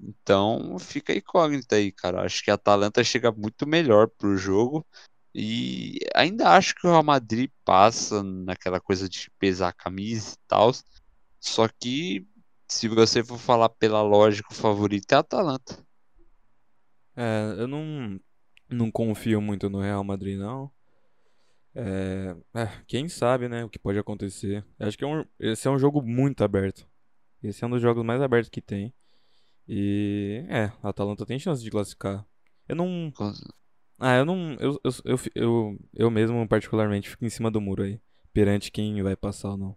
Então 0.00 0.78
fica 0.78 1.14
incógnita 1.14 1.76
aí, 1.76 1.92
cara. 1.92 2.22
Acho 2.24 2.42
que 2.44 2.50
a 2.50 2.54
Atalanta 2.54 3.02
chega 3.04 3.32
muito 3.32 3.66
melhor 3.66 4.08
pro 4.08 4.36
jogo. 4.36 4.86
E 5.34 5.98
ainda 6.14 6.50
acho 6.50 6.74
que 6.74 6.86
o 6.86 6.90
Real 6.90 7.02
Madrid 7.02 7.50
passa 7.64 8.22
naquela 8.22 8.80
coisa 8.80 9.08
de 9.08 9.30
pesar 9.38 9.68
a 9.68 9.72
camisa 9.72 10.34
e 10.34 10.38
tal. 10.48 10.72
Só 11.40 11.68
que 11.68 12.26
se 12.68 12.88
você 12.88 13.22
for 13.22 13.38
falar 13.38 13.68
pela 13.68 14.02
lógica, 14.02 14.48
o 14.50 14.54
favorito 14.54 15.12
é 15.12 15.16
a 15.16 15.20
Atalanta. 15.20 15.86
É, 17.16 17.54
eu 17.58 17.68
não, 17.68 18.20
não 18.68 18.90
confio 18.90 19.40
muito 19.40 19.70
no 19.70 19.80
Real 19.80 20.04
Madrid, 20.04 20.38
não. 20.38 20.70
É, 21.74 22.34
é, 22.54 22.82
quem 22.86 23.08
sabe, 23.08 23.48
né, 23.48 23.64
o 23.64 23.68
que 23.68 23.78
pode 23.78 23.98
acontecer. 23.98 24.64
Acho 24.78 24.96
que 24.96 25.04
é 25.04 25.06
um, 25.06 25.24
esse 25.38 25.68
é 25.68 25.70
um 25.70 25.78
jogo 25.78 26.02
muito 26.02 26.42
aberto. 26.42 26.88
Esse 27.42 27.62
é 27.62 27.66
um 27.66 27.70
dos 27.70 27.82
jogos 27.82 28.04
mais 28.04 28.20
abertos 28.20 28.48
que 28.48 28.60
tem. 28.60 28.94
E, 29.68 30.44
é, 30.48 30.72
a 30.82 30.88
Atalanta 30.88 31.26
tem 31.26 31.38
chance 31.38 31.62
de 31.62 31.70
classificar. 31.70 32.26
Eu 32.68 32.76
não. 32.76 33.12
Ah, 33.98 34.16
eu 34.16 34.24
não. 34.24 34.54
Eu, 34.54 34.80
eu, 34.82 34.92
eu, 35.04 35.18
eu, 35.34 35.78
eu 35.94 36.10
mesmo, 36.10 36.46
particularmente, 36.48 37.08
fico 37.08 37.24
em 37.24 37.30
cima 37.30 37.50
do 37.50 37.60
muro 37.60 37.82
aí. 37.82 38.00
Perante 38.32 38.70
quem 38.70 39.02
vai 39.02 39.16
passar 39.16 39.50
ou 39.50 39.56
não. 39.56 39.76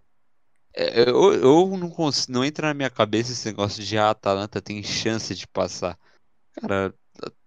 É, 0.80 1.10
Eu, 1.10 1.34
eu 1.34 1.78
não 1.78 1.90
consigo, 1.90 2.32
não 2.34 2.44
entra 2.46 2.68
na 2.68 2.74
minha 2.74 2.90
cabeça 2.90 3.32
esse 3.34 3.46
negócio 3.48 3.84
de 3.84 3.98
ah, 3.98 4.08
a 4.08 4.10
Atalanta 4.12 4.62
tem 4.62 4.82
chance 4.84 5.36
de 5.36 5.46
passar. 5.48 6.00
Cara, 6.54 6.94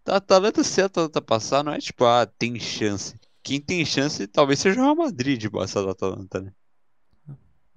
a 0.06 0.16
Atalanta, 0.16 0.64
se 0.64 0.82
a 0.82 0.86
Atalanta 0.86 1.22
passar, 1.22 1.64
não 1.64 1.72
é 1.72 1.78
tipo, 1.80 2.04
ah, 2.04 2.26
tem 2.26 2.58
chance. 2.60 3.18
Quem 3.42 3.60
tem 3.60 3.84
chance 3.86 4.26
talvez 4.28 4.60
seja 4.60 4.80
o 4.80 4.84
Real 4.84 4.96
Madrid 4.96 5.40
de 5.40 5.50
passar 5.50 5.82
da 5.84 5.92
Atalanta, 5.92 6.40
né? 6.42 6.52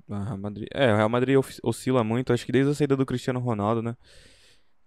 Ah, 0.09 0.23
Real 0.23 0.37
Madrid. 0.37 0.67
É, 0.73 0.93
o 0.93 0.97
Real 0.97 1.09
Madrid 1.09 1.37
osci- 1.37 1.59
oscila 1.63 2.03
muito, 2.03 2.31
acho 2.33 2.45
que 2.45 2.51
desde 2.51 2.71
a 2.71 2.75
saída 2.75 2.95
do 2.95 3.05
Cristiano 3.05 3.39
Ronaldo, 3.39 3.81
né? 3.81 3.95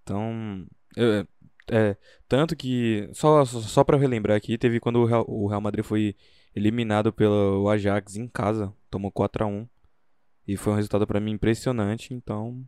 Então, 0.02 0.66
eu- 0.96 1.26
é, 1.70 1.96
tanto 2.28 2.56
que 2.56 3.10
só 3.12 3.44
só, 3.44 3.60
só 3.60 3.84
para 3.84 3.98
relembrar 3.98 4.36
aqui, 4.36 4.56
teve 4.58 4.80
quando 4.80 5.00
o 5.00 5.04
Real, 5.06 5.24
o 5.28 5.46
Real 5.48 5.60
Madrid 5.60 5.84
foi 5.84 6.16
eliminado 6.54 7.12
pelo 7.12 7.68
Ajax 7.68 8.16
em 8.16 8.26
casa, 8.28 8.72
tomou 8.90 9.10
4 9.12 9.44
a 9.44 9.46
1 9.46 9.68
e 10.48 10.56
foi 10.58 10.74
um 10.74 10.76
resultado 10.76 11.06
pra 11.06 11.20
mim 11.20 11.32
impressionante, 11.32 12.14
então 12.14 12.66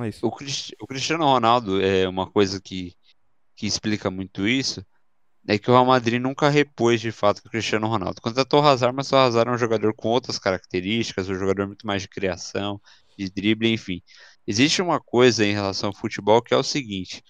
é 0.00 0.08
isso. 0.08 0.26
O, 0.26 0.30
Cris- 0.30 0.72
o 0.80 0.86
Cristiano 0.86 1.24
Ronaldo 1.24 1.80
é 1.80 2.08
uma 2.08 2.30
coisa 2.30 2.60
que, 2.60 2.94
que 3.56 3.66
explica 3.66 4.10
muito 4.10 4.48
isso, 4.48 4.84
é 5.48 5.58
que 5.58 5.70
o 5.70 5.74
Real 5.74 5.86
Madrid 5.86 6.20
nunca 6.22 6.48
repôs 6.50 7.00
de 7.00 7.12
fato 7.12 7.40
o 7.40 7.50
Cristiano 7.50 7.86
Ronaldo. 7.88 8.20
Contratou 8.22 8.62
o 8.62 8.66
Hazard, 8.66 8.94
mas 8.96 9.12
o 9.12 9.16
Hazard 9.16 9.50
é 9.50 9.54
um 9.54 9.58
jogador 9.58 9.94
com 9.94 10.08
outras 10.08 10.38
características, 10.38 11.28
um 11.28 11.34
jogador 11.34 11.66
muito 11.68 11.86
mais 11.86 12.02
de 12.02 12.08
criação, 12.08 12.80
de 13.18 13.30
drible, 13.30 13.72
enfim. 13.72 14.02
Existe 14.46 14.82
uma 14.82 15.00
coisa 15.00 15.44
em 15.46 15.52
relação 15.54 15.90
ao 15.90 15.96
futebol 15.96 16.42
que 16.42 16.54
é 16.54 16.56
o 16.56 16.62
seguinte: 16.62 17.22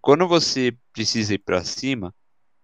quando 0.00 0.28
você 0.28 0.76
precisa 0.92 1.34
ir 1.34 1.38
para 1.40 1.64
cima, 1.64 2.14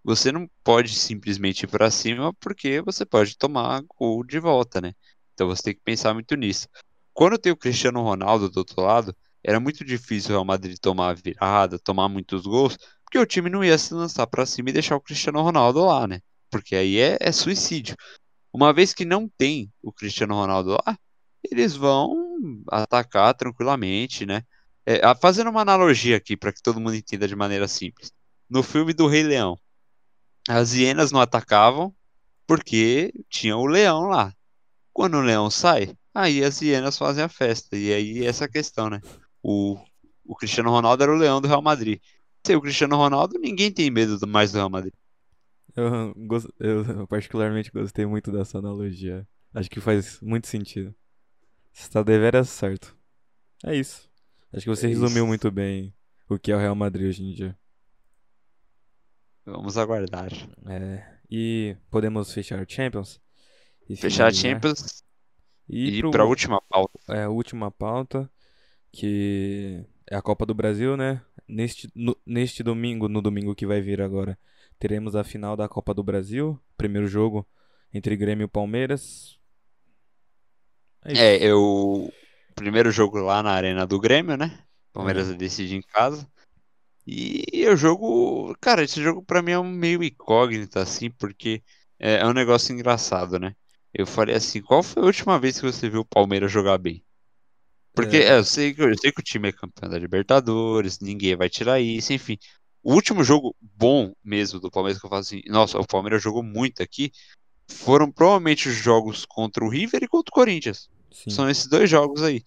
você 0.03 0.31
não 0.31 0.49
pode 0.63 0.95
simplesmente 0.95 1.63
ir 1.63 1.67
para 1.67 1.91
cima 1.91 2.33
porque 2.35 2.81
você 2.81 3.05
pode 3.05 3.37
tomar 3.37 3.83
gol 3.99 4.23
de 4.25 4.39
volta, 4.39 4.81
né? 4.81 4.93
Então 5.33 5.47
você 5.47 5.63
tem 5.63 5.73
que 5.73 5.81
pensar 5.83 6.13
muito 6.13 6.35
nisso. 6.35 6.67
Quando 7.13 7.37
tem 7.37 7.51
o 7.51 7.57
Cristiano 7.57 8.01
Ronaldo 8.01 8.49
do 8.49 8.57
outro 8.57 8.81
lado, 8.81 9.15
era 9.43 9.59
muito 9.59 9.83
difícil 9.83 10.31
o 10.31 10.33
Real 10.33 10.45
Madrid 10.45 10.77
tomar 10.79 11.15
virada, 11.15 11.79
tomar 11.79 12.07
muitos 12.07 12.43
gols, 12.43 12.77
porque 13.03 13.17
o 13.17 13.25
time 13.25 13.49
não 13.49 13.63
ia 13.63 13.77
se 13.77 13.93
lançar 13.93 14.27
para 14.27 14.45
cima 14.45 14.69
e 14.69 14.73
deixar 14.73 14.95
o 14.95 15.01
Cristiano 15.01 15.41
Ronaldo 15.41 15.85
lá, 15.85 16.07
né? 16.07 16.21
Porque 16.49 16.75
aí 16.75 16.99
é, 16.99 17.17
é 17.19 17.31
suicídio. 17.31 17.95
Uma 18.53 18.73
vez 18.73 18.93
que 18.93 19.05
não 19.05 19.29
tem 19.37 19.71
o 19.81 19.91
Cristiano 19.91 20.35
Ronaldo 20.35 20.71
lá, 20.71 20.97
eles 21.43 21.75
vão 21.75 22.31
atacar 22.69 23.33
tranquilamente, 23.33 24.25
né? 24.25 24.43
É, 24.85 25.01
fazendo 25.15 25.49
uma 25.49 25.61
analogia 25.61 26.17
aqui 26.17 26.35
para 26.35 26.51
que 26.51 26.61
todo 26.61 26.79
mundo 26.79 26.95
entenda 26.95 27.27
de 27.27 27.35
maneira 27.35 27.67
simples. 27.67 28.11
No 28.49 28.63
filme 28.63 28.93
do 28.93 29.07
Rei 29.07 29.23
Leão, 29.23 29.57
as 30.47 30.73
hienas 30.73 31.11
não 31.11 31.21
atacavam 31.21 31.93
porque 32.47 33.13
tinha 33.29 33.55
o 33.55 33.65
leão 33.65 34.07
lá. 34.07 34.33
Quando 35.01 35.17
o 35.17 35.21
leão 35.21 35.49
sai, 35.49 35.95
aí 36.13 36.43
as 36.43 36.61
hienas 36.61 36.97
fazem 36.97 37.23
a 37.23 37.29
festa. 37.29 37.75
E 37.77 37.93
aí 37.93 38.25
essa 38.25 38.45
é 38.45 38.47
a 38.47 38.51
questão, 38.51 38.89
né? 38.89 38.99
O, 39.43 39.77
o 40.25 40.35
Cristiano 40.35 40.69
Ronaldo 40.69 41.03
era 41.03 41.11
o 41.13 41.17
leão 41.17 41.41
do 41.41 41.47
Real 41.47 41.61
Madrid. 41.61 41.99
Sem 42.45 42.55
o 42.55 42.61
Cristiano 42.61 42.95
Ronaldo, 42.97 43.39
ninguém 43.39 43.71
tem 43.71 43.89
medo 43.91 44.17
do- 44.19 44.27
mais 44.27 44.51
do 44.51 44.57
Real 44.57 44.69
Madrid. 44.69 44.93
Eu, 45.75 46.13
eu 46.59 47.07
particularmente 47.07 47.71
gostei 47.71 48.05
muito 48.05 48.31
dessa 48.31 48.57
analogia. 48.59 49.27
Acho 49.53 49.69
que 49.69 49.79
faz 49.81 50.19
muito 50.21 50.47
sentido. 50.47 50.93
Você 51.73 51.83
está 51.83 52.03
deveras 52.03 52.49
certo. 52.49 52.97
É 53.65 53.75
isso. 53.75 54.09
Acho 54.53 54.63
que 54.65 54.69
você 54.69 54.87
É 54.87 54.89
resumiu 54.89 55.27
muito 55.27 55.51
bem 55.51 55.93
o 56.29 56.39
que 56.39 56.51
é 56.51 56.55
o 56.55 56.59
Real 56.59 56.75
Madrid 56.75 57.07
hoje 57.09 57.23
em 57.23 57.33
dia. 57.33 57.57
Vamos 59.45 59.77
aguardar. 59.77 60.31
É, 60.67 61.03
e 61.29 61.75
podemos 61.89 62.33
fechar 62.33 62.61
o 62.61 62.65
Champions 62.69 63.19
e 63.89 63.95
Fechar 63.95 64.27
a 64.27 64.33
finalizar. 64.33 64.33
Champions 64.33 65.01
E 65.87 65.99
e 65.99 65.99
ir 65.99 66.05
para 66.09 66.23
a 66.23 66.27
última 66.27 66.61
pauta. 66.61 66.99
é, 67.09 67.23
a 67.23 67.29
última 67.29 67.71
pauta, 67.71 68.29
que 68.91 69.85
é 70.09 70.15
a 70.17 70.21
Copa 70.21 70.45
do 70.45 70.55
Brasil, 70.55 70.97
né? 70.97 71.21
Neste, 71.47 71.91
no- 71.95 72.17
neste 72.25 72.63
domingo, 72.63 73.07
no 73.09 73.21
domingo 73.21 73.55
que 73.55 73.65
vai 73.67 73.81
vir 73.81 74.01
agora, 74.01 74.39
teremos 74.79 75.15
a 75.15 75.23
final 75.23 75.57
da 75.57 75.69
Copa 75.69 75.93
do 75.93 76.03
Brasil. 76.03 76.59
Primeiro 76.77 77.07
jogo 77.07 77.47
entre 77.93 78.15
Grêmio 78.17 78.45
e 78.45 78.49
Palmeiras. 78.49 79.39
É. 81.05 81.13
É, 81.13 81.43
eu. 81.43 82.11
Primeiro 82.55 82.91
jogo 82.91 83.19
lá 83.19 83.41
na 83.43 83.51
Arena 83.51 83.85
do 83.87 83.99
Grêmio, 83.99 84.37
né? 84.37 84.63
Palmeiras 84.93 85.33
decide 85.35 85.75
em 85.75 85.81
casa. 85.81 86.29
E 87.07 87.67
o 87.69 87.75
jogo. 87.77 88.55
Cara, 88.61 88.83
esse 88.83 89.01
jogo 89.01 89.23
pra 89.23 89.41
mim 89.41 89.51
é 89.53 89.59
um 89.59 89.69
meio 89.71 90.03
incógnito, 90.03 90.79
assim, 90.79 91.11
porque 91.11 91.63
é, 91.99 92.17
é 92.19 92.25
um 92.27 92.33
negócio 92.33 92.73
engraçado, 92.73 93.39
né? 93.39 93.55
Eu 93.93 94.05
falei 94.05 94.35
assim, 94.35 94.61
qual 94.61 94.81
foi 94.83 95.03
a 95.03 95.05
última 95.05 95.39
vez 95.39 95.59
que 95.59 95.65
você 95.65 95.89
viu 95.89 96.01
o 96.01 96.05
Palmeiras 96.05 96.51
jogar 96.51 96.77
bem? 96.77 97.03
Porque 97.93 98.17
É. 98.17 98.23
é, 98.27 98.37
eu, 98.37 98.43
sei 98.43 98.73
que, 98.73 98.81
eu 98.81 98.97
sei 98.97 99.11
que 99.11 99.19
o 99.19 99.23
time 99.23 99.49
é 99.49 99.51
campeão 99.51 99.89
da 99.89 99.99
Libertadores, 99.99 100.99
ninguém 100.99 101.35
vai 101.35 101.49
tirar 101.49 101.79
isso, 101.79 102.13
enfim. 102.13 102.37
O 102.83 102.93
último 102.93 103.23
jogo 103.23 103.55
bom 103.59 104.13
mesmo 104.23 104.59
do 104.59 104.71
Palmeiras, 104.71 104.99
que 104.99 105.05
eu 105.05 105.09
falo 105.09 105.21
assim, 105.21 105.41
nossa, 105.47 105.77
o 105.77 105.85
Palmeiras 105.85 106.23
jogou 106.23 106.41
muito 106.41 106.81
aqui, 106.81 107.11
foram 107.69 108.11
provavelmente 108.11 108.69
os 108.69 108.75
jogos 108.75 109.25
contra 109.25 109.63
o 109.63 109.69
River 109.69 110.03
e 110.03 110.07
contra 110.07 110.31
o 110.31 110.33
Corinthians. 110.33 110.89
Sim. 111.11 111.29
São 111.29 111.49
esses 111.49 111.67
dois 111.67 111.89
jogos 111.89 112.23
aí. 112.23 112.43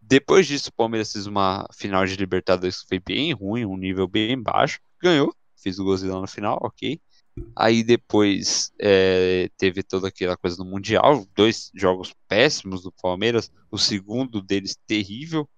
Depois 0.00 0.46
disso, 0.46 0.70
o 0.70 0.72
Palmeiras 0.72 1.12
fez 1.12 1.26
uma 1.26 1.66
final 1.72 2.04
de 2.04 2.16
Libertadores 2.16 2.80
que 2.80 2.88
foi 2.88 2.98
bem 2.98 3.32
ruim, 3.32 3.64
um 3.64 3.76
nível 3.76 4.08
bem 4.08 4.40
baixo. 4.40 4.80
Ganhou, 5.00 5.34
fez 5.56 5.78
o 5.78 5.84
golzinho 5.84 6.14
lá 6.14 6.20
no 6.20 6.26
final, 6.26 6.58
ok. 6.60 7.00
Aí 7.54 7.82
depois 7.82 8.72
é, 8.80 9.50
teve 9.56 9.82
toda 9.82 10.08
aquela 10.08 10.36
coisa 10.36 10.56
no 10.56 10.64
Mundial, 10.64 11.26
dois 11.34 11.70
jogos 11.74 12.14
péssimos 12.28 12.82
do 12.82 12.92
Palmeiras, 12.92 13.50
o 13.70 13.78
segundo 13.78 14.40
deles 14.40 14.76
terrível. 14.86 15.42
O 15.42 15.48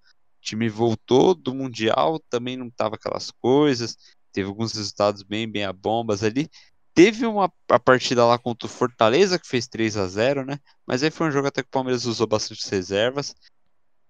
time 0.41 0.69
voltou 0.69 1.35
do 1.35 1.55
Mundial, 1.55 2.19
também 2.31 2.57
não 2.57 2.71
tava 2.71 2.95
aquelas 2.95 3.31
coisas, 3.31 3.97
teve 4.33 4.49
alguns 4.49 4.73
resultados 4.73 5.23
bem, 5.23 5.47
bem 5.51 5.65
a 5.65 5.73
bombas 5.73 6.23
ali. 6.23 6.49
Teve 6.95 7.27
uma 7.27 7.53
a 7.69 7.79
partida 7.79 8.25
lá 8.25 8.39
contra 8.39 8.67
o 8.67 8.71
Fortaleza, 8.71 9.39
que 9.39 9.47
fez 9.47 9.69
3 9.69 9.97
a 9.97 10.07
0 10.09 10.45
né? 10.45 10.59
Mas 10.87 11.03
aí 11.03 11.11
foi 11.11 11.29
um 11.29 11.31
jogo 11.31 11.49
até 11.49 11.63
que 11.63 11.69
o 11.69 11.73
Palmeiras 11.73 12.05
usou 12.05 12.27
bastante 12.27 12.69
reservas. 12.71 13.35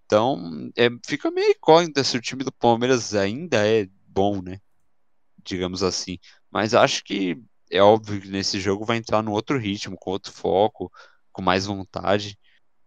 Então, 0.07 0.71
é, 0.77 0.89
fica 1.07 1.31
meio 1.31 1.51
incógnita 1.51 2.03
se 2.03 2.17
o 2.17 2.21
time 2.21 2.43
do 2.43 2.53
Palmeiras 2.53 3.15
ainda 3.15 3.67
é 3.67 3.89
bom, 4.07 4.43
né? 4.43 4.61
Digamos 5.45 5.83
assim. 5.83 6.19
Mas 6.51 6.75
acho 6.75 7.05
que 7.05 7.41
é 7.71 7.81
óbvio 7.81 8.21
que 8.21 8.29
nesse 8.29 8.61
jogo 8.61 8.85
vai 8.85 8.97
entrar 8.97 9.23
no 9.23 9.33
outro 9.33 9.59
ritmo, 9.59 9.97
com 9.97 10.11
outro 10.11 10.33
foco, 10.33 10.93
com 11.33 11.43
mais 11.43 11.67
vontade. 11.67 12.39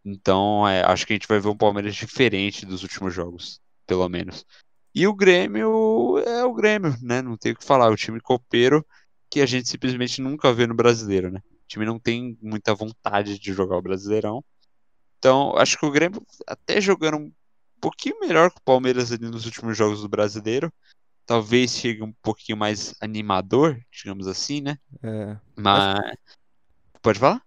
Então, 0.04 0.68
é, 0.68 0.84
acho 0.84 1.08
que 1.08 1.14
a 1.14 1.16
gente 1.16 1.28
vai 1.28 1.40
ver 1.40 1.48
um 1.48 1.58
Palmeiras 1.58 1.96
diferente 1.96 2.66
dos 2.66 2.84
últimos 2.84 3.14
jogos, 3.14 3.62
pelo 3.88 4.08
menos. 4.10 4.46
E 4.94 5.08
o 5.08 5.14
Grêmio 5.16 6.20
é 6.20 6.44
o 6.46 6.54
Grêmio, 6.54 6.96
né? 7.02 7.22
Não 7.22 7.38
tem 7.38 7.54
o 7.54 7.56
que 7.56 7.64
falar. 7.64 7.90
O 7.90 7.96
time 7.96 8.20
copeiro 8.20 8.86
que 9.30 9.42
a 9.42 9.46
gente 9.46 9.68
simplesmente 9.68 10.22
nunca 10.22 10.54
vê 10.54 10.68
no 10.68 10.76
brasileiro, 10.76 11.32
né? 11.32 11.40
O 11.40 11.68
time 11.68 11.86
não 11.86 11.98
tem 11.98 12.38
muita 12.42 12.76
vontade 12.76 13.40
de 13.40 13.54
jogar 13.54 13.78
o 13.78 13.82
Brasileirão. 13.82 14.44
Então, 15.18 15.58
acho 15.58 15.80
que 15.80 15.86
o 15.86 15.92
Grêmio, 15.92 16.22
até 16.46 16.80
jogando 16.80 17.18
um 17.18 17.32
pouquinho 17.82 18.20
melhor 18.20 18.52
que 18.52 18.60
o 18.60 18.64
Palmeiras 18.64 19.12
ali 19.12 19.28
nos 19.28 19.46
últimos 19.46 19.76
jogos 19.76 20.02
do 20.02 20.10
brasileiro, 20.10 20.72
talvez 21.26 21.72
chegue 21.72 22.04
um 22.04 22.14
pouquinho 22.22 22.58
mais 22.58 22.96
animador, 23.02 23.80
digamos 23.92 24.28
assim, 24.28 24.62
né? 24.62 24.78
É, 25.02 25.38
Mas. 25.56 26.00
Pode 27.02 27.20
falar? 27.20 27.42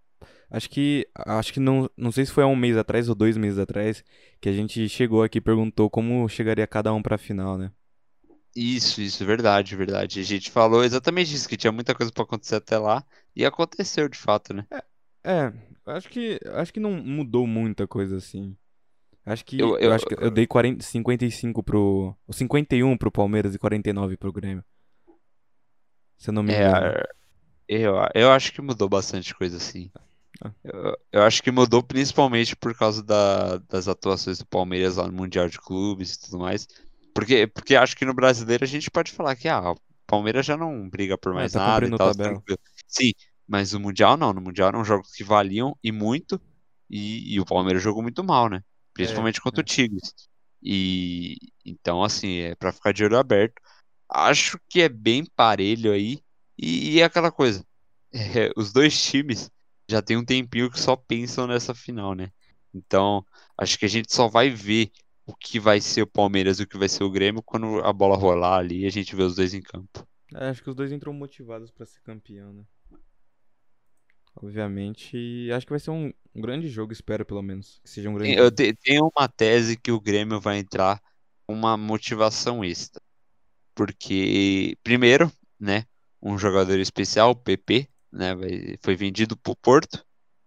acho 0.51 0.71
que 0.71 1.09
acho 1.15 1.53
que 1.53 1.61
não, 1.61 1.91
não 1.97 2.13
sei 2.13 2.25
se 2.25 2.33
foi 2.33 2.45
há 2.45 2.47
um 2.47 2.57
mês 2.57 2.77
atrás 2.77 3.09
ou 3.09 3.15
dois 3.15 3.37
meses 3.37 3.59
atrás 3.59 4.05
que 4.41 4.49
a 4.49 4.53
gente 4.53 4.89
chegou 4.89 5.23
aqui 5.23 5.39
e 5.39 5.41
perguntou 5.41 5.91
como 5.91 6.29
chegaria 6.29 6.67
cada 6.67 6.93
um 6.93 7.03
pra 7.03 7.19
final, 7.19 7.59
né? 7.59 7.71
Isso, 8.55 9.03
isso, 9.03 9.25
verdade, 9.25 9.77
verdade. 9.77 10.21
A 10.21 10.23
gente 10.23 10.51
falou 10.51 10.83
exatamente 10.83 11.35
isso, 11.35 11.49
que 11.49 11.59
tinha 11.59 11.73
muita 11.73 11.95
coisa 11.95 12.11
pra 12.11 12.23
acontecer 12.23 12.55
até 12.57 12.79
lá, 12.79 13.05
e 13.35 13.45
aconteceu 13.45 14.09
de 14.09 14.17
fato, 14.17 14.55
né? 14.55 14.67
É, 15.23 15.53
acho 15.87 16.09
que 16.09 16.41
acho 16.55 16.73
que 16.73 16.81
não 16.81 16.93
mudou 16.93 17.47
muita 17.47 17.87
coisa 17.87 18.17
assim. 18.17 18.57
Acho 19.27 19.45
que 19.45 19.59
Eu- 19.61 19.71
eu, 19.71 19.79
eu- 19.79 19.93
acho 19.93 20.07
que 20.07 20.15
eu 20.15 20.31
dei 20.31 20.47
40, 20.47 20.85
55 20.85 21.63
pro, 21.63 22.17
51 22.31 22.97
pro 22.97 23.11
Palmeiras 23.11 23.55
e 23.55 23.59
49 23.59 24.17
pro 24.17 24.33
Grêmio. 24.33 24.65
Se 26.17 26.31
eu 26.31 26.35
não 26.35 26.43
me 26.43 26.53
É, 26.53 26.69
engano. 26.69 26.87
a- 26.87 27.09
eu, 27.69 27.95
eu 28.15 28.31
acho 28.33 28.53
que 28.53 28.63
mudou 28.63 28.89
bastante 28.89 29.35
coisa, 29.35 29.57
assim. 29.57 29.91
Ah. 30.43 30.51
Eu, 30.63 30.97
eu 31.13 31.23
acho 31.23 31.43
que 31.43 31.51
mudou 31.51 31.83
principalmente 31.83 32.55
por 32.55 32.75
causa 32.77 33.03
da- 33.03 33.59
das 33.69 33.89
atuações 33.89 34.39
do 34.39 34.47
Palmeiras 34.47 34.97
lá 34.97 35.07
no 35.07 35.13
Mundial 35.13 35.49
de 35.49 35.59
Clubes 35.59 36.15
e 36.15 36.21
tudo 36.21 36.39
mais. 36.39 36.69
Porque, 37.15 37.47
porque 37.47 37.75
acho 37.75 37.97
que 37.97 38.05
no 38.05 38.15
brasileiro 38.15 38.63
a 38.65 38.67
gente 38.69 38.91
pode 38.91 39.11
falar 39.11 39.35
que 39.35 39.49
ah, 39.49 39.73
o 39.73 39.77
Palmeiras 40.07 40.47
já 40.47 40.57
não 40.57 40.89
briga 40.89 41.19
por 41.19 41.33
É, 41.33 41.35
mais 41.37 41.53
tá 41.53 41.59
nada 41.61 41.87
e 41.87 41.97
tal. 41.97 42.15
tranquilo. 42.15 42.59
Sim, 42.87 43.13
mas 43.49 43.73
o 43.73 43.81
Mundial 43.81 44.17
não. 44.17 44.33
No 44.33 44.41
Mundial 44.41 44.69
eram 44.69 44.85
jogos 44.85 45.11
que 45.13 45.25
valiam 45.25 45.77
e 45.83 45.91
muito. 45.91 46.41
E, 46.89 47.35
e 47.35 47.41
o 47.41 47.45
Palmeiras 47.45 47.83
jogou 47.83 48.03
muito 48.03 48.23
mal, 48.23 48.49
né? 48.49 48.63
Principalmente 48.97 49.41
contra 49.41 49.61
é. 49.61 49.63
o 49.63 49.65
Tigres. 49.65 50.15
E 50.63 51.37
então, 51.65 52.03
assim, 52.03 52.39
é 52.39 52.55
pra 52.55 52.73
ficar 52.73 52.93
de 52.93 53.05
olho 53.05 53.19
aberto. 53.19 53.61
Acho 54.09 54.59
que 54.69 54.81
é 54.81 54.89
bem 54.89 55.25
parelho 55.37 55.93
aí. 55.93 56.21
E, 56.59 56.95
e 56.95 57.01
é 57.01 57.05
aquela 57.05 57.31
coisa. 57.31 57.65
é, 58.13 58.51
os 58.57 58.73
dois 58.73 59.01
times 59.01 59.51
já 59.89 60.03
tem 60.03 60.17
um 60.17 60.25
tempinho 60.25 60.71
que 60.71 60.81
só 60.81 60.97
pensam 60.97 61.47
nessa 61.47 61.75
final, 61.75 62.15
né? 62.15 62.31
Então, 62.75 63.25
acho 63.59 63.79
que 63.79 63.85
a 63.85 63.89
gente 63.89 64.13
só 64.13 64.29
vai 64.29 64.51
ver 64.51 64.91
o 65.25 65.35
que 65.35 65.59
vai 65.59 65.81
ser 65.81 66.03
o 66.03 66.07
Palmeiras 66.07 66.59
e 66.59 66.63
o 66.63 66.67
que 66.67 66.79
vai 66.79 66.89
ser 66.89 67.05
o 67.05 67.11
Grêmio 67.11 67.43
quando 67.43 67.81
a 67.85 67.93
bola 67.93 68.17
rolar 68.17 68.59
ali 68.59 68.83
e 68.83 68.87
a 68.87 68.91
gente 68.91 69.15
vê 69.15 69.23
os 69.23 69.35
dois 69.35 69.55
em 69.55 69.63
campo. 69.63 70.07
É, 70.35 70.49
acho 70.49 70.63
que 70.63 70.71
os 70.71 70.77
dois 70.77 70.93
entram 70.93 71.13
motivados 71.13 71.71
pra 71.71 71.87
ser 71.87 72.01
campeão, 72.01 72.53
né? 72.53 72.65
Obviamente, 74.37 75.51
acho 75.53 75.67
que 75.67 75.73
vai 75.73 75.81
ser 75.81 75.91
um, 75.91 76.13
um 76.35 76.41
grande 76.41 76.69
jogo, 76.69 76.93
espero 76.93 77.25
pelo 77.25 77.43
menos. 77.43 77.81
Que 77.83 77.91
seja 77.91 78.09
um 78.11 78.15
grande 78.15 78.35
Eu 78.35 78.45
jogo. 78.45 78.51
te- 78.51 78.75
tenho 78.75 79.11
uma 79.17 79.29
tese 79.29 79.77
que 79.77 79.91
o 79.93 80.01
Grêmio 80.01 80.41
vai 80.41 80.59
entrar 80.59 81.01
com 81.47 81.55
uma 81.55 81.77
motivação 81.77 82.65
extra. 82.65 83.01
Porque, 83.75 84.77
primeiro, 84.85 85.33
né, 85.61 85.87
um 86.23 86.39
jogador 86.39 86.79
especial, 86.81 87.31
o 87.33 87.37
PP, 87.37 87.89
né, 88.13 88.35
vai- 88.35 88.79
foi 88.83 88.97
vendido 88.97 89.37
pro 89.37 89.57
Porto, 89.57 90.05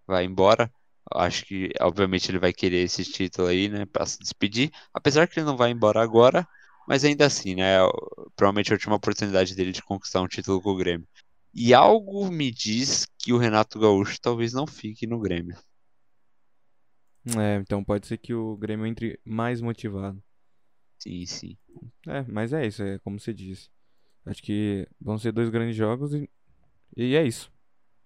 vai 0.08 0.26
embora. 0.26 0.72
Acho 1.14 1.46
que, 1.46 1.72
obviamente, 1.82 2.30
ele 2.32 2.40
vai 2.40 2.54
querer 2.54 2.84
esse 2.84 3.06
título 3.06 3.48
aí, 3.50 3.70
né, 3.70 3.86
pra 3.88 4.06
se 4.06 4.20
despedir. 4.20 4.72
Apesar 4.94 5.28
que 5.28 5.40
ele 5.40 5.48
não 5.48 5.58
vai 5.58 5.72
embora 5.72 6.02
agora, 6.02 6.48
mas 6.88 7.04
ainda 7.06 7.26
assim, 7.28 7.56
né, 7.56 7.76
é 7.78 7.84
o- 7.84 8.32
provavelmente 8.36 8.72
a 8.74 8.76
última 8.76 8.96
oportunidade 8.98 9.56
dele 9.56 9.72
de 9.74 9.82
conquistar 9.84 10.22
um 10.22 10.28
título 10.28 10.62
com 10.62 10.72
o 10.72 10.78
Grêmio. 10.78 11.08
E 11.54 11.74
algo 11.74 12.30
me 12.32 12.52
diz 12.52 13.06
que 13.18 13.34
o 13.34 13.38
Renato 13.38 13.80
Gaúcho 13.80 14.20
talvez 14.22 14.54
não 14.54 14.68
fique 14.68 15.08
no 15.08 15.20
Grêmio. 15.20 15.58
É, 17.38 17.56
então 17.58 17.84
pode 17.84 18.08
ser 18.08 18.18
que 18.18 18.34
o 18.34 18.56
Grêmio 18.58 18.86
entre 18.86 19.20
mais 19.26 19.62
motivado. 19.62 20.22
Sim, 20.98 21.26
sim. 21.26 21.58
É, 22.08 22.24
mas 22.28 22.54
é 22.54 22.66
isso, 22.66 22.82
é 22.84 23.00
como 23.00 23.20
você 23.20 23.34
disse. 23.34 23.70
Acho 24.26 24.42
que 24.44 24.88
vão 25.00 25.18
ser 25.18 25.32
dois 25.32 25.50
grandes 25.50 25.76
jogos 25.76 26.14
e, 26.14 26.30
e 26.96 27.16
é 27.16 27.26
isso. 27.26 27.52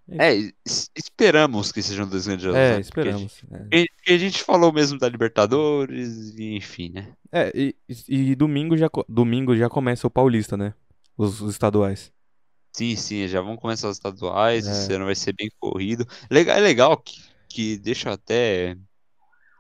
É, 0.08 0.34
es- 0.66 0.92
esperamos 0.96 1.72
que 1.72 1.82
sejam 1.82 2.08
dois 2.08 2.26
grandes 2.28 2.44
jogos. 2.44 2.60
É, 2.60 2.78
né? 2.78 2.84
Porque 2.84 3.10
a 3.10 3.18
gente- 3.18 3.32
esperamos. 3.34 3.70
É, 3.72 4.14
a 4.14 4.18
gente 4.18 4.44
falou 4.44 4.72
mesmo 4.74 5.00
da 5.00 5.08
Libertadores, 5.10 6.36
e 6.38 6.56
enfim, 6.56 6.90
né? 6.90 7.16
É, 7.32 7.52
e, 7.56 7.76
e- 8.10 8.36
domingo 8.36 8.76
já, 8.78 8.90
domingo 9.08 9.56
já 9.56 9.70
começa 9.70 10.06
o 10.06 10.12
Paulista, 10.12 10.58
né? 10.58 10.74
Os, 11.18 11.40
os 11.42 11.52
estaduais. 11.54 12.12
Sim, 12.76 12.96
sim, 12.96 13.28
já 13.28 13.40
vão 13.40 13.56
começar 13.56 13.88
os 13.88 13.98
estaduais, 13.98 14.66
É. 14.68 14.72
esse 14.72 14.92
ano 14.94 15.06
vai 15.06 15.16
ser 15.16 15.34
bem 15.34 15.50
corrido. 15.60 16.06
Legal, 16.30 16.58
é 16.58 16.60
legal 16.60 16.98
que, 16.98 17.22
que 17.48 17.78
deixa 17.78 18.10
eu 18.10 18.14
até. 18.14 18.76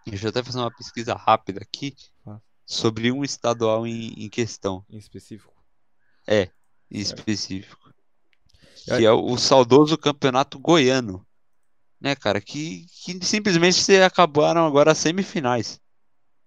Deixa 0.05 0.25
eu 0.25 0.29
até 0.31 0.43
fazer 0.43 0.57
uma 0.57 0.71
pesquisa 0.75 1.13
rápida 1.13 1.61
aqui 1.61 1.95
Faça. 2.25 2.41
sobre 2.65 3.11
um 3.11 3.23
estadual 3.23 3.85
em, 3.87 4.13
em 4.25 4.29
questão, 4.29 4.83
Em 4.89 4.97
específico. 4.97 5.53
em 6.27 6.33
Certo. 6.35 6.53
específico. 6.91 7.93
É. 8.87 8.97
Que 8.97 9.05
é 9.05 9.11
o, 9.11 9.23
o 9.23 9.37
saudoso 9.37 9.97
campeonato 9.97 10.59
goiano. 10.59 11.25
Né, 12.01 12.15
cara? 12.15 12.41
Que, 12.41 12.85
que 13.05 13.23
simplesmente 13.25 13.81
se 13.81 14.01
acabaram 14.01 14.65
agora 14.65 14.91
as 14.91 14.97
semifinais. 14.97 15.79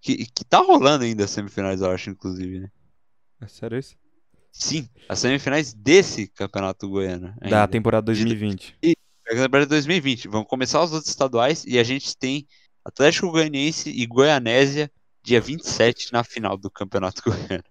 Que, 0.02 0.26
que 0.26 0.44
tá 0.44 0.58
rolando 0.58 1.04
ainda 1.04 1.24
as 1.24 1.30
semifinais, 1.30 1.80
eu 1.80 1.90
acho, 1.90 2.10
inclusive, 2.10 2.60
né? 2.60 2.70
É 3.40 3.46
sério 3.48 3.78
isso? 3.78 3.96
Sim, 4.59 4.88
as 5.09 5.18
semifinais 5.18 5.74
desse 5.74 6.28
campeonato 6.28 6.88
goiano. 6.88 7.34
Da 7.40 7.46
ainda. 7.62 7.68
temporada 7.68 8.07
2020. 8.07 8.74
É 8.82 8.94
campeonato 9.34 9.68
2020. 9.70 10.28
Vão 10.28 10.44
começar 10.44 10.82
os 10.82 10.92
outros 10.92 11.11
estaduais 11.11 11.64
e 11.66 11.78
a 11.78 11.82
gente 11.84 12.16
tem 12.16 12.46
Atlético 12.84 13.30
Goianiense 13.30 13.90
e 13.90 14.07
Goianésia 14.07 14.90
dia 15.22 15.40
27 15.40 16.12
na 16.12 16.22
final 16.24 16.57
do 16.57 16.70
Campeonato 16.70 17.20
Goiano. 17.26 17.64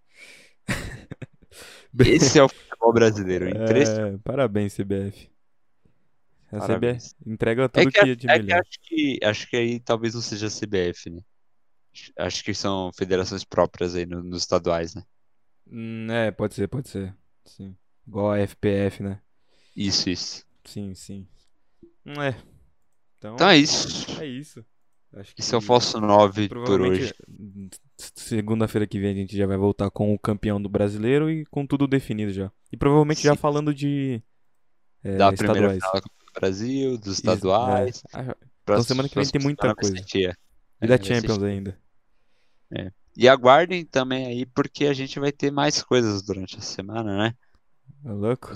Esse 1.99 2.38
é 2.38 2.43
o 2.43 2.49
futebol 2.49 2.93
brasileiro. 2.93 3.45
É, 3.47 4.17
parabéns, 4.23 4.73
CBF. 4.75 5.29
A 6.51 6.59
Parabéns. 6.59 7.13
CBF 7.13 7.31
entrega 7.31 7.63
É 7.63 7.67
tudo 7.67 7.91
que, 7.91 7.99
que 8.01 8.09
é 8.11 8.15
de 8.15 8.29
é 8.29 8.33
que 8.39 8.43
melhor. 8.45 8.59
acho 8.61 8.79
que 8.83 9.19
acho 9.23 9.49
que 9.49 9.55
aí 9.57 9.79
talvez 9.79 10.13
não 10.13 10.21
seja 10.21 10.47
a 10.47 10.49
CBF, 10.49 11.09
né? 11.09 11.21
Acho 12.19 12.43
que 12.43 12.53
são 12.53 12.91
federações 12.93 13.43
próprias 13.45 13.95
aí 13.95 14.05
no- 14.05 14.21
nos 14.23 14.41
estaduais, 14.43 14.93
né? 14.93 15.03
Hum, 15.72 16.07
é, 16.11 16.32
pode 16.32 16.53
ser, 16.53 16.68
pode 16.68 16.89
ser. 16.89 17.13
Sim. 17.45 17.76
Igual 18.07 18.32
a 18.32 18.39
FPF, 18.39 19.01
né? 19.03 19.20
Isso, 19.76 20.09
isso. 20.09 20.45
Sim, 20.63 20.93
sim. 20.95 21.28
Hum, 22.05 22.22
É. 22.22 22.36
Então, 23.18 23.36
Então 23.36 23.49
é 23.49 23.57
isso. 23.57 24.22
é 24.22 24.26
isso. 24.26 24.63
Acho 25.13 25.34
que 25.34 25.41
Esse 25.41 25.55
é 25.55 25.57
o 25.57 25.61
falso 25.61 25.99
9 25.99 26.49
por 26.49 26.57
hoje. 26.82 27.13
segunda-feira 27.97 28.86
que 28.86 28.99
vem 28.99 29.11
a 29.11 29.16
gente 29.16 29.36
já 29.36 29.47
vai 29.47 29.57
voltar 29.57 29.89
com 29.89 30.13
o 30.13 30.20
campeão 30.20 30.61
do 30.61 30.68
brasileiro 30.70 31.30
e 31.30 31.45
com 31.45 31.66
tudo 31.66 31.88
definido 31.88 32.32
já. 32.34 32.51
E 32.72 32.78
provavelmente 32.78 33.22
já 33.24 33.34
Sim. 33.34 33.38
falando 33.39 33.74
de 33.74 34.22
é, 35.03 35.16
Da 35.18 35.32
primeira 35.32 35.70
final 35.74 36.01
do 36.01 36.09
Brasil, 36.39 36.97
dos 36.97 37.07
Is- 37.13 37.18
estaduais. 37.20 38.03
é, 38.13 38.20
a- 38.20 38.38
Então 38.63 38.84
semana 38.84 39.07
que 39.07 39.16
vem 39.16 39.26
tem 39.28 39.41
muita 39.41 39.74
coisa. 39.74 39.95
E 40.13 40.26
é, 40.26 40.88
da 40.88 41.01
Champions 41.01 41.41
ainda. 41.43 41.80
É. 42.72 42.91
E 43.18 43.30
aguardem 43.30 43.86
também 43.86 44.26
aí, 44.28 44.45
porque 44.45 44.86
a 44.86 44.93
gente 44.93 45.20
vai 45.20 45.32
ter 45.32 45.51
mais 45.51 45.82
coisas 45.82 46.22
durante 46.22 46.57
a 46.57 46.61
semana, 46.61 47.18
né? 47.18 47.36
É 48.03 48.11
louco? 48.11 48.53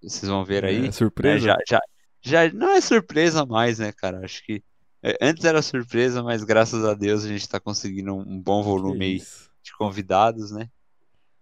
Vocês 0.00 0.28
vão 0.28 0.44
ver 0.44 0.64
aí. 0.64 0.86
É 0.86 0.92
surpresa? 0.92 1.46
Já, 1.46 1.58
já, 1.68 1.80
já 2.20 2.52
não 2.52 2.70
é 2.70 2.80
surpresa 2.80 3.44
mais, 3.44 3.78
né, 3.78 3.92
cara? 3.92 4.24
Acho 4.24 4.44
que 4.44 4.62
é, 5.02 5.16
antes 5.20 5.44
era 5.44 5.60
surpresa, 5.62 6.22
mas 6.22 6.44
graças 6.44 6.84
a 6.84 6.94
Deus 6.94 7.24
a 7.24 7.28
gente 7.28 7.48
tá 7.48 7.60
conseguindo 7.60 8.14
um 8.14 8.40
bom 8.40 8.62
volume 8.62 9.04
aí 9.04 9.22
de 9.62 9.72
convidados, 9.76 10.50
né? 10.50 10.68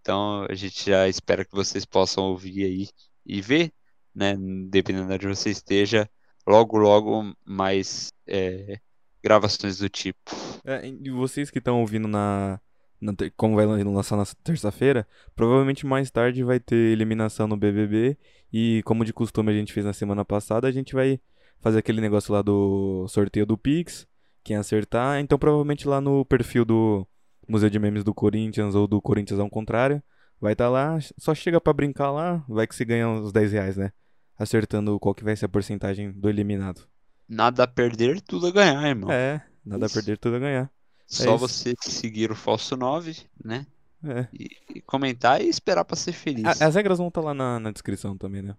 Então 0.01 0.47
a 0.49 0.55
gente 0.55 0.91
já 0.91 1.09
espera 1.09 1.45
que 1.45 1.55
vocês 1.55 1.85
possam 1.85 2.25
ouvir 2.25 2.65
aí 2.65 2.89
e 3.25 3.41
ver, 3.41 3.73
né? 4.15 4.37
Dependendo 4.69 5.09
de 5.09 5.27
onde 5.27 5.37
você 5.37 5.51
esteja, 5.51 6.09
logo, 6.47 6.77
logo 6.77 7.35
mais 7.45 8.13
é, 8.27 8.79
gravações 9.25 9.79
do 9.79 9.89
tipo. 9.89 10.31
É, 10.65 10.87
e 10.87 11.11
vocês 11.11 11.51
que 11.51 11.59
estão 11.59 11.81
ouvindo 11.81 12.07
na, 12.07 12.61
na, 13.01 13.15
Como 13.37 13.57
vai 13.57 13.65
lançar 13.67 14.17
na 14.17 14.25
terça-feira, 14.45 15.09
provavelmente 15.35 15.87
mais 15.87 16.11
tarde 16.11 16.45
vai 16.45 16.61
ter 16.61 16.77
eliminação 16.77 17.49
no 17.49 17.57
BBB. 17.57 18.19
E 18.53 18.83
como 18.85 19.05
de 19.05 19.13
costume 19.13 19.51
a 19.51 19.55
gente 19.55 19.73
fez 19.73 19.87
na 19.87 19.95
semana 19.95 20.25
passada, 20.25 20.69
a 20.69 20.71
gente 20.71 20.95
vai 20.95 21.19
fazer 21.61 21.79
aquele 21.79 22.03
negócio 22.03 22.33
lá 22.33 22.43
do 22.43 23.07
sorteio 23.09 23.47
do 23.47 23.57
Pix. 23.57 24.07
Quem 24.45 24.57
acertar. 24.57 25.19
Então 25.19 25.39
provavelmente 25.39 25.89
lá 25.89 26.01
no 26.03 26.25
perfil 26.27 26.67
do 26.67 27.07
Museu 27.49 27.71
de 27.71 27.79
Memes 27.79 28.05
do 28.05 28.13
Corinthians 28.13 28.75
ou 28.75 28.87
do 28.87 29.01
Corinthians 29.01 29.41
ao 29.41 29.49
contrário. 29.49 30.03
Vai 30.39 30.53
estar 30.53 30.67
tá 30.67 30.71
lá, 30.71 30.99
só 31.17 31.35
chega 31.35 31.59
para 31.59 31.73
brincar 31.73 32.11
lá, 32.11 32.45
vai 32.47 32.67
que 32.67 32.75
se 32.75 32.85
ganha 32.85 33.09
uns 33.09 33.33
10 33.33 33.53
reais, 33.53 33.77
né? 33.79 33.93
Acertando 34.37 34.99
qual 35.01 35.15
que 35.15 35.25
vai 35.25 35.35
ser 35.35 35.47
a 35.47 35.49
porcentagem 35.49 36.13
do 36.13 36.29
eliminado. 36.29 36.87
Nada 37.29 37.65
a 37.65 37.67
perder, 37.67 38.21
tudo 38.21 38.47
a 38.47 38.51
ganhar, 38.51 38.87
irmão. 38.87 39.11
É, 39.11 39.45
nada 39.65 39.87
Isso. 39.87 39.95
a 39.95 39.99
perder, 39.99 40.19
tudo 40.19 40.37
a 40.37 40.39
ganhar. 40.39 40.71
Só 41.07 41.35
é 41.35 41.39
você 41.39 41.75
seguir 41.81 42.31
o 42.31 42.35
Falso 42.35 42.77
9, 42.77 43.17
né? 43.43 43.67
É. 44.03 44.29
E, 44.33 44.51
e, 44.77 44.81
comentar 44.83 45.41
e 45.41 45.49
esperar 45.49 45.85
para 45.85 45.97
ser 45.97 46.13
feliz. 46.13 46.45
A, 46.45 46.67
as 46.67 46.75
regras 46.75 46.99
vão 46.99 47.09
estar 47.09 47.21
tá 47.21 47.27
lá 47.29 47.35
na, 47.35 47.59
na, 47.59 47.71
descrição 47.71 48.17
também, 48.19 48.43
né? 48.43 48.57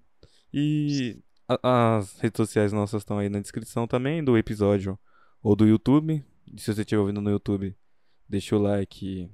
E 0.52 1.22
a, 1.48 1.98
as 1.98 2.18
redes 2.20 2.38
sociais 2.38 2.74
nossas 2.74 3.02
estão 3.02 3.20
aí 3.20 3.30
na 3.30 3.40
descrição 3.40 3.88
também 3.88 4.24
do 4.24 4.38
episódio 4.38 4.98
ou 5.44 5.56
do 5.56 5.68
YouTube. 5.68 6.24
E 6.48 6.60
se 6.60 6.74
você 6.74 6.82
estiver 6.82 7.00
ouvindo 7.00 7.22
no 7.22 7.30
YouTube, 7.30 7.76
deixa 8.28 8.56
o 8.56 8.60
like, 8.60 9.30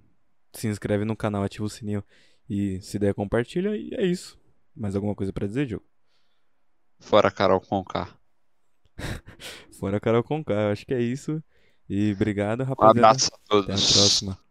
se 0.54 0.68
inscreve 0.68 1.06
no 1.06 1.16
canal, 1.16 1.44
ativa 1.44 1.66
o 1.66 1.70
sininho 1.70 2.04
e 2.50 2.82
se 2.82 3.00
der 3.00 3.14
compartilha 3.14 3.76
e 3.76 3.94
é 3.94 4.06
isso. 4.06 4.40
Mais 4.76 4.96
alguma 4.96 5.16
coisa 5.16 5.32
para 5.32 5.48
dizer, 5.48 5.66
Diogo? 5.66 5.86
Fora 7.00 7.32
Carol 7.32 7.62
Conká. 7.62 8.21
Fora 9.80 10.00
Carol 10.00 10.24
Conká, 10.24 10.72
acho 10.72 10.86
que 10.86 10.94
é 10.94 11.02
isso. 11.02 11.42
E 11.90 12.14
obrigado, 12.14 12.64
rapaziada. 12.64 12.98
Um 12.98 13.06
abraço 13.06 13.32
a 13.34 13.38
todos. 13.50 13.66
Até 13.66 13.74
a 13.74 14.00
próxima. 14.00 14.51